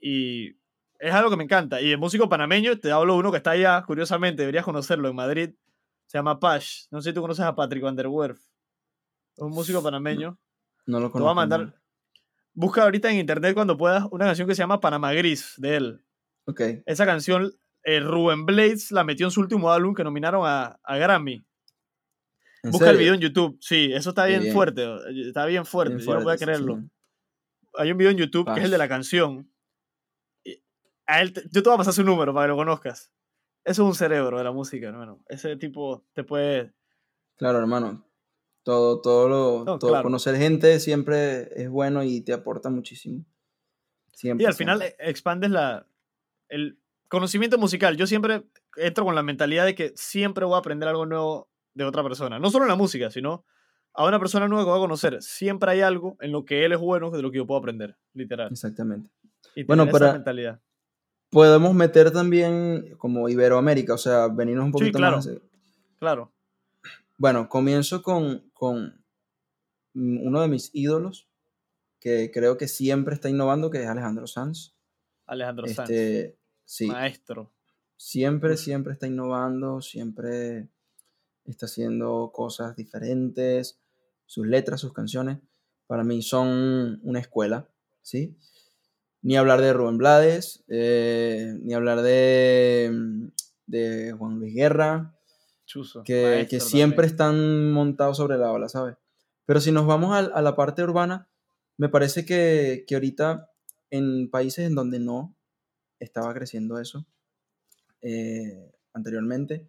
Y 0.00 0.56
es 0.98 1.12
algo 1.12 1.30
que 1.30 1.36
me 1.36 1.44
encanta. 1.44 1.80
Y 1.80 1.92
el 1.92 1.98
músico 1.98 2.28
panameño, 2.28 2.78
te 2.78 2.90
hablo 2.90 3.16
uno 3.16 3.30
que 3.30 3.36
está 3.36 3.52
allá, 3.52 3.82
curiosamente, 3.86 4.42
deberías 4.42 4.64
conocerlo, 4.64 5.08
en 5.08 5.14
Madrid. 5.16 5.50
Se 6.06 6.18
llama 6.18 6.40
Pash. 6.40 6.86
No 6.90 7.00
sé 7.00 7.10
si 7.10 7.14
tú 7.14 7.20
conoces 7.20 7.44
a 7.44 7.54
Patrick 7.54 7.82
Van 7.84 7.94
der 7.96 8.08
Werf. 8.08 8.38
Es 8.38 9.42
un 9.42 9.50
músico 9.52 9.82
panameño. 9.82 10.36
No 10.86 10.98
lo 10.98 11.06
Te 11.06 11.12
conozco. 11.12 11.20
voy 11.20 11.30
a 11.30 11.34
mandar. 11.34 11.79
Busca 12.52 12.82
ahorita 12.82 13.10
en 13.10 13.18
internet 13.18 13.54
cuando 13.54 13.76
puedas 13.76 14.04
una 14.10 14.26
canción 14.26 14.46
que 14.48 14.54
se 14.54 14.62
llama 14.62 14.80
Panamá 14.80 15.12
Gris, 15.12 15.54
de 15.56 15.76
él. 15.76 16.04
Ok, 16.46 16.60
Esa 16.86 17.06
canción, 17.06 17.52
eh, 17.84 18.00
Rubén 18.00 18.44
Blades 18.46 18.90
la 18.92 19.04
metió 19.04 19.26
en 19.26 19.30
su 19.30 19.40
último 19.40 19.70
álbum 19.72 19.94
que 19.94 20.04
nominaron 20.04 20.42
a, 20.46 20.78
a 20.82 20.96
Grammy. 20.96 21.44
¿en 22.62 22.70
Busca 22.72 22.90
el 22.90 22.98
video 22.98 23.14
en 23.14 23.20
YouTube. 23.20 23.56
Sí, 23.60 23.90
eso 23.92 24.10
está 24.10 24.26
bien, 24.26 24.42
bien. 24.42 24.52
fuerte. 24.52 24.84
Está 25.26 25.46
bien 25.46 25.64
fuerte. 25.64 25.94
Bien 25.94 26.06
Yo 26.06 26.12
no 26.14 26.16
puedo 26.22 26.24
fuerte, 26.36 26.44
creerlo. 26.44 26.78
sí. 26.80 26.90
Hay 27.78 27.92
un 27.92 27.98
video 27.98 28.10
en 28.10 28.18
YouTube 28.18 28.52
que 28.52 28.58
es 28.60 28.64
el 28.66 28.70
de 28.72 28.78
la 28.78 28.88
canción. 28.88 29.50
A 31.06 31.22
él 31.22 31.32
te- 31.32 31.42
yo 31.50 31.62
te 31.62 31.68
voy 31.68 31.74
a 31.74 31.78
pasar 31.78 31.92
su 31.94 32.04
número 32.04 32.32
para 32.34 32.46
que 32.46 32.50
lo 32.50 32.56
conozcas. 32.56 33.12
Eso 33.64 33.82
es 33.82 33.88
un 33.88 33.94
cerebro 33.94 34.36
de 34.38 34.44
la 34.44 34.52
música, 34.52 34.88
hermano. 34.88 35.22
Ese 35.28 35.56
tipo 35.56 36.04
te 36.12 36.24
puede. 36.24 36.72
Claro, 37.36 37.58
hermano. 37.58 38.04
Todo, 38.62 39.00
todo 39.00 39.28
lo, 39.28 39.64
No, 39.64 39.78
todo 39.78 39.90
claro. 39.90 40.02
conocer 40.04 40.36
gente 40.36 40.78
siempre 40.80 41.48
es 41.60 41.68
bueno 41.70 42.02
y 42.04 42.20
te 42.20 42.32
aporta 42.32 42.68
muchísimo. 42.70 43.24
Siempre. 44.12 44.44
Y 44.44 44.46
al 44.46 44.54
final 44.54 44.78
siempre. 44.80 45.04
eh, 45.04 45.10
expandes 45.10 45.50
la, 45.50 45.86
el 46.48 46.78
conocimiento 47.08 47.56
musical. 47.58 47.96
Yo 47.96 48.06
siempre 48.06 48.42
entro 48.76 49.04
con 49.04 49.14
la 49.14 49.22
mentalidad 49.22 49.64
de 49.64 49.74
que 49.74 49.92
siempre 49.96 50.44
voy 50.44 50.54
a 50.56 50.58
aprender 50.58 50.88
algo 50.88 51.06
nuevo 51.06 51.48
de 51.74 51.84
otra 51.84 52.02
persona. 52.02 52.38
No 52.38 52.50
solo 52.50 52.64
en 52.66 52.68
la 52.70 52.76
música, 52.76 53.10
sino 53.10 53.44
a 53.94 54.04
una 54.06 54.18
persona 54.20 54.46
nueva 54.46 54.64
que 54.64 54.70
va 54.70 54.76
a 54.76 54.80
conocer. 54.80 55.22
Siempre 55.22 55.70
hay 55.72 55.80
algo 55.80 56.16
en 56.20 56.30
lo 56.32 56.44
que 56.44 56.64
él 56.66 56.72
es 56.72 56.78
bueno 56.78 57.10
de 57.10 57.22
lo 57.22 57.30
que 57.30 57.38
yo 57.38 57.46
puedo 57.46 57.58
aprender, 57.58 57.96
literal. 58.12 58.48
Exactamente. 58.52 59.10
Y 59.56 59.64
Bueno, 59.64 59.84
tener 59.84 59.94
esa 59.96 60.04
para- 60.04 60.12
mentalidad. 60.12 60.60
Podemos 61.30 61.74
meter 61.74 62.10
también 62.10 62.94
como 62.98 63.28
Iberoamérica, 63.28 63.94
o 63.94 63.98
sea, 63.98 64.26
venirnos 64.28 64.66
un 64.66 64.72
Sí, 64.72 64.78
poquito 64.78 64.98
claro. 64.98 65.16
más. 65.16 65.30
Claro. 65.98 66.32
Bueno, 67.16 67.48
comienzo 67.48 68.02
con, 68.02 68.49
con 68.60 69.02
uno 69.94 70.42
de 70.42 70.48
mis 70.48 70.68
ídolos, 70.74 71.30
que 71.98 72.30
creo 72.30 72.58
que 72.58 72.68
siempre 72.68 73.14
está 73.14 73.30
innovando, 73.30 73.70
que 73.70 73.82
es 73.82 73.88
Alejandro 73.88 74.26
Sanz. 74.26 74.76
Alejandro 75.24 75.66
Sanz. 75.66 75.88
Este, 75.88 76.38
sí, 76.66 76.86
Maestro. 76.86 77.54
siempre, 77.96 78.58
siempre 78.58 78.92
está 78.92 79.06
innovando, 79.06 79.80
siempre 79.80 80.68
está 81.46 81.64
haciendo 81.64 82.32
cosas 82.34 82.76
diferentes. 82.76 83.80
Sus 84.26 84.46
letras, 84.46 84.82
sus 84.82 84.92
canciones, 84.92 85.38
para 85.86 86.04
mí 86.04 86.20
son 86.20 87.00
una 87.02 87.18
escuela, 87.18 87.66
¿sí? 88.02 88.36
Ni 89.22 89.38
hablar 89.38 89.62
de 89.62 89.72
Rubén 89.72 89.96
Blades, 89.96 90.64
eh, 90.68 91.56
ni 91.62 91.72
hablar 91.72 92.02
de, 92.02 93.30
de 93.64 94.12
Juan 94.12 94.38
Luis 94.38 94.54
Guerra, 94.54 95.18
Chuzo. 95.70 96.02
que, 96.02 96.48
que 96.50 96.58
siempre 96.58 97.06
también. 97.08 97.12
están 97.12 97.72
montados 97.72 98.16
sobre 98.16 98.36
la 98.38 98.50
ola, 98.50 98.68
¿sabes? 98.68 98.96
Pero 99.46 99.60
si 99.60 99.70
nos 99.70 99.86
vamos 99.86 100.12
al- 100.16 100.32
a, 100.34 100.42
la 100.42 100.56
parte 100.56 100.82
urbana, 100.82 101.28
me 101.76 101.88
parece 101.88 102.24
que, 102.24 102.84
que 102.88 102.96
ahorita 102.96 103.50
en 103.90 104.28
países 104.30 104.66
en 104.66 104.74
donde 104.74 104.98
no 104.98 105.36
estaba 106.00 106.34
creciendo 106.34 106.80
eso 106.80 107.06
eh, 108.02 108.72
anteriormente, 108.92 109.68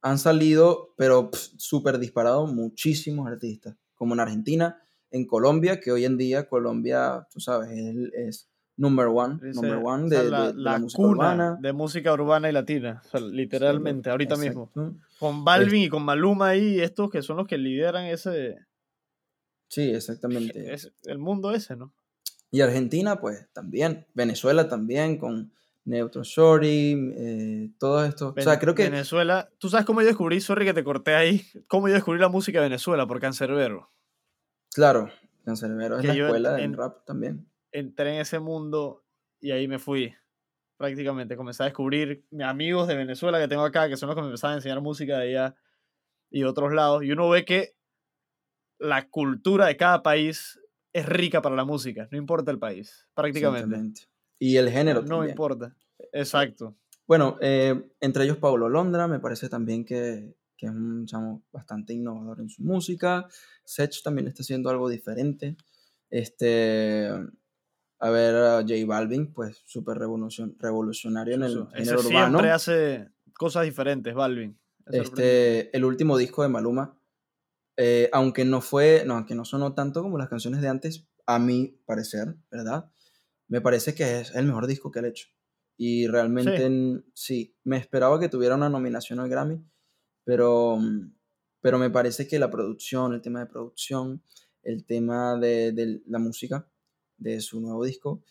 han 0.00 0.18
salido, 0.18 0.94
pero 0.96 1.30
súper 1.58 1.98
disparados, 1.98 2.50
muchísimos 2.50 3.26
artistas, 3.28 3.76
como 3.94 4.14
en 4.14 4.20
Argentina, 4.20 4.82
en 5.10 5.26
Colombia, 5.26 5.80
que 5.80 5.92
hoy 5.92 6.06
en 6.06 6.16
día 6.16 6.48
Colombia, 6.48 7.28
tú 7.30 7.40
sabes, 7.40 7.70
es, 7.72 7.96
es 8.14 8.51
number 8.76 9.06
one, 9.08 9.36
Ese- 9.48 9.60
number 9.60 9.78
one 9.84 10.04
o 10.04 10.08
de, 10.08 10.16
sea, 10.16 10.24
de- 10.24 10.30
la, 10.30 10.46
de 10.52 10.54
la 10.54 10.70
la 10.72 10.78
música 10.78 10.96
cuna 10.96 11.08
urbana. 11.10 11.58
de 11.60 11.72
música 11.72 12.12
urbana 12.12 12.48
y 12.48 12.52
latina. 12.52 13.02
O 13.04 13.08
sea, 13.08 13.20
literalmente, 13.20 14.10
ahorita 14.10 14.36
mismo. 14.36 14.70
Exacto. 14.74 14.96
Con 15.18 15.44
Balvin 15.44 15.82
y 15.82 15.88
con 15.88 16.04
Maluma 16.04 16.48
ahí, 16.48 16.80
estos 16.80 17.10
que 17.10 17.22
son 17.22 17.36
los 17.36 17.46
que 17.46 17.58
lideran 17.58 18.04
ese, 18.06 18.56
Sí, 19.68 19.90
exactamente. 19.90 20.52
ese- 20.74 20.92
el 21.04 21.18
mundo 21.18 21.52
ese, 21.52 21.76
¿no? 21.76 21.92
Y 22.50 22.60
Argentina, 22.60 23.18
pues 23.20 23.46
también. 23.54 24.06
Venezuela 24.14 24.68
también, 24.68 25.16
con 25.16 25.50
Neutro 25.84 26.22
Shorty, 26.22 26.94
eh, 27.16 27.70
todo 27.78 28.04
esto. 28.04 28.34
o 28.36 28.40
sea, 28.42 28.52
Ven- 28.52 28.60
creo 28.60 28.74
que. 28.74 28.90
Venezuela, 28.90 29.48
¿tú 29.58 29.68
sabes 29.70 29.86
cómo 29.86 30.00
yo 30.02 30.06
descubrí, 30.08 30.40
sorry 30.40 30.64
que 30.66 30.74
te 30.74 30.84
corté 30.84 31.14
ahí, 31.14 31.42
cómo 31.66 31.88
yo 31.88 31.94
descubrí 31.94 32.20
la 32.20 32.28
música 32.28 32.58
de 32.60 32.66
Venezuela? 32.66 33.06
Por 33.06 33.20
Cancerbero. 33.20 33.88
Claro, 34.74 35.08
Cancerbero 35.44 35.96
es 35.96 36.02
Que 36.02 36.08
la 36.08 36.14
escuela 36.26 36.52
del 36.52 36.64
en- 36.64 36.74
rap 36.74 37.04
también. 37.06 37.46
Entré 37.72 38.14
en 38.14 38.20
ese 38.20 38.38
mundo 38.38 39.04
y 39.40 39.50
ahí 39.50 39.66
me 39.66 39.78
fui. 39.78 40.14
Prácticamente 40.76 41.36
comencé 41.36 41.62
a 41.62 41.66
descubrir 41.66 42.24
mis 42.30 42.46
amigos 42.46 42.88
de 42.88 42.96
Venezuela 42.96 43.38
que 43.40 43.48
tengo 43.48 43.62
acá, 43.64 43.88
que 43.88 43.96
son 43.96 44.08
los 44.08 44.16
que 44.16 44.22
me 44.22 44.28
empezaban 44.28 44.54
a 44.54 44.58
enseñar 44.58 44.80
música 44.80 45.18
de 45.18 45.28
allá 45.30 45.54
y 46.30 46.40
de 46.40 46.46
otros 46.46 46.72
lados. 46.72 47.02
Y 47.04 47.12
uno 47.12 47.28
ve 47.28 47.44
que 47.44 47.74
la 48.78 49.08
cultura 49.08 49.66
de 49.66 49.76
cada 49.76 50.02
país 50.02 50.58
es 50.92 51.06
rica 51.06 51.40
para 51.40 51.56
la 51.56 51.64
música, 51.64 52.08
no 52.10 52.18
importa 52.18 52.50
el 52.50 52.58
país, 52.58 53.08
prácticamente. 53.14 54.02
Y 54.38 54.56
el 54.56 54.70
género 54.70 55.02
No 55.02 55.08
también. 55.08 55.30
importa. 55.30 55.74
Exacto. 56.12 56.76
Bueno, 57.06 57.38
eh, 57.40 57.80
entre 58.00 58.24
ellos 58.24 58.38
Paulo 58.38 58.68
Londra, 58.68 59.06
me 59.06 59.20
parece 59.20 59.48
también 59.48 59.84
que, 59.84 60.34
que 60.56 60.66
es 60.66 60.72
un 60.72 61.06
chamo 61.06 61.44
bastante 61.52 61.92
innovador 61.94 62.40
en 62.40 62.48
su 62.48 62.62
música. 62.62 63.28
Sech 63.64 64.02
también 64.02 64.26
está 64.28 64.42
haciendo 64.42 64.68
algo 64.68 64.88
diferente. 64.88 65.56
Este, 66.10 67.08
a 68.04 68.10
ver, 68.10 68.34
a 68.34 68.60
J 68.62 68.74
Balvin, 68.86 69.32
pues 69.32 69.62
súper 69.64 69.96
revolucion- 69.98 70.56
revolucionario 70.58 71.34
en 71.36 71.42
el 71.44 71.52
Chuzo. 71.52 71.68
Ese 71.74 71.84
género 71.84 72.00
urbano. 72.00 72.28
siempre 72.38 72.50
hace 72.50 73.08
cosas 73.32 73.64
diferentes, 73.64 74.12
Balvin. 74.14 74.58
Es. 74.86 75.02
Este, 75.02 75.76
el 75.76 75.84
último 75.84 76.16
disco 76.18 76.42
de 76.42 76.48
Maluma, 76.48 76.98
eh, 77.76 78.10
aunque 78.12 78.44
no 78.44 78.60
fue, 78.60 79.04
no, 79.06 79.14
aunque 79.14 79.34
no 79.36 79.44
sonó 79.44 79.74
tanto 79.74 80.02
como 80.02 80.18
las 80.18 80.28
canciones 80.28 80.60
de 80.60 80.68
antes, 80.68 81.06
a 81.26 81.38
mi 81.38 81.78
parecer, 81.86 82.34
¿verdad? 82.50 82.90
Me 83.46 83.60
parece 83.60 83.94
que 83.94 84.20
es 84.20 84.34
el 84.34 84.46
mejor 84.46 84.66
disco 84.66 84.90
que 84.90 84.98
él 84.98 85.04
ha 85.04 85.08
hecho. 85.08 85.28
Y 85.76 86.08
realmente 86.08 86.56
Sí. 86.56 86.62
en- 86.64 87.04
sí, 87.14 87.56
me 87.62 87.76
esperaba 87.76 88.18
que 88.18 88.28
tuviera 88.28 88.56
una 88.56 88.68
nominación 88.68 89.20
al 89.20 89.28
Grammy, 89.28 89.64
pero, 90.24 90.78
pero 91.60 91.78
me 91.78 91.90
parece 91.90 92.26
que 92.26 92.40
la 92.40 92.50
producción, 92.50 93.12
el 93.14 93.22
tema 93.22 93.38
de 93.40 93.46
producción, 93.46 94.22
el 94.64 94.84
tema 94.84 95.36
de, 95.38 95.70
de 95.72 96.02
la 96.06 96.18
música 96.18 96.68
de 97.22 97.40
su 97.40 97.60
nuevo 97.60 97.84
disco 97.84 98.22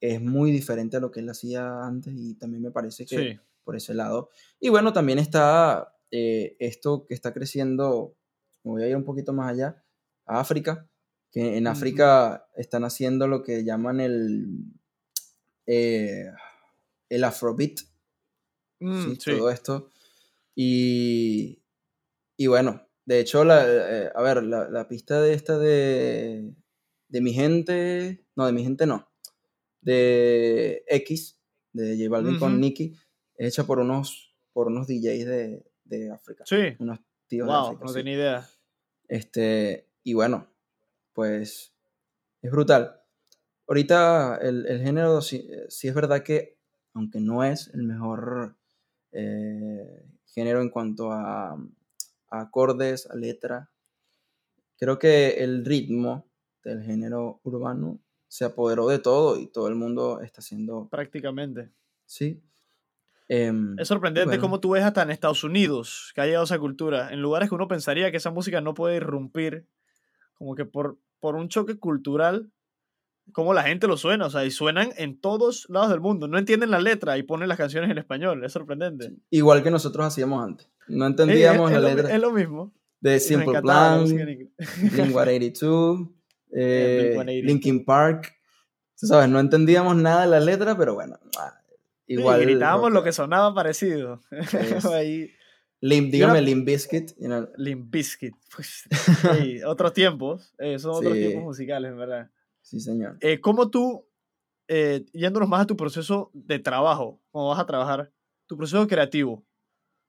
es 0.00 0.20
muy 0.20 0.52
diferente 0.52 0.96
a 0.96 1.00
lo 1.00 1.10
que 1.10 1.20
él 1.20 1.28
hacía 1.30 1.84
antes 1.84 2.14
y 2.16 2.34
también 2.34 2.62
me 2.62 2.70
parece 2.70 3.06
que 3.06 3.16
Sí. 3.34 3.40
por 3.64 3.76
ese 3.76 3.94
lado. 3.94 4.30
Y 4.60 4.68
bueno, 4.70 4.92
también 4.92 5.18
está 5.18 5.96
eh, 6.10 6.56
esto 6.60 7.04
que 7.06 7.14
está 7.14 7.32
creciendo, 7.34 8.16
me 8.64 8.72
voy 8.72 8.82
a 8.84 8.88
ir 8.88 8.96
un 8.96 9.04
poquito 9.04 9.32
más 9.32 9.50
allá, 9.52 9.84
a 10.26 10.40
África, 10.40 10.88
que 11.32 11.56
en. 11.58 11.66
África 11.66 12.46
están 12.56 12.84
haciendo 12.84 13.26
lo 13.28 13.42
que 13.42 13.64
llaman 13.64 14.00
el, 14.00 14.46
eh, 15.66 16.30
el 17.08 17.24
Afrobeat, 17.24 17.80
Mm, 18.80 19.04
¿sí? 19.04 19.16
sí. 19.20 19.30
todo 19.36 19.50
esto. 19.50 19.90
Y, 20.54 21.60
y 22.36 22.46
bueno, 22.46 22.86
de 23.06 23.20
hecho, 23.20 23.44
la, 23.44 23.64
eh, 23.66 24.10
a 24.14 24.22
ver, 24.22 24.42
la, 24.44 24.68
la 24.70 24.86
pista 24.88 25.20
de 25.20 25.34
esta 25.34 25.58
de, 25.58 26.54
de 27.08 27.20
mi 27.20 27.32
gente, 27.32 28.24
no, 28.36 28.46
de 28.46 28.52
mi 28.52 28.62
gente 28.62 28.86
no, 28.86 29.08
de 29.80 30.84
X, 30.86 31.38
de 31.72 31.96
J 31.96 32.08
Balvin 32.10 32.38
con 32.38 32.52
Ujú. 32.52 32.60
Nicki, 32.60 32.94
es 33.36 33.48
hecha 33.54 33.64
por 33.64 33.78
unos, 33.78 34.34
por 34.52 34.66
unos 34.68 34.86
DJs 34.86 35.26
de, 35.26 35.66
de 35.84 36.10
África, 36.10 36.44
Sí. 36.46 36.74
unos 36.78 37.00
tíos 37.26 37.46
de 37.46 37.52
África. 37.54 37.84
no 37.84 37.88
sí. 37.88 37.94
tenía 37.94 38.14
idea. 38.14 38.48
Este, 39.08 39.88
y 40.02 40.14
bueno, 40.14 40.46
pues 41.12 41.72
es 42.42 42.50
brutal. 42.50 43.00
Ahorita 43.66 44.38
el, 44.40 44.66
el 44.66 44.82
género 44.82 45.20
sí, 45.20 45.46
eh, 45.50 45.66
sí 45.68 45.88
es 45.88 45.94
verdad 45.94 46.22
que, 46.22 46.58
aunque 46.94 47.20
no 47.20 47.44
es 47.44 47.68
el 47.74 47.82
mejor 47.84 48.56
eh, 49.12 50.04
género 50.26 50.60
en 50.62 50.70
cuanto 50.70 51.12
a, 51.12 51.52
a 51.52 52.40
acordes, 52.40 53.06
a 53.10 53.14
letra, 53.16 53.70
creo 54.78 54.98
que 54.98 55.42
el 55.42 55.64
ritmo 55.64 56.27
del 56.68 56.82
género 56.82 57.40
urbano 57.44 57.98
se 58.28 58.44
apoderó 58.44 58.88
de 58.88 58.98
todo 58.98 59.38
y 59.38 59.46
todo 59.46 59.68
el 59.68 59.74
mundo 59.74 60.20
está 60.20 60.40
haciendo, 60.40 60.88
Prácticamente. 60.90 61.70
sí. 62.06 62.40
Em, 63.30 63.78
Es 63.78 63.88
sorprendente 63.88 64.28
bueno. 64.28 64.40
cómo 64.40 64.58
tú 64.58 64.70
ves 64.70 64.82
hasta 64.84 65.02
en 65.02 65.10
Estados 65.10 65.44
Unidos 65.44 66.12
que 66.14 66.22
ha 66.22 66.26
llegado 66.26 66.44
esa 66.44 66.58
cultura, 66.58 67.12
en 67.12 67.20
lugares 67.20 67.50
que 67.50 67.54
uno 67.54 67.68
pensaría 67.68 68.10
que 68.10 68.16
esa 68.16 68.30
música 68.30 68.62
no 68.62 68.72
puede 68.72 68.96
irrumpir, 68.96 69.66
como 70.32 70.54
que 70.54 70.64
por, 70.64 70.96
por 71.20 71.34
un 71.36 71.48
choque 71.50 71.78
cultural, 71.78 72.50
como 73.32 73.52
la 73.52 73.64
gente 73.64 73.86
lo 73.86 73.98
suena, 73.98 74.24
o 74.26 74.30
sea, 74.30 74.46
y 74.46 74.50
suenan 74.50 74.92
en 74.96 75.20
todos 75.20 75.66
lados 75.68 75.90
del 75.90 76.00
mundo, 76.00 76.26
no 76.26 76.38
entienden 76.38 76.70
la 76.70 76.80
letra 76.80 77.18
y 77.18 77.22
ponen 77.22 77.48
las 77.50 77.58
canciones 77.58 77.90
en 77.90 77.98
español, 77.98 78.42
es 78.44 78.52
sorprendente. 78.52 79.12
igual 79.28 79.62
que 79.62 79.70
nosotros 79.70 80.06
hacíamos 80.06 80.42
antes. 80.42 80.66
No 80.88 81.04
Sí, 81.06 81.10
entendíamos 81.10 81.70
es, 81.70 81.76
la 81.82 81.88
es 81.88 81.94
lo, 81.94 81.96
letra 82.02 82.14
es 82.14 82.20
lo 82.22 82.32
mismo. 82.32 82.72
de 83.00 83.20
Simple 83.20 83.60
Plan, 83.60 84.06
inglés. 84.06 84.48
Blink-182, 84.58 86.08
eh, 86.52 87.12
Blink-182. 87.16 87.42
Linkin 87.44 87.84
Park. 87.84 88.34
Tú 88.98 89.06
sabes, 89.06 89.28
no 89.28 89.38
entendíamos 89.40 89.96
nada 89.96 90.22
de 90.22 90.28
la 90.28 90.40
letra, 90.40 90.76
pero 90.76 90.94
bueno, 90.94 91.18
ah, 91.38 91.54
Sí, 92.06 92.14
igual. 92.14 92.40
gritábamos 92.40 92.90
lo 92.90 93.02
que 93.04 93.12
sonaba 93.12 93.54
parecido. 93.54 94.20
Ahí, 94.92 95.30
una- 95.82 96.10
dígame 96.10 96.42
Limp 96.42 96.66
Bizkit. 96.66 97.10
you 97.18 97.26
know, 97.26 97.48
Limp 97.56 97.90
Bizkit. 97.92 98.34
Pues, 98.54 98.84
otros 99.66 99.92
tiempos, 99.92 100.52
eh, 100.58 100.78
son 100.78 100.92
otros 100.96 101.12
Sí. 101.14 101.20
tiempos 101.20 101.42
musicales, 101.44 101.92
en 101.92 101.98
verdad. 101.98 102.30
sí, 102.62 102.80
señor. 102.80 103.18
Eh, 103.20 103.40
¿Cómo 103.40 103.70
tú, 103.70 104.06
eh, 104.68 105.04
yéndonos 105.12 105.48
más 105.48 105.60
a 105.62 105.66
tu 105.66 105.76
proceso 105.76 106.30
de 106.34 106.58
trabajo, 106.58 107.20
cuando 107.30 107.50
vas 107.50 107.60
a 107.60 107.66
trabajar, 107.66 108.10
tu 108.46 108.56
proceso 108.56 108.86
creativo, 108.88 109.44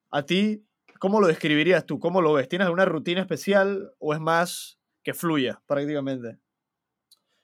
a 0.10 0.24
ti, 0.26 0.66
¿cómo 1.00 1.20
lo 1.22 1.28
describirías 1.28 1.86
tú? 1.86 2.00
¿Cómo 2.00 2.22
lo 2.22 2.34
ves? 2.34 2.48
¿Tienes 2.50 2.66
alguna 2.66 2.86
rutina 2.86 3.22
especial 3.22 3.92
o 4.00 4.14
es 4.14 4.20
más 4.20 4.79
que 5.04 5.14
fluya 5.14 5.62
prácticamente? 5.66 6.40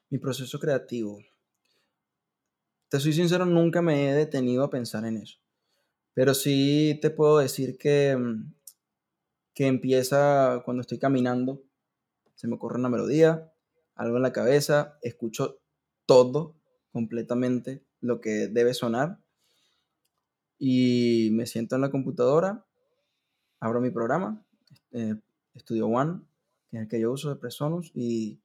Mi 0.10 0.18
proceso 0.18 0.60
creativo. 0.60 1.20
Te 2.90 3.00
soy 3.00 3.14
sincero, 3.14 3.46
nunca 3.46 3.82
me 3.82 4.10
he 4.10 4.14
detenido 4.14 4.64
a 4.64 4.70
pensar 4.70 5.06
en 5.06 5.18
eso. 5.18 5.40
Pero 6.14 6.34
sí 6.34 7.00
te 7.02 7.10
puedo 7.10 7.40
decir 7.40 7.78
que, 7.78 8.16
mm, 8.16 8.54
que 9.54 9.68
empieza 9.68 10.62
cuando 10.64 10.82
estoy 10.82 11.00
caminando. 11.00 11.64
Se 12.36 12.48
me 12.48 12.56
ocurre 12.56 12.80
una 12.80 12.90
melodía, 12.90 13.52
algo 13.96 14.18
en 14.18 14.24
la 14.24 14.34
cabeza, 14.34 14.98
escucho 15.02 15.60
todo 16.06 16.56
completamente 16.92 17.84
lo 18.02 18.22
que 18.22 18.48
debe 18.48 18.74
sonar 18.74 19.20
y 20.58 21.30
me 21.34 21.46
siento 21.46 21.76
en 21.76 21.82
la 21.82 21.92
computadora, 21.92 22.66
abro 23.60 23.82
mi 23.82 23.90
programa, 23.90 24.44
eh, 24.92 25.16
Studio 25.58 25.88
One, 25.88 26.22
es 26.78 26.84
el 26.84 26.88
que 26.88 27.00
yo 27.00 27.12
uso 27.12 27.30
de 27.30 27.36
Presonus, 27.38 27.92
y, 27.94 28.40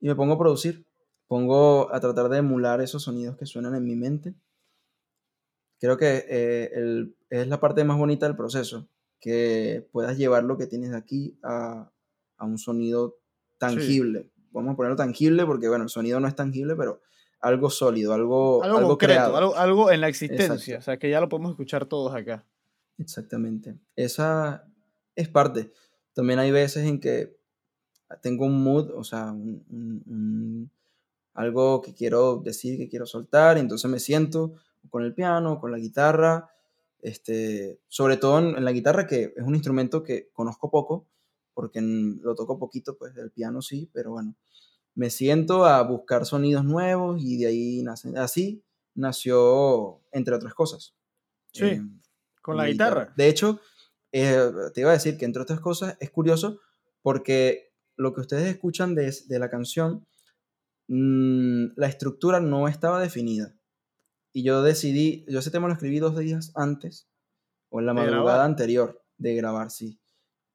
y 0.00 0.08
me 0.08 0.14
pongo 0.14 0.34
a 0.34 0.38
producir. 0.38 0.86
Pongo 1.28 1.92
a 1.94 2.00
tratar 2.00 2.28
de 2.28 2.38
emular 2.38 2.80
esos 2.80 3.04
sonidos 3.04 3.36
que 3.36 3.46
suenan 3.46 3.74
en 3.76 3.84
mi 3.84 3.94
mente. 3.94 4.34
Creo 5.78 5.96
que 5.96 6.24
eh, 6.28 6.70
el- 6.74 7.16
es 7.30 7.46
la 7.48 7.60
parte 7.60 7.84
más 7.84 7.96
bonita 7.98 8.26
del 8.26 8.36
proceso, 8.36 8.88
que 9.20 9.88
puedas 9.92 10.18
llevar 10.18 10.44
lo 10.44 10.58
que 10.58 10.66
tienes 10.66 10.90
de 10.90 10.96
aquí 10.96 11.38
a, 11.42 11.90
a 12.36 12.44
un 12.44 12.58
sonido 12.58 13.18
tangible. 13.58 14.30
Vamos 14.50 14.72
a 14.74 14.76
ponerlo 14.76 14.96
tangible 14.96 15.46
porque, 15.46 15.68
bueno, 15.68 15.84
el 15.84 15.90
sonido 15.90 16.18
no 16.18 16.26
es 16.26 16.34
tangible, 16.34 16.74
pero 16.74 17.00
algo 17.40 17.70
sólido, 17.70 18.12
algo, 18.12 18.62
Algo, 18.64 18.76
algo 18.78 18.88
concreto, 18.90 19.12
creado. 19.14 19.36
algo, 19.36 19.56
algo 19.56 19.90
en 19.92 20.00
la 20.00 20.08
existencia. 20.08 20.54
Exacto. 20.54 20.78
O 20.80 20.82
sea, 20.82 20.98
que 20.98 21.08
ya 21.08 21.20
lo 21.20 21.28
podemos 21.28 21.52
escuchar 21.52 21.86
todos 21.86 22.12
acá. 22.14 22.44
Exactamente. 22.98 23.76
Esa 23.96 24.66
es 25.14 25.28
parte. 25.28 25.72
También 26.20 26.38
hay 26.38 26.50
veces 26.50 26.84
en 26.86 27.00
que 27.00 27.34
tengo 28.20 28.44
un 28.44 28.62
mood, 28.62 28.90
o 28.94 29.04
sea, 29.04 29.32
un- 29.32 29.64
un- 29.70 30.02
un- 30.06 30.70
algo 31.32 31.80
que 31.80 31.94
quiero 31.94 32.36
decir, 32.44 32.76
que 32.76 32.90
quiero 32.90 33.06
soltar, 33.06 33.56
y 33.56 33.60
entonces 33.60 33.90
me 33.90 33.98
siento 34.00 34.52
con 34.90 35.02
el 35.02 35.14
piano, 35.14 35.58
con 35.60 35.72
la 35.72 35.78
guitarra, 35.78 36.50
este, 37.00 37.80
sobre 37.88 38.18
todo 38.18 38.38
en, 38.40 38.54
en 38.56 38.66
la 38.66 38.72
guitarra, 38.72 39.06
que 39.06 39.32
es 39.34 39.42
un 39.42 39.54
instrumento 39.54 40.02
que 40.02 40.28
conozco 40.34 40.70
poco, 40.70 41.06
porque 41.54 41.78
en- 41.78 42.20
lo 42.22 42.34
toco 42.34 42.58
poquito, 42.58 42.98
pues 42.98 43.16
el 43.16 43.30
piano 43.30 43.62
sí, 43.62 43.88
pero 43.94 44.10
bueno, 44.10 44.36
me 44.94 45.08
siento 45.08 45.64
a 45.64 45.82
buscar 45.84 46.26
sonidos 46.26 46.66
nuevos 46.66 47.22
y 47.22 47.38
de 47.38 47.46
ahí 47.46 47.82
nace, 47.82 48.12
así 48.18 48.62
nació, 48.94 50.00
entre 50.12 50.34
otras 50.34 50.52
cosas. 50.52 50.94
Sí, 51.52 51.60
em, 51.64 52.00
Con 52.42 52.56
la 52.58 52.64
guitarra. 52.72 53.14
De 53.16 53.28
hecho, 53.28 53.60
eh, 54.12 54.50
te 54.74 54.80
iba 54.80 54.90
a 54.90 54.94
decir 54.94 55.16
que 55.16 55.24
entre 55.24 55.42
otras 55.42 55.60
cosas 55.60 55.96
es 56.00 56.10
curioso 56.10 56.60
porque 57.02 57.72
lo 57.96 58.12
que 58.14 58.20
ustedes 58.20 58.46
escuchan 58.46 58.94
de, 58.94 59.14
de 59.26 59.38
la 59.38 59.50
canción, 59.50 60.06
mm, 60.88 61.72
la 61.76 61.86
estructura 61.86 62.40
no 62.40 62.68
estaba 62.68 63.00
definida. 63.00 63.54
Y 64.32 64.42
yo 64.42 64.62
decidí, 64.62 65.24
yo 65.28 65.40
ese 65.40 65.50
tema 65.50 65.66
lo 65.66 65.74
escribí 65.74 65.98
dos 65.98 66.16
días 66.16 66.52
antes, 66.54 67.08
o 67.68 67.80
en 67.80 67.86
la 67.86 67.92
¿De 67.92 68.00
madrugada 68.00 68.44
anterior 68.44 69.02
de 69.18 69.34
grabar, 69.34 69.70
sí. 69.70 70.00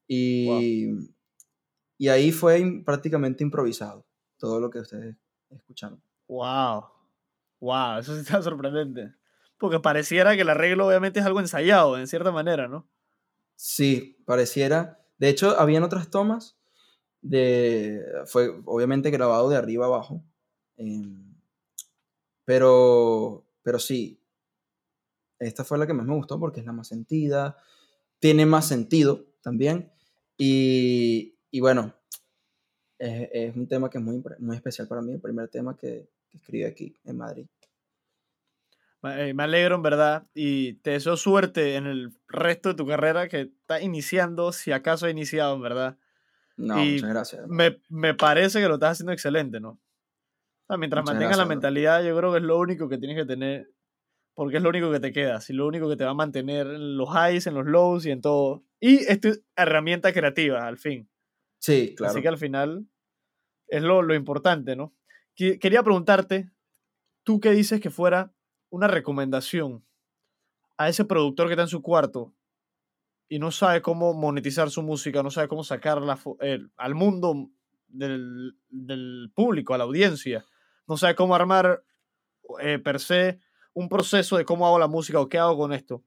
Y, 0.07 0.89
y 1.97 2.07
ahí 2.07 2.31
fue 2.31 2.81
prácticamente 2.85 3.43
improvisado 3.43 4.05
todo 4.37 4.59
lo 4.59 4.69
que 4.69 4.79
ustedes 4.79 5.15
escucharon. 5.49 6.01
Wow. 6.27 6.85
Wow, 7.59 7.99
eso 7.99 8.13
sí 8.15 8.21
está 8.21 8.41
sorprendente. 8.41 9.13
Porque 9.57 9.79
pareciera 9.79 10.35
que 10.35 10.41
el 10.41 10.49
arreglo 10.49 10.87
obviamente 10.87 11.19
es 11.19 11.25
algo 11.25 11.39
ensayado, 11.39 11.97
en 11.97 12.07
cierta 12.07 12.31
manera, 12.31 12.67
¿no? 12.67 12.87
Sí, 13.55 14.17
pareciera. 14.25 14.99
De 15.17 15.29
hecho, 15.29 15.59
habían 15.59 15.83
otras 15.83 16.09
tomas 16.09 16.57
de. 17.21 18.03
Fue 18.25 18.49
obviamente 18.65 19.11
grabado 19.11 19.49
de 19.49 19.57
arriba 19.57 19.85
abajo. 19.85 20.23
em, 20.77 21.35
pero. 22.45 23.45
Pero 23.63 23.79
sí. 23.79 24.21
Esta 25.39 25.63
fue 25.63 25.77
la 25.77 25.87
que 25.87 25.93
más 25.93 26.05
me 26.05 26.15
gustó 26.15 26.39
porque 26.39 26.61
es 26.61 26.65
la 26.65 26.71
más 26.71 26.87
sentida. 26.87 27.57
Tiene 28.19 28.45
más 28.45 28.67
sentido 28.67 29.25
también. 29.41 29.91
Y, 30.37 31.37
y 31.51 31.59
bueno. 31.59 31.93
Es, 32.97 33.55
un 33.55 33.67
tema 33.67 33.89
que 33.89 33.97
es 33.97 34.03
muy, 34.03 34.23
muy 34.39 34.55
especial 34.55 34.87
para 34.87 35.01
mí. 35.01 35.13
El 35.13 35.21
primer 35.21 35.49
tema 35.49 35.75
que, 35.77 36.09
que 36.29 36.37
escribí 36.37 36.63
aquí 36.63 36.95
en 37.03 37.17
Madrid. 37.17 37.45
Me 39.05 39.29
eh, 39.29 39.33
me 39.33 39.43
alegro, 39.43 39.75
en 39.75 39.81
verdad, 39.81 40.27
y 40.33 40.73
te 40.75 40.91
deseo 40.91 41.15
suerte 41.17 41.75
en 41.75 41.85
el 41.85 42.11
resto 42.27 42.69
de 42.69 42.75
tu 42.75 42.87
carrera 42.87 43.27
que 43.27 43.41
está 43.41 43.81
iniciando, 43.81 44.51
si 44.51 44.71
acaso 44.71 45.05
ha 45.05 45.09
iniciado, 45.09 45.55
en 45.55 45.61
verdad. 45.61 45.97
No, 46.57 46.75
Y 46.83 46.93
muchas 46.95 47.09
gracias. 47.09 47.47
Me, 47.47 47.79
me 47.89 48.13
parece 48.13 48.59
que 48.61 48.67
lo 48.67 48.75
estás 48.75 48.93
haciendo 48.93 49.11
excelente, 49.13 49.59
¿no? 49.59 49.69
O 49.71 49.79
sea, 50.67 50.77
mientras 50.77 51.03
Muchas 51.03 51.13
mantengas 51.13 51.37
la 51.37 51.43
gracias, 51.43 51.55
mentalidad, 51.55 52.03
yo 52.03 52.17
creo 52.17 52.31
que 52.31 52.37
es 52.39 52.43
lo 52.43 52.57
único 52.57 52.89
que 52.89 52.97
tienes 52.97 53.17
que 53.17 53.25
tener, 53.25 53.69
porque 54.33 54.57
es 54.57 54.63
lo 54.63 54.69
único 54.69 54.91
que 54.91 54.99
te 54.99 55.11
queda, 55.11 55.39
y 55.47 55.53
lo 55.53 55.67
único 55.67 55.87
que 55.89 55.95
te 55.95 56.05
va 56.05 56.11
a 56.11 56.15
mantener 56.15 56.67
en 56.67 56.97
los 56.97 57.09
highs, 57.09 57.47
en 57.47 57.53
los 57.53 57.65
lows 57.65 58.05
y 58.05 58.11
en 58.11 58.21
todo. 58.21 58.63
Y 58.79 58.97
es 58.97 59.19
tu 59.21 59.29
herramienta 59.55 60.11
creativa, 60.13 60.65
al 60.67 60.77
fin. 60.77 61.09
Sí, 61.59 61.93
claro. 61.95 62.11
Así 62.13 62.21
que 62.21 62.27
al 62.29 62.37
final 62.37 62.87
es 63.67 63.83
lo, 63.83 64.01
lo 64.01 64.15
importante, 64.15 64.75
¿no? 64.75 64.93
Que- 65.35 65.59
Quería 65.59 65.83
preguntarte, 65.83 66.51
¿tú 67.23 67.39
qué 67.39 67.51
dices 67.51 67.81
que 67.81 67.89
fuera 67.91 68.34
una 68.75 68.87
recomendación 68.87 69.85
a 70.77 70.89
ese 70.89 71.05
productor 71.05 71.47
que 71.47 71.53
está 71.53 71.63
en 71.63 71.69
su 71.69 71.81
cuarto 71.81 72.33
y 73.29 73.39
no 73.39 73.51
sabe 73.51 73.81
cómo 73.81 74.13
monetizar 74.13 74.69
su 74.69 74.83
música, 74.83 75.23
no 75.23 75.31
sabe 75.31 75.47
cómo 75.47 75.63
sacarla 75.63 76.19
al 76.75 76.95
mundo 76.95 77.49
del, 77.87 78.57
del 78.67 79.31
público, 79.33 79.73
a 79.73 79.77
la 79.77 79.85
audiencia, 79.85 80.45
no 80.87 80.97
sabe 80.97 81.15
cómo 81.15 81.33
armar 81.35 81.83
eh, 82.59 82.77
per 82.79 82.99
se 82.99 83.39
un 83.73 83.87
proceso 83.87 84.35
de 84.35 84.43
cómo 84.43 84.67
hago 84.67 84.77
la 84.77 84.89
música 84.89 85.21
o 85.21 85.29
qué 85.29 85.39
hago 85.39 85.57
con 85.57 85.71
esto? 85.71 86.03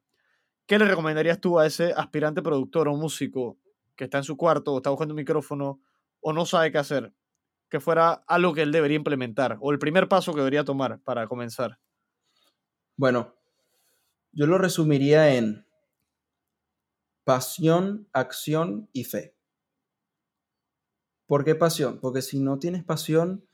¿Qué 0.67 0.79
le 0.79 0.85
recomendarías 0.85 1.41
tú 1.41 1.59
a 1.59 1.67
ese 1.67 1.95
aspirante 1.97 2.43
productor 2.43 2.87
o 2.89 2.97
músico 2.97 3.59
que 3.97 4.05
está 4.05 4.19
en 4.19 4.25
su 4.25 4.37
cuarto 4.37 4.75
o 4.75 4.77
está 4.77 4.91
buscando 4.91 5.15
un 5.15 5.17
micrófono 5.17 5.81
o 6.21 6.35
no 6.35 6.45
sabe 6.45 6.71
qué 6.71 6.77
hacer? 6.77 7.15
Que 7.71 7.81
fuera 7.81 8.13
algo 8.27 8.53
que 8.53 8.61
él 8.61 8.73
debería 8.73 8.97
implementar 8.97 9.57
o 9.61 9.73
el 9.73 9.79
primer 9.79 10.07
paso 10.07 10.33
que 10.33 10.41
debería 10.41 10.65
tomar 10.65 11.01
para 11.01 11.27
comenzar. 11.27 11.79
Bueno, 12.99 13.37
yo 14.33 14.49
lo 14.49 14.59
resumiría 14.59 15.37
en 15.37 15.65
pasión, 17.23 18.09
acción 18.13 18.91
y 18.93 19.05
fe. 19.05 19.37
¿Por 21.27 21.45
qué 21.45 21.55
pasión? 21.55 22.01
Porque 22.01 22.23
si 22.23 22.41
no 22.41 22.59
tienes 22.59 22.83
pasión, 22.83 23.47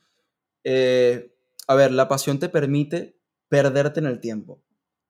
eh, 0.63 1.37
a 1.67 1.75
ver, 1.75 1.91
la 1.91 2.07
pasión 2.07 2.39
te 2.39 2.49
permite 2.49 3.19
perderte 3.47 3.99
en 3.99 4.07
el 4.07 4.19
tiempo. 4.19 4.63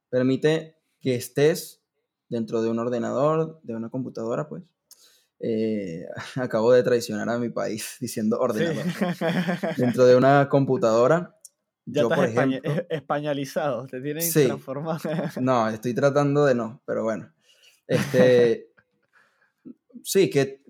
Permite 0.09 0.81
que 0.99 1.15
estés 1.15 1.81
dentro 2.27 2.61
de 2.61 2.69
un 2.69 2.79
ordenador, 2.79 3.61
de 3.63 3.73
una 3.73 3.89
computadora, 3.89 4.49
pues. 4.49 4.63
Eh, 5.39 6.07
acabo 6.35 6.73
de 6.73 6.83
traicionar 6.83 7.29
a 7.29 7.39
mi 7.39 7.49
país 7.49 7.95
diciendo 8.01 8.37
ordenador. 8.37 8.85
Dentro 9.77 10.05
de 10.05 10.17
una 10.17 10.49
computadora, 10.49 11.39
ya 11.85 12.01
yo, 12.01 12.07
estás 12.09 12.17
por 12.19 12.27
ejemplo, 12.29 12.59
es- 12.63 12.85
españolizado, 12.89 13.87
te 13.87 14.01
tienen 14.01 14.23
Sí. 14.23 14.45
transformado. 14.45 14.99
No, 15.41 15.69
estoy 15.69 15.93
tratando 15.93 16.45
de 16.45 16.55
no, 16.55 16.81
pero 16.85 17.03
bueno. 17.03 17.31
Este, 17.87 18.69
sí, 20.03 20.29
que 20.29 20.63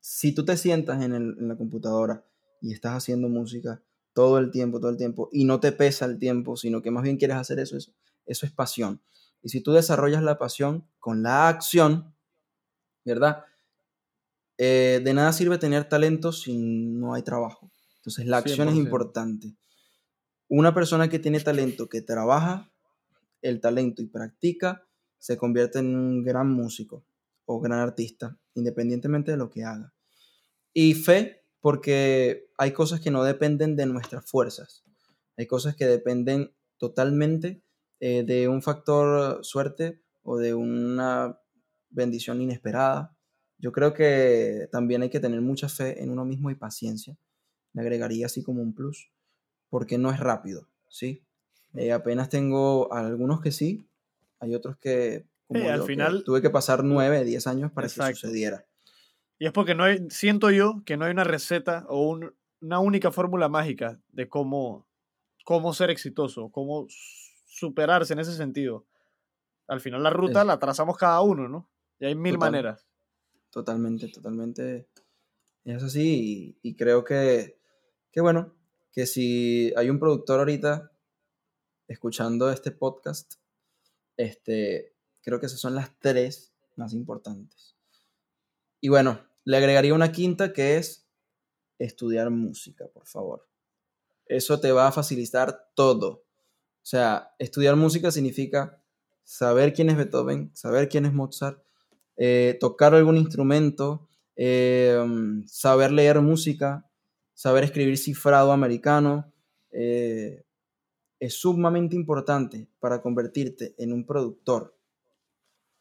si 0.00 0.32
tú 0.32 0.44
te 0.44 0.56
sientas 0.56 1.02
en, 1.02 1.12
el- 1.12 1.36
en 1.38 1.48
la 1.48 1.56
computadora 1.56 2.24
y 2.60 2.72
estás 2.72 2.92
haciendo 2.96 3.28
música 3.28 3.80
todo 4.12 4.38
el 4.38 4.50
tiempo, 4.50 4.80
todo 4.80 4.90
el 4.90 4.96
tiempo, 4.96 5.28
y 5.32 5.44
no 5.44 5.60
te 5.60 5.72
pesa 5.72 6.04
el 6.04 6.18
tiempo, 6.18 6.56
sino 6.56 6.82
que 6.82 6.90
más 6.90 7.02
bien 7.04 7.16
quieres 7.16 7.36
hacer 7.36 7.60
eso, 7.60 7.76
eso, 7.76 7.92
eso 8.26 8.44
es 8.46 8.52
pasión. 8.52 9.00
Y 9.42 9.48
si 9.50 9.60
tú 9.60 9.72
desarrollas 9.72 10.22
la 10.22 10.36
pasión 10.38 10.84
con 10.98 11.22
la 11.22 11.48
acción, 11.48 12.12
¿verdad? 13.04 13.44
Eh, 14.58 15.00
de 15.02 15.14
nada 15.14 15.32
sirve 15.32 15.56
tener 15.58 15.88
talento 15.88 16.32
si 16.32 16.58
no 16.58 17.14
hay 17.14 17.22
trabajo. 17.22 17.70
Entonces 17.96 18.26
la 18.26 18.38
acción 18.38 18.68
es 18.68 18.74
100%. 18.74 18.78
importante. 18.84 19.54
Una 20.52 20.74
persona 20.74 21.08
que 21.08 21.20
tiene 21.20 21.38
talento, 21.38 21.88
que 21.88 22.02
trabaja 22.02 22.72
el 23.40 23.60
talento 23.60 24.02
y 24.02 24.06
practica, 24.06 24.84
se 25.16 25.36
convierte 25.36 25.78
en 25.78 25.94
un 25.94 26.24
gran 26.24 26.50
músico 26.50 27.04
o 27.44 27.60
gran 27.60 27.78
artista, 27.78 28.36
independientemente 28.54 29.30
de 29.30 29.36
lo 29.36 29.48
que 29.48 29.62
haga. 29.62 29.94
Y 30.72 30.94
fe, 30.94 31.44
porque 31.60 32.50
hay 32.58 32.72
cosas 32.72 33.00
que 33.00 33.12
no 33.12 33.22
dependen 33.22 33.76
de 33.76 33.86
nuestras 33.86 34.28
fuerzas. 34.28 34.82
Hay 35.36 35.46
cosas 35.46 35.76
que 35.76 35.86
dependen 35.86 36.52
totalmente 36.78 37.62
eh, 38.00 38.24
de 38.24 38.48
un 38.48 38.60
factor 38.60 39.44
suerte 39.44 40.02
o 40.22 40.36
de 40.36 40.54
una 40.54 41.38
bendición 41.90 42.40
inesperada. 42.40 43.16
Yo 43.56 43.70
creo 43.70 43.94
que 43.94 44.68
también 44.72 45.02
hay 45.02 45.10
que 45.10 45.20
tener 45.20 45.42
mucha 45.42 45.68
fe 45.68 46.02
en 46.02 46.10
uno 46.10 46.24
mismo 46.24 46.50
y 46.50 46.56
paciencia. 46.56 47.16
Le 47.72 47.82
agregaría 47.82 48.26
así 48.26 48.42
como 48.42 48.62
un 48.62 48.74
plus, 48.74 49.12
porque 49.70 49.96
no 49.98 50.10
es 50.10 50.20
rápido, 50.20 50.66
¿sí? 50.88 51.22
Eh, 51.74 51.92
apenas 51.92 52.28
tengo 52.28 52.92
algunos 52.92 53.40
que 53.40 53.52
sí, 53.52 53.86
hay 54.40 54.54
otros 54.54 54.76
que, 54.76 55.24
como 55.46 55.68
al 55.70 55.80
que 55.80 55.86
final- 55.86 56.24
tuve 56.24 56.42
que 56.42 56.50
pasar 56.50 56.84
9, 56.84 57.24
10 57.24 57.46
años 57.46 57.70
para 57.72 57.86
que 57.86 57.92
Exacto. 57.92 58.16
sucediera. 58.16 58.64
Y 59.38 59.46
es 59.46 59.52
porque 59.52 59.74
no 59.74 59.84
hay, 59.84 60.06
siento 60.10 60.50
yo 60.50 60.82
que 60.84 60.96
no 60.96 61.04
hay 61.06 61.12
una 61.12 61.24
receta 61.24 61.86
o 61.88 62.08
un- 62.08 62.34
una 62.60 62.78
única 62.80 63.10
fórmula 63.10 63.48
mágica 63.48 63.98
de 64.12 64.28
cómo, 64.28 64.86
cómo 65.44 65.72
ser 65.72 65.88
exitoso, 65.90 66.50
cómo 66.50 66.86
superarse 67.46 68.12
en 68.12 68.18
ese 68.18 68.34
sentido. 68.36 68.84
Al 69.66 69.80
final 69.80 70.02
la 70.02 70.10
ruta 70.10 70.40
Es- 70.40 70.46
la 70.46 70.58
trazamos 70.58 70.96
cada 70.98 71.20
uno, 71.22 71.48
¿no? 71.48 71.68
Y 71.98 72.06
hay 72.06 72.14
mil 72.14 72.34
Total. 72.34 72.50
maneras. 72.50 72.86
Totalmente, 73.50 74.08
totalmente. 74.08 74.86
Es 75.64 75.82
así 75.82 76.56
y, 76.62 76.68
y 76.70 76.74
creo 76.74 77.04
que, 77.04 77.56
que 78.12 78.20
bueno, 78.20 78.52
que 78.92 79.06
si 79.06 79.72
hay 79.76 79.90
un 79.90 79.98
productor 79.98 80.40
ahorita 80.40 80.90
escuchando 81.88 82.50
este 82.50 82.70
podcast, 82.70 83.34
este, 84.16 84.94
creo 85.22 85.40
que 85.40 85.46
esas 85.46 85.60
son 85.60 85.74
las 85.74 85.98
tres 85.98 86.52
más 86.76 86.92
importantes. 86.92 87.76
Y 88.80 88.88
bueno, 88.88 89.20
le 89.44 89.56
agregaría 89.56 89.94
una 89.94 90.12
quinta 90.12 90.52
que 90.52 90.76
es 90.76 91.06
estudiar 91.78 92.30
música, 92.30 92.86
por 92.88 93.06
favor. 93.06 93.46
Eso 94.26 94.60
te 94.60 94.72
va 94.72 94.88
a 94.88 94.92
facilitar 94.92 95.70
todo. 95.74 96.24
O 96.82 96.86
sea, 96.86 97.34
estudiar 97.38 97.76
música 97.76 98.10
significa 98.10 98.82
saber 99.24 99.72
quién 99.72 99.90
es 99.90 99.96
Beethoven, 99.96 100.50
saber 100.54 100.88
quién 100.88 101.06
es 101.06 101.12
Mozart, 101.12 101.62
eh, 102.16 102.56
tocar 102.60 102.94
algún 102.94 103.16
instrumento, 103.16 104.08
eh, 104.36 104.98
saber 105.46 105.92
leer 105.92 106.20
música, 106.20 106.89
saber 107.40 107.64
escribir 107.64 107.96
cifrado 107.96 108.52
americano. 108.52 109.32
eh, 109.70 110.44
es 111.18 111.34
sumamente 111.34 111.96
importante 111.96 112.68
para 112.80 113.00
convertirte 113.00 113.74
en 113.78 113.92
un 113.92 114.04
productor 114.04 114.76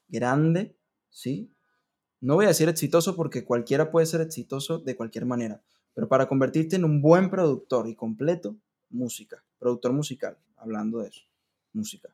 grande, 0.08 0.78
¿sí? 1.10 1.54
No 2.22 2.36
voy 2.36 2.46
a 2.46 2.50
decir 2.50 2.68
exitoso 2.70 3.16
porque 3.16 3.44
cualquiera 3.44 3.90
puede 3.92 4.06
ser 4.06 4.22
exitoso 4.22 4.80
de 4.80 4.96
cualquier 4.96 5.26
manera, 5.26 5.62
pero 5.94 6.08
para 6.08 6.28
convertirte 6.28 6.78
en 6.78 6.86
un 6.86 7.02
buen 7.02 7.30
productor 7.30 7.88
y 7.88 7.96
completo, 7.96 8.56
música, 8.90 9.44
productor 9.58 9.92
musical, 9.92 10.38
hablando 10.56 11.00
de 11.00 11.10
eso, 11.10 11.24
música. 11.74 12.10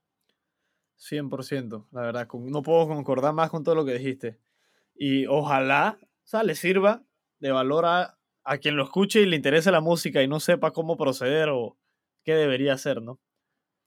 100%, 0.98 1.88
la 1.92 2.02
verdad, 2.02 2.28
no 2.34 2.62
puedo 2.64 2.88
concordar 2.88 3.34
más 3.34 3.52
con 3.52 3.64
todo 3.64 3.76
lo 3.76 3.86
que 3.86 3.94
dijiste. 3.94 4.40
Y 4.96 5.28
ojalá, 5.28 6.00
o 6.02 6.28
sea, 6.28 6.42
le 6.42 6.56
sirva 6.56 7.04
de 7.40 7.52
valor 7.52 7.86
a, 7.86 8.18
a 8.46 8.60
quien 8.60 8.78
lo 8.78 8.84
escuche 8.84 9.22
y 9.22 9.26
le 9.26 9.36
interese 9.36 9.72
la 9.72 9.82
música 9.82 10.22
y 10.22 10.28
no 10.28 10.40
sepa 10.40 10.72
cómo 10.72 10.96
proceder 10.96 11.50
o 11.50 11.78
qué 12.24 12.36
debería 12.36 12.74
hacer, 12.74 13.02
¿no? 13.02 13.20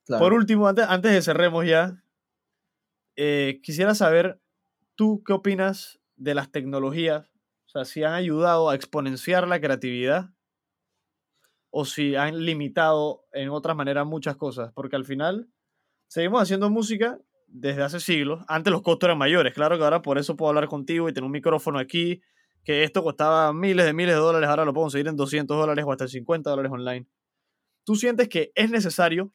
Claro. 0.05 0.23
Por 0.23 0.33
último, 0.33 0.67
antes, 0.67 0.85
antes 0.87 1.11
de 1.11 1.21
cerremos 1.21 1.65
ya, 1.65 2.03
eh, 3.15 3.59
quisiera 3.63 3.95
saber, 3.95 4.41
¿tú 4.95 5.23
qué 5.25 5.33
opinas 5.33 5.99
de 6.17 6.35
las 6.35 6.51
tecnologías? 6.51 7.31
O 7.67 7.69
sea, 7.69 7.85
si 7.85 8.03
han 8.03 8.13
ayudado 8.13 8.69
a 8.69 8.75
exponenciar 8.75 9.47
la 9.47 9.61
creatividad 9.61 10.29
o 11.69 11.85
si 11.85 12.15
han 12.15 12.45
limitado 12.45 13.25
en 13.31 13.49
otras 13.49 13.75
maneras 13.75 14.05
muchas 14.05 14.35
cosas, 14.35 14.71
porque 14.73 14.95
al 14.95 15.05
final 15.05 15.49
seguimos 16.07 16.41
haciendo 16.41 16.69
música 16.69 17.19
desde 17.47 17.83
hace 17.83 17.99
siglos. 17.99 18.43
Antes 18.47 18.71
los 18.71 18.81
costos 18.81 19.07
eran 19.07 19.17
mayores, 19.17 19.53
claro 19.53 19.77
que 19.77 19.83
ahora 19.83 20.01
por 20.01 20.17
eso 20.17 20.35
puedo 20.35 20.49
hablar 20.49 20.67
contigo 20.67 21.07
y 21.07 21.13
tener 21.13 21.25
un 21.25 21.31
micrófono 21.31 21.79
aquí, 21.79 22.21
que 22.63 22.83
esto 22.83 23.03
costaba 23.03 23.53
miles 23.53 23.85
de 23.85 23.93
miles 23.93 24.15
de 24.15 24.21
dólares, 24.21 24.49
ahora 24.49 24.65
lo 24.65 24.73
puedo 24.73 24.85
conseguir 24.85 25.07
en 25.07 25.15
200 25.15 25.57
dólares 25.57 25.85
o 25.87 25.91
hasta 25.91 26.07
50 26.07 26.49
dólares 26.51 26.71
online. 26.71 27.07
¿Tú 27.85 27.95
sientes 27.95 28.29
que 28.29 28.51
es 28.55 28.71
necesario 28.71 29.33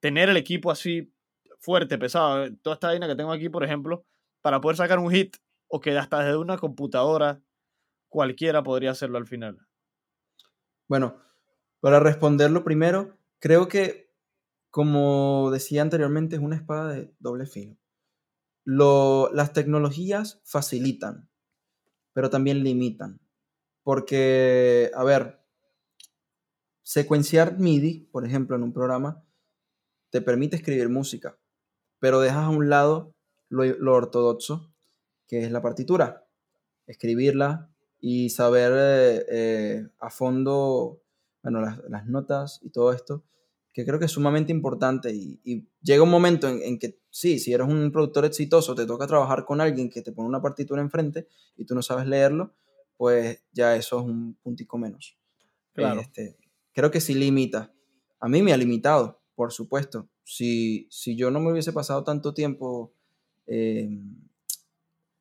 tener 0.00 0.28
el 0.30 0.36
equipo 0.36 0.70
así 0.70 1.12
fuerte, 1.60 1.98
pesado, 1.98 2.48
toda 2.62 2.74
esta 2.74 2.88
vaina 2.88 3.08
que 3.08 3.16
tengo 3.16 3.32
aquí, 3.32 3.48
por 3.50 3.64
ejemplo, 3.64 4.04
para 4.42 4.60
poder 4.60 4.76
sacar 4.76 4.98
un 4.98 5.10
hit 5.10 5.36
o 5.68 5.80
que 5.80 5.96
hasta 5.98 6.20
desde 6.20 6.38
una 6.38 6.58
computadora 6.58 7.42
cualquiera 8.10 8.62
podría 8.62 8.92
hacerlo 8.92 9.18
al 9.18 9.26
final? 9.26 9.58
Bueno, 10.88 11.16
para 11.80 12.00
responderlo 12.00 12.64
primero, 12.64 13.18
creo 13.38 13.68
que, 13.68 14.12
como 14.70 15.50
decía 15.52 15.82
anteriormente, 15.82 16.36
es 16.36 16.42
una 16.42 16.56
espada 16.56 16.92
de 16.92 17.14
doble 17.20 17.46
filo. 17.46 17.78
Lo- 18.64 19.30
las 19.34 19.54
tecnologías 19.54 20.42
facilitan, 20.46 21.29
pero 22.12 22.30
también 22.30 22.62
limitan. 22.62 23.20
Porque, 23.82 24.90
a 24.94 25.04
ver, 25.04 25.40
secuenciar 26.82 27.58
MIDI, 27.58 28.08
por 28.12 28.26
ejemplo, 28.26 28.56
en 28.56 28.62
un 28.62 28.72
programa, 28.72 29.24
te 30.10 30.20
permite 30.20 30.56
escribir 30.56 30.88
música, 30.88 31.38
pero 31.98 32.20
dejas 32.20 32.44
a 32.44 32.50
un 32.50 32.68
lado 32.68 33.14
lo, 33.48 33.94
ortodoxo, 33.94 34.72
que 35.26 35.44
es 35.44 35.52
la 35.52 35.62
partitura. 35.62 36.26
Escribirla 36.86 37.70
y 38.00 38.30
saber 38.30 38.72
eh, 38.74 39.26
eh, 39.30 39.88
a 39.98 40.10
fondo, 40.10 41.02
bueno, 41.42 41.60
las 41.60 42.06
notas 42.06 42.60
y 42.62 42.70
todo 42.70 42.92
esto, 42.92 43.24
que 43.72 43.84
creo 43.84 43.98
que 43.98 44.06
es 44.06 44.12
sumamente 44.12 44.52
importante. 44.52 45.12
Y, 45.12 45.40
y 45.44 45.68
llega 45.82 46.02
un 46.02 46.10
momento 46.10 46.48
en, 46.48 46.62
en 46.62 46.78
que, 46.78 46.98
sí, 47.10 47.38
si 47.38 47.52
eres 47.52 47.68
un 47.68 47.92
productor 47.92 48.24
exitoso, 48.24 48.74
te 48.74 48.86
toca 48.86 49.06
trabajar 49.06 49.44
con 49.44 49.60
alguien 49.60 49.90
que 49.90 50.02
te 50.02 50.12
pone 50.12 50.28
una 50.28 50.42
partitura 50.42 50.82
enfrente 50.82 51.28
y 51.56 51.64
tú 51.64 51.74
no 51.74 51.82
sabes 51.82 52.06
leerlo, 52.06 52.54
pues 52.96 53.42
ya 53.52 53.76
eso 53.76 54.00
es 54.00 54.04
un 54.04 54.34
puntico 54.34 54.76
menos. 54.76 55.16
Claro. 55.72 56.00
Este, 56.00 56.36
creo 56.72 56.90
que 56.90 57.00
sí 57.00 57.14
limita. 57.14 57.72
A 58.18 58.28
mí 58.28 58.42
me 58.42 58.52
ha 58.52 58.56
limitado, 58.56 59.20
por 59.34 59.52
supuesto. 59.52 60.08
Si, 60.24 60.86
si 60.90 61.16
yo 61.16 61.30
no 61.30 61.40
me 61.40 61.50
hubiese 61.50 61.72
pasado 61.72 62.04
tanto 62.04 62.34
tiempo 62.34 62.92
eh, 63.46 63.88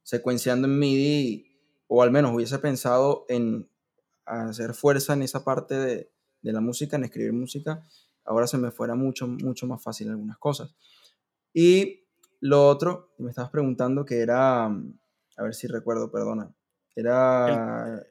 secuenciando 0.03 0.67
en 0.67 0.77
MIDI, 0.77 1.45
o 1.87 2.03
al 2.03 2.11
menos 2.11 2.33
hubiese 2.33 2.59
pensado 2.59 3.25
en 3.29 3.67
hacer 4.25 4.73
fuerza 4.73 5.13
en 5.13 5.23
esa 5.23 5.43
parte 5.43 5.75
de, 5.75 6.11
de 6.41 6.53
la 6.53 6.61
música, 6.61 6.97
en 6.97 7.05
escribir 7.05 7.33
música, 7.33 7.83
ahora 8.29 8.45
se 8.45 8.59
me 8.59 8.69
fuera 8.71 8.93
mucho, 8.93 9.27
mucho 9.27 9.65
más 9.65 9.81
fácil 9.83 10.09
algunas 10.09 10.37
cosas. 10.37 10.75
Y 11.51 12.05
lo 12.39 12.67
otro, 12.67 13.11
me 13.17 13.31
estabas 13.31 13.49
preguntando 13.49 14.05
que 14.05 14.19
era, 14.19 14.65
a 14.65 15.43
ver 15.43 15.55
si 15.55 15.67
recuerdo, 15.67 16.11
perdona, 16.11 16.53
era... 16.95 18.05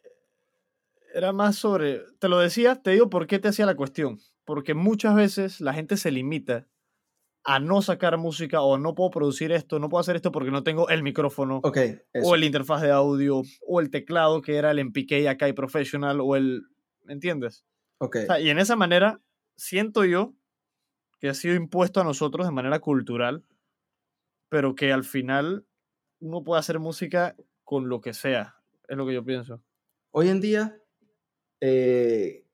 Era 1.15 1.33
más 1.33 1.57
sobre, 1.57 2.03
te 2.19 2.29
lo 2.29 2.39
decía, 2.39 2.83
te 2.83 2.91
digo 2.91 3.09
por 3.09 3.27
qué 3.27 3.39
te 3.39 3.49
hacía 3.49 3.65
la 3.65 3.77
cuestión. 3.77 4.19
Porque 4.45 4.75
muchas 4.75 5.15
veces 5.15 5.61
la 5.61 5.73
gente 5.73 5.97
se 5.97 6.11
limita 6.11 6.67
a 7.45 7.61
no 7.61 7.81
sacar 7.81 8.19
música 8.19 8.61
o 8.61 8.77
no 8.77 8.95
puedo 8.95 9.11
producir 9.11 9.53
esto, 9.53 9.79
no 9.79 9.89
puedo 9.89 10.01
hacer 10.01 10.17
esto 10.17 10.33
porque 10.33 10.51
no 10.51 10.65
tengo 10.65 10.89
el 10.89 11.03
micrófono 11.03 11.61
Ok, 11.63 11.77
eso. 11.77 12.29
o 12.29 12.35
el 12.35 12.45
interfaz 12.45 12.83
de 12.83 12.91
audio 12.91 13.43
o 13.67 13.81
el 13.81 13.91
teclado 13.91 14.43
que 14.43 14.57
era 14.57 14.71
el 14.73 14.85
MPK 14.85 15.29
Akai 15.29 15.53
Professional 15.55 16.21
o 16.21 16.35
el, 16.37 16.63
¿me 17.05 17.13
entiendes? 17.15 17.65
ok. 17.99 18.17
O 18.25 18.27
sea, 18.27 18.41
y 18.41 18.51
en 18.51 18.59
esa 18.59 18.77
manera 18.77 19.21
siento 19.59 20.05
yo 20.05 20.35
que 21.19 21.29
ha 21.29 21.35
sido 21.35 21.55
impuesto 21.55 22.01
a 22.01 22.05
nosotros 22.05 22.47
de 22.47 22.53
manera 22.53 22.79
cultural, 22.79 23.45
pero 24.49 24.75
que 24.75 24.93
al 24.93 25.05
final 25.05 25.67
uno 26.21 26.45
puede 26.45 26.61
hacer 26.61 26.79
música 26.79 27.37
con 27.65 27.89
lo 27.89 28.01
que 28.01 28.15
sea, 28.15 28.63
es 28.87 28.97
lo 28.97 29.07
que 29.07 29.15
yo 29.15 29.25
pienso. 29.25 29.63
Hoy 30.13 30.29
en 30.29 30.41
día, 30.41 30.81
eh, 31.61 32.47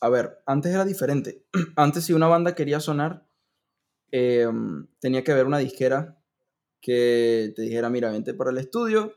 a 0.00 0.08
ver, 0.10 0.42
antes 0.46 0.72
era 0.72 0.84
diferente. 0.84 1.44
Antes 1.76 2.04
si 2.04 2.12
una 2.12 2.28
banda 2.28 2.54
quería 2.54 2.78
sonar, 2.78 3.26
eh, 4.12 4.46
tenía 5.00 5.24
que 5.24 5.32
haber 5.32 5.46
una 5.46 5.58
disquera 5.58 6.22
que 6.80 7.52
te 7.56 7.62
dijera, 7.62 7.88
mira, 7.88 8.10
vente 8.10 8.34
para 8.34 8.50
el 8.50 8.58
estudio, 8.58 9.14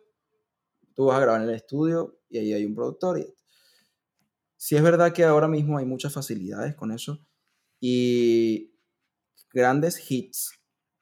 tú 0.95 1.05
vas 1.05 1.17
a 1.17 1.21
grabar 1.21 1.41
en 1.41 1.49
el 1.49 1.55
estudio 1.55 2.21
y 2.30 2.38
ahí 2.39 2.53
hay 2.53 2.65
un 2.65 2.73
productor. 2.73 3.19
Y... 3.19 3.36
Sí 4.58 4.76
es 4.76 4.84
verdad 4.84 5.14
que 5.14 5.24
ahora 5.24 5.47
mismo 5.47 5.78
hay 5.78 5.86
muchas 5.86 6.14
facilidades 6.14 6.76
con 6.76 6.91
eso 6.91 7.26
y 7.80 8.74
grandes 9.53 10.10
hits 10.12 10.51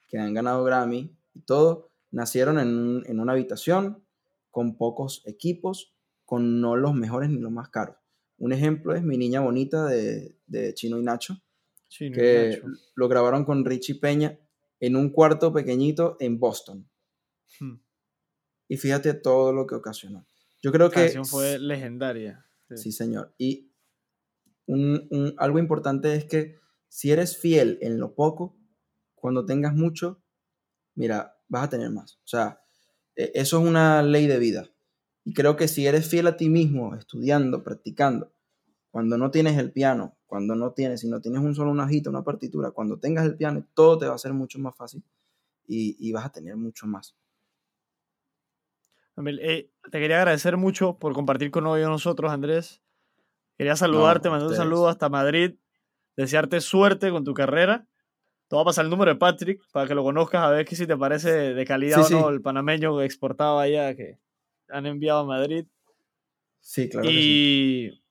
que 0.08 0.18
han 0.18 0.34
ganado 0.34 0.64
Grammy 0.64 1.18
y 1.34 1.41
todo, 1.41 1.91
nacieron 2.12 2.60
en, 2.60 3.03
en 3.06 3.20
una 3.20 3.34
habitación 3.34 4.06
con 4.51 4.78
pocos 4.78 5.24
equipos, 5.26 5.95
con 6.26 6.62
no 6.62 6.76
los 6.76 6.93
mejores 6.93 7.30
ni 7.30 7.39
los 7.39 7.51
más 7.51 7.70
caros. 7.70 7.97
Un 8.38 8.51
ejemplo 8.53 8.93
es 8.93 9.03
Mi 9.03 9.18
Niña 9.18 9.41
Bonita 9.41 9.86
de, 9.86 10.38
de 10.47 10.74
Chino 10.74 10.99
y 10.99 11.03
Nacho, 11.03 11.41
Chino 11.88 12.16
y 12.16 12.20
que 12.20 12.49
Nacho. 12.62 12.68
lo 12.95 13.08
grabaron 13.08 13.45
con 13.45 13.64
Richie 13.66 13.95
Peña 13.99 14.38
en 14.80 14.95
un 14.95 15.10
cuarto 15.10 15.53
pequeñito 15.53 16.18
en 16.20 16.39
Boston. 16.39 16.89
Hmm. 17.60 17.76
Y 18.68 18.78
fíjate 18.78 19.14
todo 19.14 19.53
lo 19.53 19.66
que 19.66 19.76
ocasionó. 19.76 20.26
Yo 20.62 20.72
creo 20.72 20.88
La 20.88 20.93
que... 20.93 21.01
canción 21.01 21.26
fue 21.26 21.60
legendaria. 21.60 22.45
Sí. 22.78 22.91
Señor. 22.91 23.34
Y 23.38 23.71
algo 25.38 25.59
importante 25.59 26.15
es 26.15 26.26
que 26.26 26.55
si 26.88 27.11
eres 27.11 27.38
fiel 27.38 27.78
en 27.82 27.99
lo 27.99 28.13
poco, 28.15 28.55
cuando 29.15 29.45
tengas 29.45 29.73
mucho, 29.76 30.21
mira, 30.95 31.38
vas 31.47 31.65
a 31.65 31.69
tener 31.69 31.89
más. 31.91 32.15
O 32.23 32.28
sea, 32.28 32.61
e- 33.15 33.32
eso 33.36 33.59
es 33.61 33.67
una 33.67 34.03
ley 34.03 34.28
de 34.28 34.39
vida. 34.39 34.69
Y 35.26 35.34
creo 35.34 35.55
que 35.55 35.67
si 35.67 35.88
eres 35.88 36.07
fiel 36.09 36.28
a 36.28 36.38
ti 36.38 36.49
mismo, 36.49 36.95
estudiando, 36.95 37.63
practicando, 37.63 38.34
cuando 38.91 39.17
no 39.17 39.32
tienes 39.32 39.57
el 39.57 39.71
piano, 39.71 40.17
cuando 40.28 40.55
no 40.55 40.73
tienes, 40.73 41.01
si 41.01 41.09
no 41.09 41.21
tienes 41.21 41.41
un 41.41 41.55
solo 41.55 41.71
una 41.71 41.86
hojita, 41.86 42.09
una 42.09 42.23
partitura, 42.23 42.71
cuando 42.71 42.99
tengas 42.99 43.26
el 43.26 43.38
piano, 43.38 43.65
todo 43.73 43.97
te 43.99 44.07
va 44.07 44.15
a 44.15 44.19
ser 44.19 44.34
mucho 44.34 44.59
más 44.59 44.76
fácil 44.76 45.03
y 45.67 46.11
vas 46.13 46.26
a 46.26 46.32
tener 46.32 46.57
mucho 46.57 46.88
más. 46.88 47.15
Eh, 49.18 49.70
te 49.91 49.99
quería 49.99 50.18
agradecer 50.18 50.57
mucho 50.57 50.97
por 50.97 51.13
compartir 51.13 51.51
con 51.51 51.66
hoy 51.68 51.82
nosotros, 51.84 52.32
Andrés. 52.32 52.82
Quería 53.57 53.76
saludarte, 53.76 54.28
a 54.28 54.32
mandar 54.32 54.49
un 54.49 54.55
saludo 54.55 54.89
hasta 54.89 55.07
Madrid, 55.07 55.55
desearte 56.18 56.59
suerte 56.59 57.09
con 57.11 57.24
tu 57.24 57.34
carrera. 57.34 57.88
Te 58.49 58.55
voy 58.55 58.63
a 58.63 58.66
pasar 58.66 58.84
el 58.86 58.91
número 58.91 59.11
de 59.11 59.18
Patrick 59.18 59.61
para 59.72 59.88
que 59.88 59.95
lo 59.95 60.03
conozcas, 60.03 60.43
a 60.43 60.49
ver 60.49 60.66
que 60.66 60.76
si 60.76 60.86
te 60.86 60.97
parece 60.97 61.53
de 61.53 61.66
calidad 61.66 62.03
Sí, 62.03 62.13
o 62.13 62.20
no 62.20 62.28
sí. 62.28 62.34
el 62.36 62.41
panameño 62.41 63.01
exportado 63.01 63.59
allá 63.59 63.95
que 63.95 64.20
han 64.70 64.86
enviado 64.86 65.22
a 65.22 65.26
Madrid. 65.26 65.66
Sí, 66.59 66.89
claro. 66.89 67.07
que 67.07 67.13
sí. 67.13 67.20
y 67.20 68.03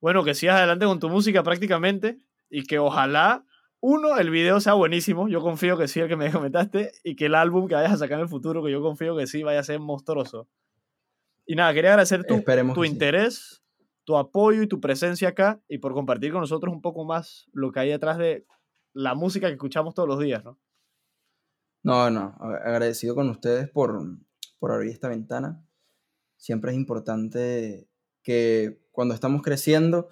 bueno, 0.00 0.24
que 0.24 0.34
sigas 0.34 0.56
adelante 0.56 0.84
con 0.86 0.98
tu 0.98 1.08
música 1.08 1.42
prácticamente 1.42 2.18
y 2.50 2.64
que 2.64 2.78
ojalá, 2.78 3.44
uno, 3.80 4.18
el 4.18 4.30
video 4.30 4.60
sea 4.60 4.74
buenísimo, 4.74 5.28
yo 5.28 5.40
confío 5.40 5.78
que 5.78 5.88
sí, 5.88 6.00
el 6.00 6.08
que 6.08 6.16
me 6.16 6.30
comentaste, 6.32 6.92
y 7.04 7.16
que 7.16 7.26
el 7.26 7.34
álbum 7.34 7.68
que 7.68 7.74
vayas 7.74 7.92
a 7.92 7.96
sacar 7.98 8.18
en 8.18 8.22
el 8.22 8.28
futuro, 8.28 8.62
que 8.62 8.70
yo 8.70 8.82
confío 8.82 9.16
que 9.16 9.26
sí, 9.26 9.42
vaya 9.42 9.60
a 9.60 9.64
ser 9.64 9.80
monstruoso. 9.80 10.48
Y 11.46 11.54
nada, 11.54 11.72
quería 11.72 11.90
agradecer 11.90 12.24
tu, 12.24 12.42
tu 12.74 12.82
sí. 12.82 12.90
interés, 12.90 13.62
tu 14.04 14.16
apoyo 14.16 14.62
y 14.62 14.66
tu 14.66 14.80
presencia 14.80 15.28
acá 15.28 15.60
y 15.68 15.78
por 15.78 15.94
compartir 15.94 16.32
con 16.32 16.40
nosotros 16.40 16.72
un 16.74 16.82
poco 16.82 17.04
más 17.04 17.46
lo 17.52 17.72
que 17.72 17.80
hay 17.80 17.90
detrás 17.90 18.18
de 18.18 18.46
la 18.92 19.14
música 19.14 19.46
que 19.46 19.54
escuchamos 19.54 19.94
todos 19.94 20.08
los 20.08 20.18
días, 20.18 20.44
¿no? 20.44 20.58
No, 21.82 22.10
no, 22.10 22.36
agradecido 22.40 23.14
con 23.14 23.30
ustedes 23.30 23.70
por, 23.70 24.02
por 24.58 24.72
abrir 24.72 24.90
esta 24.90 25.08
ventana. 25.08 25.64
Siempre 26.36 26.72
es 26.72 26.76
importante 26.76 27.88
que 28.22 28.80
cuando 28.90 29.14
estamos 29.14 29.42
creciendo 29.42 30.08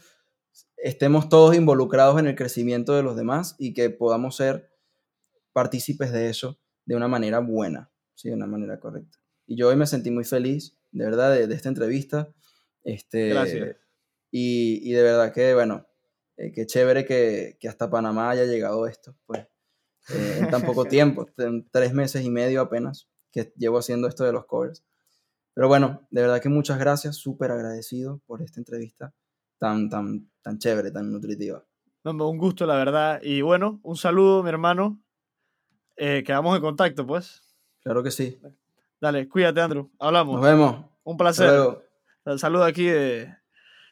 estemos 0.76 1.28
todos 1.28 1.56
involucrados 1.56 2.18
en 2.18 2.26
el 2.26 2.36
crecimiento 2.36 2.94
de 2.94 3.02
los 3.02 3.16
demás 3.16 3.56
y 3.58 3.74
que 3.74 3.90
podamos 3.90 4.36
ser 4.36 4.70
partícipes 5.52 6.12
de 6.12 6.28
eso 6.28 6.60
de 6.84 6.96
una 6.96 7.08
manera 7.08 7.40
buena, 7.40 7.90
¿sí? 8.14 8.28
de 8.28 8.34
una 8.34 8.46
manera 8.46 8.78
correcta. 8.78 9.18
Y 9.46 9.56
yo 9.56 9.68
hoy 9.68 9.76
me 9.76 9.86
sentí 9.86 10.10
muy 10.10 10.24
feliz, 10.24 10.76
de 10.92 11.04
verdad, 11.04 11.32
de, 11.32 11.46
de 11.46 11.54
esta 11.54 11.68
entrevista. 11.68 12.32
Este, 12.84 13.30
Gracias. 13.30 13.76
Y, 14.30 14.80
y 14.88 14.92
de 14.92 15.02
verdad 15.02 15.32
que, 15.32 15.54
bueno, 15.54 15.86
eh, 16.36 16.52
qué 16.52 16.66
chévere 16.66 17.04
que, 17.04 17.56
que 17.60 17.68
hasta 17.68 17.90
Panamá 17.90 18.30
haya 18.30 18.44
llegado 18.44 18.86
esto, 18.86 19.16
pues, 19.26 19.46
eh, 20.10 20.38
en 20.40 20.50
tan 20.50 20.62
poco 20.62 20.84
tiempo, 20.84 21.26
en 21.38 21.68
tres 21.70 21.94
meses 21.94 22.24
y 22.24 22.30
medio 22.30 22.60
apenas, 22.60 23.08
que 23.32 23.52
llevo 23.56 23.78
haciendo 23.78 24.08
esto 24.08 24.24
de 24.24 24.32
los 24.32 24.46
covers. 24.46 24.84
Pero 25.54 25.68
bueno, 25.68 26.06
de 26.10 26.20
verdad 26.20 26.40
que 26.40 26.48
muchas 26.48 26.78
gracias, 26.78 27.16
súper 27.16 27.50
agradecido 27.50 28.20
por 28.26 28.42
esta 28.42 28.60
entrevista 28.60 29.14
tan, 29.58 29.88
tan, 29.88 30.30
tan 30.42 30.58
chévere, 30.58 30.90
tan 30.90 31.10
nutritiva. 31.12 31.64
Un 32.04 32.38
gusto, 32.38 32.66
la 32.66 32.76
verdad. 32.76 33.20
Y 33.22 33.40
bueno, 33.42 33.80
un 33.82 33.96
saludo, 33.96 34.42
mi 34.42 34.48
hermano. 34.48 35.00
Eh, 35.96 36.22
quedamos 36.24 36.54
en 36.54 36.62
contacto, 36.62 37.06
pues. 37.06 37.42
Claro 37.82 38.02
que 38.02 38.10
sí. 38.10 38.38
Dale, 39.00 39.28
cuídate, 39.28 39.60
Andrew. 39.60 39.90
Hablamos. 39.98 40.36
Nos 40.36 40.44
vemos. 40.44 40.84
Un 41.04 41.12
Hasta 41.14 41.16
placer. 41.24 41.48
luego. 41.48 41.82
Saludo 42.38 42.64
aquí 42.64 42.84
de... 42.86 43.26
Nos 43.28 43.36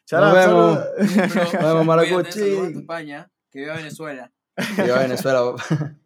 Charap, 0.05 0.33
vemos. 0.35 0.77
saludo. 0.77 0.85
Nos 1.53 1.63
vemos, 1.63 1.85
Maracuchi. 1.85 2.31
saludos 2.39 2.69
España, 2.73 3.31
que 3.49 3.59
viva 3.59 3.75
Venezuela. 3.75 4.31
Viva 4.77 4.99
Venezuela. 4.99 5.39
papá. 5.55 5.95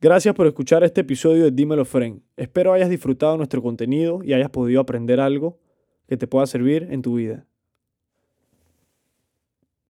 Gracias 0.00 0.34
por 0.34 0.46
escuchar 0.48 0.82
este 0.82 1.02
episodio 1.02 1.44
de 1.44 1.52
Dímelo 1.52 1.84
Friend. 1.84 2.20
Espero 2.36 2.72
hayas 2.72 2.90
disfrutado 2.90 3.36
nuestro 3.36 3.62
contenido 3.62 4.20
y 4.24 4.32
hayas 4.32 4.50
podido 4.50 4.80
aprender 4.80 5.20
algo 5.20 5.60
que 6.08 6.16
te 6.16 6.26
pueda 6.26 6.44
servir 6.46 6.88
en 6.90 7.02
tu 7.02 7.14
vida. 7.14 7.46